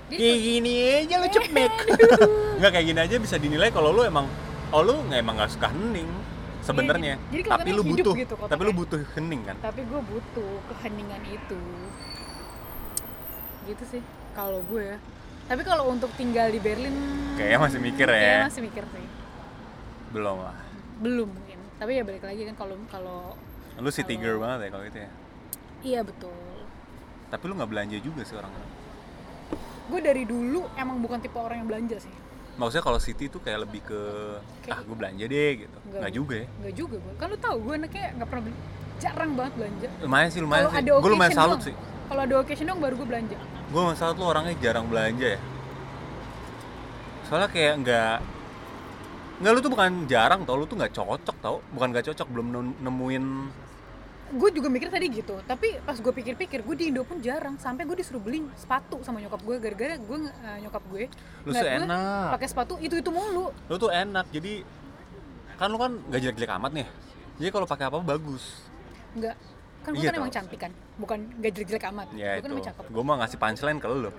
Jadi 0.05 0.20
kayak 0.20 0.40
gini 0.42 0.72
aja 1.00 1.14
lu 1.16 1.29
cepet. 1.33 1.72
nggak 2.61 2.70
kayak 2.70 2.87
gini 2.87 3.00
aja 3.00 3.16
bisa 3.16 3.37
dinilai 3.40 3.72
kalau 3.72 3.90
lu 3.90 4.05
emang 4.05 4.29
oh 4.68 4.83
lu 4.85 5.00
nggak 5.09 5.18
emang 5.22 5.35
nggak 5.40 5.50
suka 5.55 5.72
hening 5.72 6.11
sebenarnya. 6.61 7.14
Jadi 7.33 7.42
tapi 7.48 7.70
lu 7.72 7.83
butuh. 7.83 8.14
gitu 8.14 8.35
tapi 8.37 8.62
lu 8.68 8.72
butuh 8.77 9.00
hening 9.16 9.42
kan? 9.48 9.57
Tapi 9.64 9.81
gue 9.81 10.00
butuh 10.05 10.53
keheningan 10.70 11.22
itu. 11.24 11.61
Gitu 13.64 13.85
sih 13.96 14.03
kalau 14.37 14.61
gue 14.68 14.83
ya. 14.92 14.98
Tapi 15.48 15.61
kalau 15.64 15.88
untuk 15.88 16.12
tinggal 16.20 16.53
di 16.53 16.61
Berlin 16.61 16.96
kayaknya 17.40 17.59
masih 17.64 17.79
mikir 17.81 18.07
kayaknya 18.09 18.44
ya 18.44 18.48
masih 18.48 18.62
mikir 18.64 18.85
sih. 18.92 19.07
Belum 20.12 20.37
lah 20.44 20.63
belum 20.98 21.28
mungkin. 21.30 21.59
Tapi 21.74 21.90
ya 21.98 22.02
balik 22.02 22.22
lagi 22.22 22.42
kan 22.46 22.54
kalau 22.54 22.76
kalau 22.87 23.18
lu 23.74 23.90
city 23.90 24.14
girl 24.14 24.38
banget 24.38 24.66
ya 24.66 24.70
kalau 24.70 24.85
itu 24.87 24.98
ya? 24.98 25.11
Iya 25.83 26.00
betul. 26.07 26.35
Tapi 27.28 27.42
lu 27.44 27.54
nggak 27.54 27.70
belanja 27.70 27.98
juga 27.98 28.22
sih 28.22 28.37
orang 28.38 28.52
gue 29.85 30.00
dari 30.00 30.24
dulu 30.24 30.64
emang 30.80 30.96
bukan 31.04 31.20
tipe 31.20 31.37
orang 31.37 31.61
yang 31.61 31.68
belanja 31.68 32.00
sih. 32.00 32.14
Maksudnya 32.57 32.85
kalau 32.87 32.96
city 33.02 33.28
tuh 33.28 33.42
kayak 33.42 33.68
lebih 33.68 33.83
ke 33.85 34.00
Kayak- 34.64 34.78
ah 34.78 34.87
gue 34.87 34.96
belanja 34.96 35.24
deh 35.28 35.50
gitu. 35.61 35.78
Nggak. 35.85 36.00
nggak 36.00 36.12
juga 36.14 36.35
ya? 36.35 36.46
Nggak 36.62 36.74
juga 36.74 36.96
gue 36.96 37.12
kan 37.20 37.26
lu 37.28 37.37
tahu 37.37 37.57
gue 37.61 37.74
anaknya 37.76 38.04
nggak 38.16 38.28
pernah 38.30 38.42
beli. 38.48 38.57
Jarang 39.02 39.30
banget 39.37 39.52
belanja. 39.59 39.88
Lumayan 40.00 40.28
sih 40.30 40.40
lumayan 40.40 40.62
kalau 40.64 40.80
sih. 40.80 41.02
gue 41.04 41.11
lumayan 41.12 41.33
salut 41.37 41.50
doang. 41.52 41.66
sih. 41.68 41.74
Kalau 42.04 42.20
ada 42.24 42.35
occasion 42.40 42.66
dong 42.68 42.80
baru 42.80 42.94
gue 42.96 43.09
belanja. 43.12 43.37
Gue 43.68 43.83
masalah 43.85 44.12
lu 44.16 44.24
orangnya 44.24 44.54
jarang 44.62 44.87
belanja 44.88 45.26
ya. 45.37 45.40
Soalnya 47.28 47.48
kayak 47.52 47.74
nggak 47.85 48.14
nggak 49.35 49.51
lu 49.51 49.61
tuh 49.61 49.73
bukan 49.73 49.90
jarang 50.07 50.47
tau 50.47 50.55
lu 50.55 50.64
tuh 50.64 50.77
nggak 50.77 50.92
cocok 50.92 51.37
tau. 51.38 51.57
Bukan 51.73 51.88
nggak 51.90 52.05
cocok 52.12 52.27
belum 52.31 52.47
nem- 52.51 52.77
nemuin. 52.81 53.25
Gue 54.35 54.51
juga 54.51 54.66
mikir 54.66 54.88
tadi 54.90 55.07
gitu 55.12 55.38
tapi 55.44 55.79
pas 55.85 55.94
gue 55.94 56.11
pikir-pikir 56.11 56.64
gue 56.64 56.75
di 56.75 56.85
Indo 56.90 57.03
pun 57.03 57.18
jarang. 57.20 57.55
Sampai 57.57 57.85
gue 57.85 57.94
disuruh 57.94 58.18
beli 58.18 58.42
sepatu 58.55 59.03
sama 59.03 59.18
nyokap 59.18 59.42
gue 59.42 59.57
gara-gara 59.59 59.94
gue 59.94 60.16
eh, 60.27 60.59
nyokap 60.61 60.83
gue 60.90 61.03
lu 61.44 61.51
enak 61.53 62.35
pakai 62.35 62.49
sepatu 62.49 62.75
itu 62.79 62.94
itu 62.99 63.11
mulu. 63.11 63.51
Lu 63.68 63.77
tuh 63.77 63.90
enak 63.90 64.27
jadi 64.31 64.64
kan 65.55 65.70
lu 65.70 65.79
kan 65.79 65.92
nggak 66.11 66.20
jelek-jelek 66.20 66.53
amat 66.59 66.73
nih. 66.75 66.87
Jadi 67.38 67.51
kalau 67.51 67.66
pakai 67.66 67.85
apa 67.87 67.99
bagus. 68.01 68.66
Nggak. 69.14 69.37
Kan 69.85 69.90
gue 69.92 70.01
Iya, 70.01 70.11
kan 70.11 70.16
emang 70.16 70.33
tahu. 70.33 70.38
cantik 70.40 70.61
kan 70.64 70.73
bukan 70.97 71.18
gak 71.38 71.53
jelek-jelek 71.53 71.85
amat. 71.92 72.07
Ya 72.16 72.40
gue 72.40 72.42
kan 72.42 72.51
emang 72.51 72.66
cakep. 72.66 72.85
Gue 72.88 73.03
mah 73.05 73.16
ngasih 73.20 73.38
punchline 73.38 73.79
ke 73.79 73.87
lu 73.87 74.11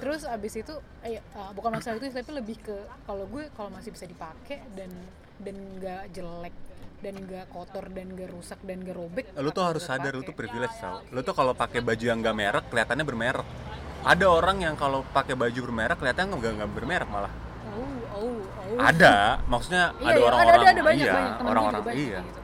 terus 0.00 0.24
abis 0.24 0.64
itu 0.64 0.74
eh, 1.04 1.20
uh, 1.36 1.52
bukan 1.52 1.76
masalah 1.76 2.00
itu 2.00 2.08
tapi 2.08 2.32
lebih 2.32 2.56
ke 2.62 2.76
kalau 3.04 3.28
gue 3.28 3.52
kalau 3.52 3.68
masih 3.68 3.92
bisa 3.92 4.08
dipakai 4.08 4.64
dan 4.72 4.88
dan 5.38 5.56
nggak 5.76 6.02
jelek 6.16 6.54
dan 6.98 7.14
nggak 7.14 7.46
kotor 7.54 7.84
dan 7.94 8.10
nggak 8.10 8.28
rusak 8.32 8.58
dan 8.66 8.82
nggak 8.82 8.96
robek 8.96 9.26
lu 9.38 9.50
tuh 9.54 9.62
harus 9.62 9.84
sadar 9.86 10.10
lu 10.16 10.24
pakai. 10.24 10.28
tuh 10.32 10.34
privilege 10.34 10.76
tau 10.80 10.98
lu 11.14 11.20
tuh 11.22 11.34
kalau 11.36 11.52
pakai 11.54 11.78
baju 11.84 12.04
yang 12.04 12.18
nggak 12.18 12.36
merek 12.36 12.64
kelihatannya 12.72 13.04
bermerek. 13.06 13.48
Ada 13.98 14.30
orang 14.30 14.62
yang 14.62 14.74
kalau 14.78 15.02
pakai 15.10 15.34
baju 15.34 15.58
bermerek 15.58 15.98
kelihatannya 15.98 16.38
nggak 16.38 16.52
nggak 16.62 16.70
bermerek 16.70 17.08
malah. 17.10 17.32
Oh 17.74 17.92
oh 18.14 18.38
oh. 18.40 18.78
Ada 18.78 19.42
maksudnya 19.46 19.90
Iya, 19.98 20.06
ada 20.06 20.18
iya, 20.18 20.26
orang-orang. 20.26 20.54
ada, 20.58 20.70
ada, 20.70 20.82
banyak, 20.82 21.06
iya 21.06 21.22
orang-orang. 21.42 21.82
iya. 21.94 22.20
gitu. 22.22 22.40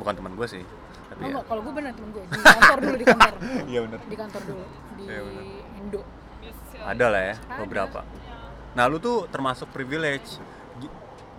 bukan 0.00 0.12
teman 0.16 0.32
gue 0.32 0.46
sih 0.48 0.64
tapi 1.10 1.20
Oh, 1.26 1.28
ya. 1.28 1.40
kalau 1.44 1.60
gue 1.60 1.72
bener 1.76 1.92
temen 1.92 2.10
gue 2.16 2.24
di 2.24 2.40
kantor 2.40 2.78
dulu 2.80 2.96
di 2.96 3.06
kantor. 3.08 3.34
Iya 3.70 3.80
bener. 3.84 3.98
Di 4.06 4.16
kantor 4.16 4.42
dulu 4.46 4.64
di 5.04 5.12
Iya, 5.12 5.20
bener. 5.24 5.44
Indo. 5.80 6.00
Ada 6.80 7.06
lah 7.12 7.22
ya 7.22 7.36
Ada. 7.36 7.60
beberapa. 7.64 8.00
Nah 8.72 8.84
lu 8.88 8.96
tuh 9.02 9.28
termasuk 9.28 9.68
privilege. 9.72 10.40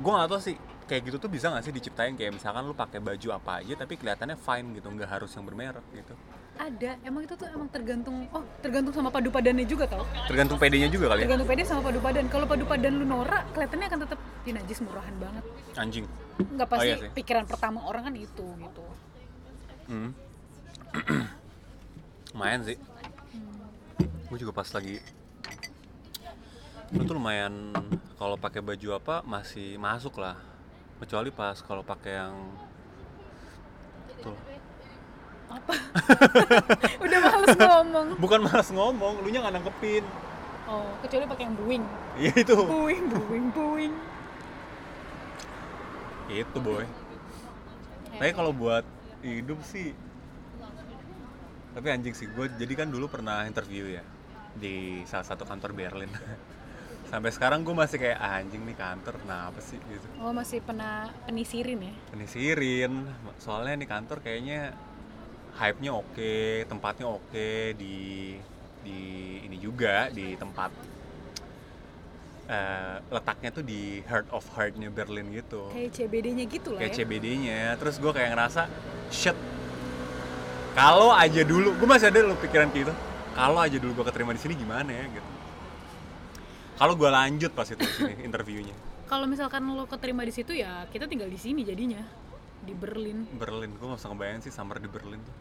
Gue 0.01 0.11
gak 0.13 0.29
tau 0.29 0.41
sih 0.41 0.55
kayak 0.85 1.01
gitu 1.07 1.17
tuh 1.17 1.29
bisa 1.31 1.49
gak 1.49 1.63
sih 1.65 1.73
diciptain? 1.73 2.13
Kayak 2.13 2.37
misalkan 2.37 2.65
lu 2.65 2.77
pakai 2.77 3.01
baju 3.01 3.27
apa 3.33 3.63
aja 3.63 3.73
tapi 3.73 3.97
kelihatannya 3.97 4.37
fine 4.37 4.77
gitu 4.77 4.87
nggak 4.91 5.09
harus 5.09 5.29
yang 5.33 5.45
bermerek 5.47 5.85
gitu. 5.93 6.13
Ada. 6.61 6.99
Emang 7.01 7.25
itu 7.25 7.33
tuh 7.33 7.47
emang 7.49 7.69
tergantung 7.73 8.27
oh 8.29 8.43
tergantung 8.61 8.93
sama 8.93 9.09
padu 9.09 9.33
padannya 9.33 9.65
juga 9.65 9.89
tau. 9.89 10.05
Tergantung 10.29 10.61
PD-nya 10.61 10.89
juga 10.93 11.15
kali 11.15 11.23
ya? 11.23 11.25
Tergantung 11.25 11.49
pede 11.49 11.63
sama 11.65 11.81
padu 11.81 11.99
padan. 12.03 12.25
Kalau 12.29 12.45
padu 12.45 12.65
padan 12.69 12.93
lu 13.01 13.05
norak 13.07 13.49
kelihatannya 13.55 13.87
akan 13.89 13.99
tetap 14.05 14.19
di 14.45 14.51
najis 14.53 14.77
murahan 14.85 15.15
banget. 15.17 15.43
Anjing. 15.79 16.05
Nggak 16.37 16.67
pasti 16.69 16.87
iya 16.91 16.95
sih. 17.01 17.09
pikiran 17.17 17.45
pertama 17.49 17.79
orang 17.87 18.11
kan 18.11 18.13
itu 18.13 18.45
gitu. 18.45 18.83
Hmm. 19.89 20.11
lumayan 22.31 22.63
sih 22.63 22.77
gue 24.07 24.37
juga 24.37 24.53
pas 24.53 24.69
lagi. 24.71 25.01
Tuh 26.91 27.15
lumayan 27.15 27.71
kalau 28.19 28.35
pakai 28.35 28.59
baju 28.59 28.87
apa 28.97 29.15
masih 29.23 29.79
masuk 29.81 30.19
lah. 30.19 30.37
Kecuali 31.01 31.33
pas 31.33 31.57
kalau 31.63 31.81
pakai 31.81 32.13
yang 32.21 32.35
tuh. 34.21 34.37
Udah 37.03 37.19
males 37.19 37.55
ngomong. 37.59 38.07
Bukan 38.15 38.39
malas 38.39 38.69
ngomong 38.71 39.13
lu 39.25 39.27
nya 39.33 39.43
nggak 39.43 39.55
nangkepin. 39.59 40.05
Oh 40.69 40.87
kecuali 41.03 41.25
pakai 41.27 41.43
yang 41.49 41.55
buing 41.57 41.83
iya 42.15 42.33
itu. 42.37 42.55
Buing 42.55 43.05
buing 43.11 43.47
buing 43.51 43.93
itu 46.31 46.57
boy. 46.63 46.87
Tapi 48.15 48.31
kalau 48.31 48.55
buat 48.55 48.85
hidup 49.19 49.59
sih 49.67 49.91
tapi 51.71 51.87
anjing 51.87 52.11
sih 52.11 52.27
gue 52.27 52.45
jadi 52.59 52.73
kan 52.75 52.87
dulu 52.91 53.07
pernah 53.07 53.47
interview 53.47 53.87
ya 53.87 54.03
di 54.51 54.99
salah 55.07 55.23
satu 55.23 55.47
kantor 55.47 55.71
Berlin. 55.71 56.11
Sampai 57.11 57.31
sekarang 57.31 57.67
gue 57.67 57.75
masih 57.75 57.99
kayak 57.99 58.19
"Ah, 58.19 58.39
anjing 58.39 58.63
nih 58.63 58.75
kantor 58.75 59.19
kenapa 59.19 59.59
sih? 59.59 59.75
Gitu. 59.79 60.07
Oh 60.19 60.31
masih 60.31 60.63
pernah 60.63 61.11
penisirin 61.27 61.79
ya? 61.83 61.93
penisirin 62.11 62.93
soalnya 63.35 63.83
nih 63.83 63.89
kantor 63.89 64.17
kayaknya 64.23 64.71
hype-nya 65.59 65.91
oke 65.91 66.31
tempatnya 66.67 67.07
oke 67.11 67.75
di 67.75 68.35
di 68.81 68.99
ini 69.43 69.57
juga 69.59 70.07
di 70.07 70.35
tempat 70.39 70.71
eh, 72.47 72.95
letaknya 73.11 73.49
tuh 73.51 73.63
di 73.63 73.99
heart 74.07 74.27
of 74.31 74.43
heart-nya 74.55 74.87
Berlin 74.91 75.31
gitu. 75.31 75.67
Kayak 75.71 75.91
CBD-nya 75.95 76.45
gitu 76.47 76.69
lah 76.75 76.79
kayak 76.83 76.91
ya. 76.95 76.97
CBD-nya 77.03 77.61
terus 77.79 77.95
gue 77.99 78.11
kayak 78.11 78.29
ngerasa 78.35 78.61
shit 79.11 79.35
kalau 80.73 81.11
aja 81.11 81.41
dulu 81.41 81.73
gue 81.73 81.87
masih 81.87 82.07
ada 82.07 82.23
lo 82.23 82.35
pikiran 82.35 82.67
kayak 82.67 82.87
gitu 82.87 82.93
kalau 83.31 83.59
aja 83.59 83.77
dulu 83.77 83.91
gue 83.93 84.05
keterima 84.07 84.31
di 84.31 84.41
sini 84.41 84.53
gimana 84.55 84.89
ya 84.89 85.05
gitu 85.09 85.29
kalau 86.75 86.93
gue 86.93 87.09
lanjut 87.09 87.51
pas 87.51 87.67
itu 87.67 87.83
sini 87.83 88.23
interviewnya 88.23 88.75
Kalau 89.03 89.27
misalkan 89.27 89.67
lo 89.67 89.83
keterima 89.85 90.23
di 90.23 90.31
situ 90.31 90.51
ya 90.51 90.87
kita 90.87 91.03
tinggal 91.03 91.27
di 91.27 91.35
sini 91.35 91.61
jadinya 91.61 91.99
di 92.61 92.71
Berlin. 92.71 93.27
Berlin 93.33 93.73
gue 93.73 93.83
gak 93.83 93.99
usah 93.99 94.09
ngebayangin 94.09 94.41
sih 94.41 94.53
summer 94.53 94.77
di 94.77 94.87
Berlin 94.87 95.19
tuh 95.19 95.35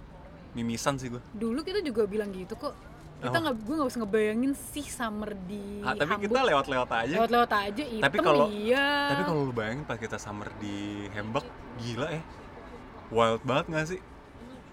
mimisan 0.52 0.98
sih 0.98 1.06
gue 1.06 1.22
Dulu 1.30 1.62
kita 1.62 1.78
juga 1.78 2.02
bilang 2.04 2.32
gitu 2.32 2.58
kok. 2.58 2.74
Kita 3.20 3.30
Oh. 3.30 3.42
nggak, 3.44 3.56
gue 3.60 3.74
nggak 3.76 3.86
usah 3.86 4.00
ngebayangin 4.00 4.52
sih 4.66 4.82
summer 4.82 5.36
di 5.44 5.84
Ah, 5.84 5.92
tapi 5.92 6.08
Hamburg. 6.10 6.24
kita 6.26 6.40
lewat-lewat 6.42 6.88
aja 6.90 7.14
lewat-lewat 7.14 7.50
aja 7.52 7.82
hitam 7.84 8.02
Tapi 8.02 8.16
kalau- 8.18 8.48
iya. 8.50 8.86
tapi 9.06 9.22
kalau 9.22 9.40
lu 9.44 9.52
bayangin 9.52 9.82
pas 9.84 9.96
kita 9.96 10.16
summer 10.16 10.48
di 10.56 10.76
Hamburg 11.10 11.46
gila 11.78 12.08
eh 12.10 12.22
wild 13.08 13.42
banget 13.44 13.64
gak 13.68 13.86
sih 13.86 14.00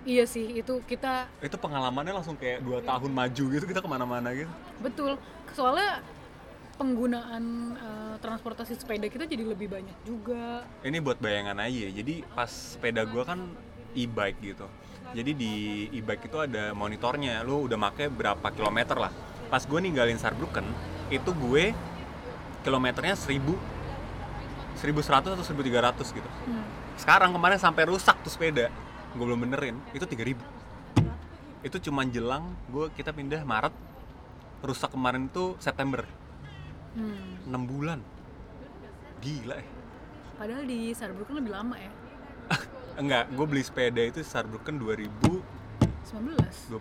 iya 0.07 0.23
sih 0.23 0.63
itu 0.63 0.79
kita 0.87 1.27
itu 1.43 1.59
pengalamannya 1.59 2.15
langsung 2.15 2.39
kayak 2.39 2.63
dua 2.63 2.79
tahun 2.79 3.11
maju 3.11 3.43
gitu 3.51 3.65
kita 3.67 3.83
ke 3.83 3.89
mana-mana 3.91 4.31
gitu. 4.31 4.49
Betul. 4.79 5.19
Soalnya 5.51 5.99
penggunaan 6.79 7.43
eh, 7.75 8.15
transportasi 8.23 8.79
sepeda 8.79 9.11
kita 9.11 9.27
jadi 9.27 9.43
lebih 9.43 9.67
banyak 9.67 9.97
juga. 10.07 10.63
ini 10.85 11.03
buat 11.03 11.19
bayangan 11.19 11.57
aja 11.59 11.89
ya. 11.89 11.91
jadi 11.99 12.23
pas 12.31 12.47
sepeda 12.47 13.03
gua 13.03 13.27
kan 13.27 13.43
e-bike 13.97 14.39
gitu. 14.41 14.67
Jadi 15.11 15.31
di 15.35 15.53
e-bike 15.95 16.27
itu 16.27 16.37
ada 16.39 16.75
monitornya. 16.75 17.39
Lu 17.43 17.67
udah 17.67 17.79
make 17.79 18.11
berapa 18.11 18.43
kilometer 18.51 18.99
lah. 18.99 19.11
Pas 19.47 19.63
gue 19.63 19.79
ninggalin 19.79 20.19
Saarbrücken 20.19 20.67
itu 21.07 21.31
gue 21.31 21.71
kilometernya 22.67 23.15
1000 23.15 23.39
1100 24.77 25.39
atau 25.39 25.45
1300 25.47 26.17
gitu. 26.19 26.29
Hmm. 26.45 26.65
sekarang 26.97 27.29
kemarin 27.29 27.61
sampai 27.61 27.87
rusak 27.87 28.17
tuh 28.25 28.33
sepeda 28.33 28.73
gue 29.09 29.23
belum 29.23 29.39
benerin 29.39 29.75
itu 29.91 30.03
3000 30.03 30.35
itu 31.59 31.77
cuman 31.83 32.07
jelang 32.07 32.43
gue 32.67 32.91
kita 32.91 33.11
pindah 33.11 33.41
Maret 33.41 33.73
rusak 34.59 34.89
kemarin 34.89 35.27
tuh 35.27 35.55
September 35.57 36.03
Hmm. 36.91 37.37
6 37.45 37.53
bulan 37.67 38.01
gila 39.19 39.55
eh 39.55 39.67
Padahal 40.33 40.65
di 40.65 40.89
Saarbrücken 40.91 41.33
lebih 41.35 41.49
lama 41.51 41.77
ya. 41.77 41.91
enggak 42.97 43.29
gue 43.29 43.45
beli 43.45 43.61
sepeda 43.61 44.01
itu 44.01 44.21
Saarbrücken 44.21 44.77
2020 44.77 45.45
19. 46.09 46.73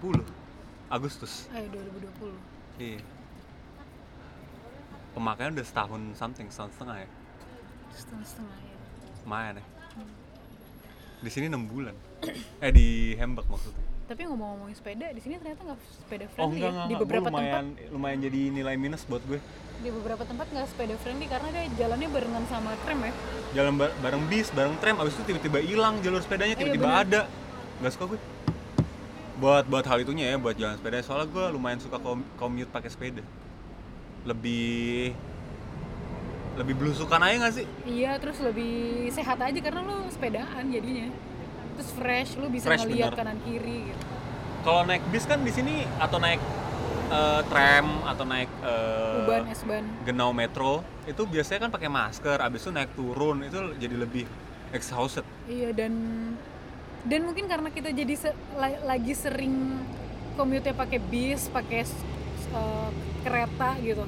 Agustus 0.89 1.53
Eh 1.53 1.69
2020. 1.69 2.33
iya 2.79 3.01
pemakaian 5.13 5.53
udah 5.53 5.65
setahun 5.65 6.01
something 6.15 6.49
setahun 6.49 6.73
setengah 6.73 6.97
ya 6.99 7.09
Setengah-setengah 7.91 8.57
ya. 8.57 8.77
lumayan 9.21 9.55
ya 9.57 9.65
di 11.19 11.29
sini 11.29 11.49
6 11.49 11.61
bulan 11.67 11.97
eh 12.59 12.71
di 12.71 12.87
Hamburg 13.15 13.47
maksudnya 13.49 13.85
Tapi 14.07 14.23
ngomong-ngomongin 14.23 14.71
sepeda, 14.73 15.11
di 15.11 15.19
sini 15.19 15.35
ternyata 15.37 15.67
nggak 15.67 15.81
sepeda 15.83 16.25
oh 16.25 16.31
friendly 16.31 16.57
enggak 16.57 16.63
ya. 16.63 16.71
enggak, 16.71 16.87
Di 16.87 16.87
enggak. 16.87 16.97
Gua 16.97 17.03
beberapa 17.03 17.29
lumayan 17.29 17.65
tempat, 17.75 17.91
lumayan 17.91 18.19
jadi 18.21 18.41
nilai 18.51 18.75
minus 18.77 19.03
buat 19.05 19.23
gue 19.23 19.41
di 19.77 19.91
beberapa 19.93 20.23
tempat 20.23 20.47
nggak 20.49 20.67
sepeda 20.67 20.95
friendly 20.97 21.27
karena 21.27 21.49
dia 21.51 21.65
jalannya 21.77 22.09
barengan 22.09 22.45
sama 22.47 22.71
tram 22.81 22.97
ya. 22.99 23.13
jalan 23.53 23.75
ba- 23.75 23.95
bareng 23.99 24.25
bis 24.25 24.49
bareng 24.49 24.73
tram 24.79 24.97
abis 24.97 25.13
itu 25.13 25.25
tiba-tiba 25.27 25.59
hilang 25.61 26.01
jalur 26.01 26.19
sepedanya 26.19 26.55
Iya, 26.55 26.61
tiba-tiba 26.63 26.87
bener. 26.87 27.03
ada 27.03 27.21
nggak 27.77 27.93
suka 27.93 28.05
gue 28.09 28.21
buat 29.37 29.65
buat 29.67 29.85
hal 29.85 29.99
itunya 30.01 30.33
ya 30.33 30.37
buat 30.39 30.55
jalan 30.55 30.75
sepeda 30.75 31.03
soalnya 31.03 31.29
gue 31.29 31.45
lumayan 31.51 31.77
suka 31.77 31.99
com- 31.99 32.25
commute 32.37 32.71
pakai 32.71 32.89
sepeda 32.89 33.21
lebih 34.25 35.13
lebih 36.57 36.75
belusukan 36.75 37.21
aja 37.21 37.35
nggak 37.39 37.55
sih 37.55 37.67
Iya, 37.85 38.17
terus 38.17 38.41
lebih 38.41 38.73
sehat 39.11 39.37
aja 39.37 39.59
karena 39.61 39.83
lu 39.83 40.09
sepedaan 40.09 40.65
jadinya. 40.67 41.13
Terus 41.77 41.91
fresh, 41.93 42.31
lu 42.35 42.49
bisa 42.49 42.67
Fresh, 42.67 42.83
ngeliat 42.83 43.13
bener. 43.13 43.19
kanan 43.19 43.39
kiri 43.41 43.79
gitu. 43.87 44.03
kalau 44.63 44.83
naik 44.83 45.05
bis 45.07 45.23
kan 45.23 45.39
di 45.39 45.51
sini 45.51 45.87
atau 45.97 46.17
naik 46.17 46.41
eh, 47.09 47.41
tram 47.47 47.87
atau 48.03 48.25
naik 48.25 48.51
eh, 48.61 49.21
Uban, 49.23 49.43
S-Ban. 49.49 49.85
genau 50.03 50.33
metro 50.33 50.81
itu 51.05 51.23
biasanya 51.23 51.61
kan 51.61 51.71
pakai 51.71 51.87
masker 51.87 52.39
abis 52.41 52.61
itu 52.61 52.71
naik 52.71 52.91
turun 52.93 53.43
itu 53.43 53.55
jadi 53.77 53.95
lebih 53.95 54.27
exhausted 54.71 55.23
Iya 55.47 55.71
dan 55.71 55.93
dan 57.05 57.21
mungkin 57.23 57.47
karena 57.47 57.71
kita 57.71 57.95
jadi 57.95 58.15
se- 58.17 58.35
la- 58.53 58.83
lagi 58.85 59.15
sering 59.15 59.79
commute 60.35 60.75
pakai 60.75 60.99
bis, 60.99 61.47
pakai 61.47 61.87
eh, 62.49 62.89
kereta 63.23 63.79
gitu. 63.79 64.03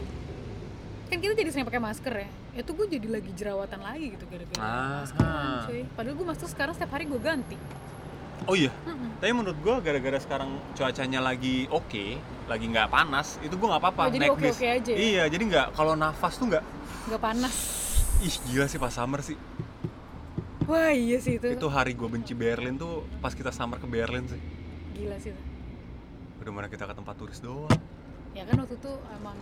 Kan 1.07 1.19
kita 1.19 1.33
jadi 1.33 1.49
sering 1.49 1.65
pakai 1.65 1.79
masker 1.79 2.15
ya. 2.17 2.29
Itu 2.59 2.75
gue 2.75 2.87
jadi 2.91 3.07
lagi 3.09 3.31
jerawatan 3.33 3.79
lagi 3.79 4.07
gitu 4.13 4.25
gara-gara 4.27 4.59
Aha. 4.59 5.01
masker. 5.01 5.25
cuy. 5.65 5.83
Padahal 5.89 6.15
gue 6.15 6.27
masker 6.27 6.49
sekarang 6.49 6.73
setiap 6.75 6.91
hari 6.91 7.05
gue 7.07 7.21
ganti. 7.21 7.57
oh 8.41 8.55
iya 8.55 8.71
Mm-mm. 8.83 9.19
Tapi 9.19 9.33
menurut 9.33 9.59
gue 9.59 9.75
gara-gara 9.81 10.15
sekarang 10.17 10.47
cuacanya 10.73 11.19
lagi 11.21 11.67
oke, 11.69 12.05
lagi 12.47 12.65
nggak 12.67 12.87
panas, 12.89 13.35
itu 13.41 13.51
gue 13.53 13.67
nggak 13.67 13.83
apa-apa 13.83 14.03
Oh, 14.05 14.13
jadi 14.13 14.27
oke-oke 14.29 14.47
bis. 14.49 14.63
aja 14.63 14.91
ya? 14.91 14.97
Iya, 14.97 15.25
jadi 15.29 15.43
nggak 15.45 15.67
kalau 15.73 15.95
nafas 15.95 16.35
tuh 16.35 16.47
nggak, 16.47 16.65
Nggak 17.07 17.19
panas. 17.21 17.55
ih 18.21 18.35
gila 18.45 18.67
sih 18.67 18.77
pas 18.77 18.91
summer 18.91 19.21
sih. 19.21 19.35
Wah 20.65 20.91
iya 20.91 21.19
sih 21.19 21.35
itu. 21.35 21.49
Itu 21.49 21.67
hari 21.67 21.93
gue 21.93 22.07
benci 22.07 22.31
Berlin 22.33 22.75
tuh 22.75 23.03
pas 23.19 23.33
kita 23.33 23.51
summer 23.51 23.77
ke 23.77 23.87
Berlin 23.87 24.23
sih. 24.25 24.41
Gila 24.95 25.17
sih 25.17 25.31
itu. 25.31 25.43
Udah 26.39 26.53
mana 26.53 26.67
kita 26.67 26.85
ke 26.85 26.95
tempat 26.95 27.15
turis 27.17 27.41
doang. 27.41 27.75
Ya 28.33 28.45
kan 28.45 28.61
waktu 28.61 28.77
itu 28.77 28.93
emang 29.13 29.35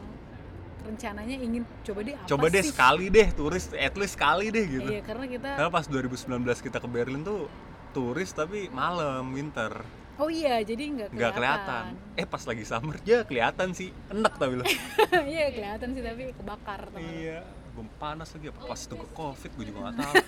rencananya 0.87 1.37
ingin 1.37 1.63
coba 1.83 2.01
deh 2.07 2.15
apa 2.15 2.27
Coba 2.31 2.47
deh 2.49 2.63
sih? 2.63 2.71
sekali 2.71 3.07
deh 3.11 3.29
turis, 3.35 3.65
at 3.75 3.95
least 3.99 4.15
sekali 4.15 4.49
deh 4.55 4.65
gitu. 4.65 4.89
Iya 4.89 5.03
karena 5.03 5.25
kita 5.27 5.49
Karena 5.59 5.71
pas 5.75 5.85
2019 5.91 6.67
kita 6.67 6.79
ke 6.79 6.89
Berlin 6.89 7.23
tuh 7.27 7.51
turis 7.91 8.31
tapi 8.31 8.69
malam 8.71 9.33
winter 9.35 9.83
Oh 10.17 10.33
iya 10.33 10.65
jadi 10.65 10.81
nggak 10.97 11.09
nggak 11.13 11.33
kelihatan. 11.37 11.85
Eh 12.17 12.25
pas 12.25 12.41
lagi 12.49 12.65
summer 12.65 12.97
ya 13.05 13.21
kelihatan 13.29 13.77
sih 13.77 13.93
enak 14.09 14.33
tapi 14.41 14.57
lo. 14.57 14.65
Iya 15.29 15.53
kelihatan 15.53 15.93
sih 15.93 16.01
tapi 16.01 16.23
kebakar 16.33 16.89
teman. 16.89 17.05
iya, 17.05 17.45
belum 17.77 17.89
panas 18.01 18.33
lagi 18.33 18.49
apa 18.49 18.61
pas 18.65 18.81
itu 18.81 18.97
ke 18.97 19.07
covid 19.13 19.51
gue 19.53 19.65
juga 19.69 19.79
nggak 19.89 19.97
tahu. 20.01 20.15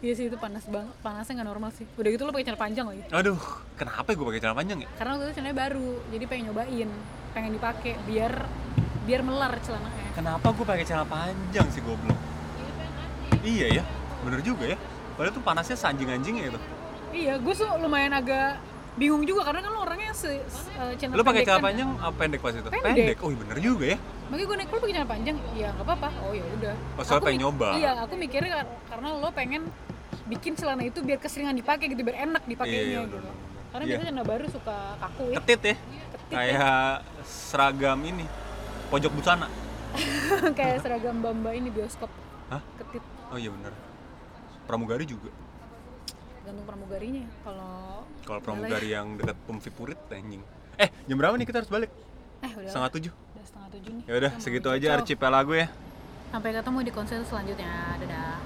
Iya 0.00 0.16
sih 0.16 0.32
itu 0.32 0.36
panas 0.40 0.64
banget, 0.64 0.96
panasnya 1.04 1.32
nggak 1.36 1.48
normal 1.52 1.70
sih. 1.76 1.84
Udah 2.00 2.08
gitu 2.08 2.24
lo 2.24 2.32
pakai 2.32 2.48
celana 2.48 2.56
panjang 2.64 2.86
lagi. 2.88 3.04
Aduh, 3.12 3.36
kenapa 3.76 4.16
gue 4.16 4.26
pakai 4.32 4.40
celana 4.40 4.56
panjang 4.56 4.78
ya? 4.80 4.88
Karena 4.96 5.10
waktu 5.12 5.24
itu 5.28 5.34
celananya 5.36 5.58
baru, 5.60 5.90
jadi 6.08 6.24
pengen 6.24 6.44
nyobain, 6.48 6.90
pengen 7.36 7.52
dipakai 7.52 7.92
biar 8.08 8.32
biar 9.02 9.20
melar 9.20 9.56
celananya. 9.58 10.08
Kenapa 10.12 10.46
gue 10.50 10.64
pakai 10.64 10.84
celana 10.84 11.04
panjang 11.04 11.66
sih 11.68 11.80
goblok? 11.80 12.18
Iya 13.40 13.80
ya, 13.80 13.84
bener 14.20 14.40
juga 14.40 14.64
ya. 14.66 14.78
Padahal 15.14 15.32
tuh 15.32 15.42
panasnya 15.42 15.74
sanjing-anjingnya 15.74 16.44
itu. 16.48 16.60
Iya, 17.10 17.36
gue 17.36 17.54
tuh 17.54 17.68
lumayan 17.76 18.12
agak 18.12 18.60
bingung 18.94 19.22
juga 19.22 19.46
karena 19.46 19.60
kan 19.60 19.70
lo 19.70 19.80
orangnya 19.80 20.12
se, 20.12 20.28
se- 20.44 20.68
eh, 20.72 20.92
celana 20.94 21.14
Lu 21.14 21.22
pakai 21.22 21.40
pendek 21.40 21.46
celana 21.46 21.56
kan. 21.56 21.66
panjang 21.66 21.88
apa 21.96 22.14
pendek 22.14 22.40
pas 22.40 22.52
itu? 22.52 22.68
Pendek. 22.68 23.16
Oh, 23.18 23.28
iya 23.28 23.38
bener 23.38 23.58
juga 23.58 23.84
ya. 23.86 23.98
Makanya 24.28 24.46
gue 24.46 24.56
naik 24.56 24.70
lo 24.70 24.78
pakai 24.78 24.94
celana 24.94 25.08
panjang, 25.08 25.36
ya 25.54 25.68
nggak 25.72 25.86
apa-apa. 25.86 26.08
Oh 26.20 26.32
ya 26.32 26.44
udah. 26.52 26.74
Oh, 26.76 27.02
soalnya 27.02 27.16
Aku 27.16 27.26
pengen 27.26 27.40
nyoba. 27.40 27.68
Iya, 27.74 27.90
aku 27.98 28.14
mikirnya 28.14 28.50
kar- 28.54 28.78
karena 28.88 29.08
lo 29.16 29.28
pengen 29.32 29.62
bikin 30.26 30.52
celana 30.54 30.82
itu 30.82 31.00
biar 31.00 31.18
keseringan 31.18 31.54
dipakai 31.54 31.86
gitu, 31.88 32.02
biar 32.02 32.28
enak 32.28 32.42
dipakainya 32.44 32.76
Iya, 32.78 33.00
gitu. 33.02 33.16
bener, 33.16 33.24
bener. 33.24 33.34
Karena 33.70 33.82
Iya. 33.82 33.90
biasanya 33.90 34.10
celana 34.10 34.24
baru 34.26 34.44
suka 34.46 34.76
kaku 34.98 35.24
ya. 35.24 35.36
Ketit 35.40 35.60
ya. 35.62 35.74
Ketit 35.74 36.30
Kayak 36.30 36.90
seragam 37.24 37.98
ini. 38.04 38.26
Pojok 38.90 39.12
busana. 39.14 39.46
kayak 40.58 40.82
seragam 40.82 41.18
bamba 41.18 41.50
ini 41.54 41.70
bioskop. 41.70 42.10
Hah? 42.48 42.62
Ketit 42.76 43.02
Oh 43.30 43.38
iya 43.38 43.50
bener. 43.50 43.70
Pramugari 44.66 45.06
juga. 45.06 45.30
gantung 46.40 46.64
pramugarinya. 46.64 47.26
Kalau 47.44 48.02
Kalau 48.24 48.40
pramugari 48.40 48.90
yang 48.90 49.14
dekat 49.14 49.36
Pumvipurit 49.44 49.98
anjing. 50.10 50.42
Eh, 50.74 50.88
jam 51.06 51.14
berapa 51.14 51.36
nih 51.36 51.46
kita 51.46 51.62
harus 51.62 51.70
balik? 51.70 51.90
eh 52.40 52.48
udah 52.56 52.70
Setengah 52.72 52.90
tujuh. 52.90 53.12
udah 53.12 53.44
setengah 53.44 53.68
tujuh 53.70 53.90
nih. 53.92 54.04
Ya 54.08 54.14
udah, 54.16 54.32
segitu 54.40 54.68
aja 54.68 54.86
archipelago 54.96 55.52
ya. 55.52 55.68
Sampai 56.32 56.50
ketemu 56.50 56.78
di 56.80 56.90
konser 56.90 57.20
selanjutnya. 57.22 57.70
Dadah. 58.00 58.38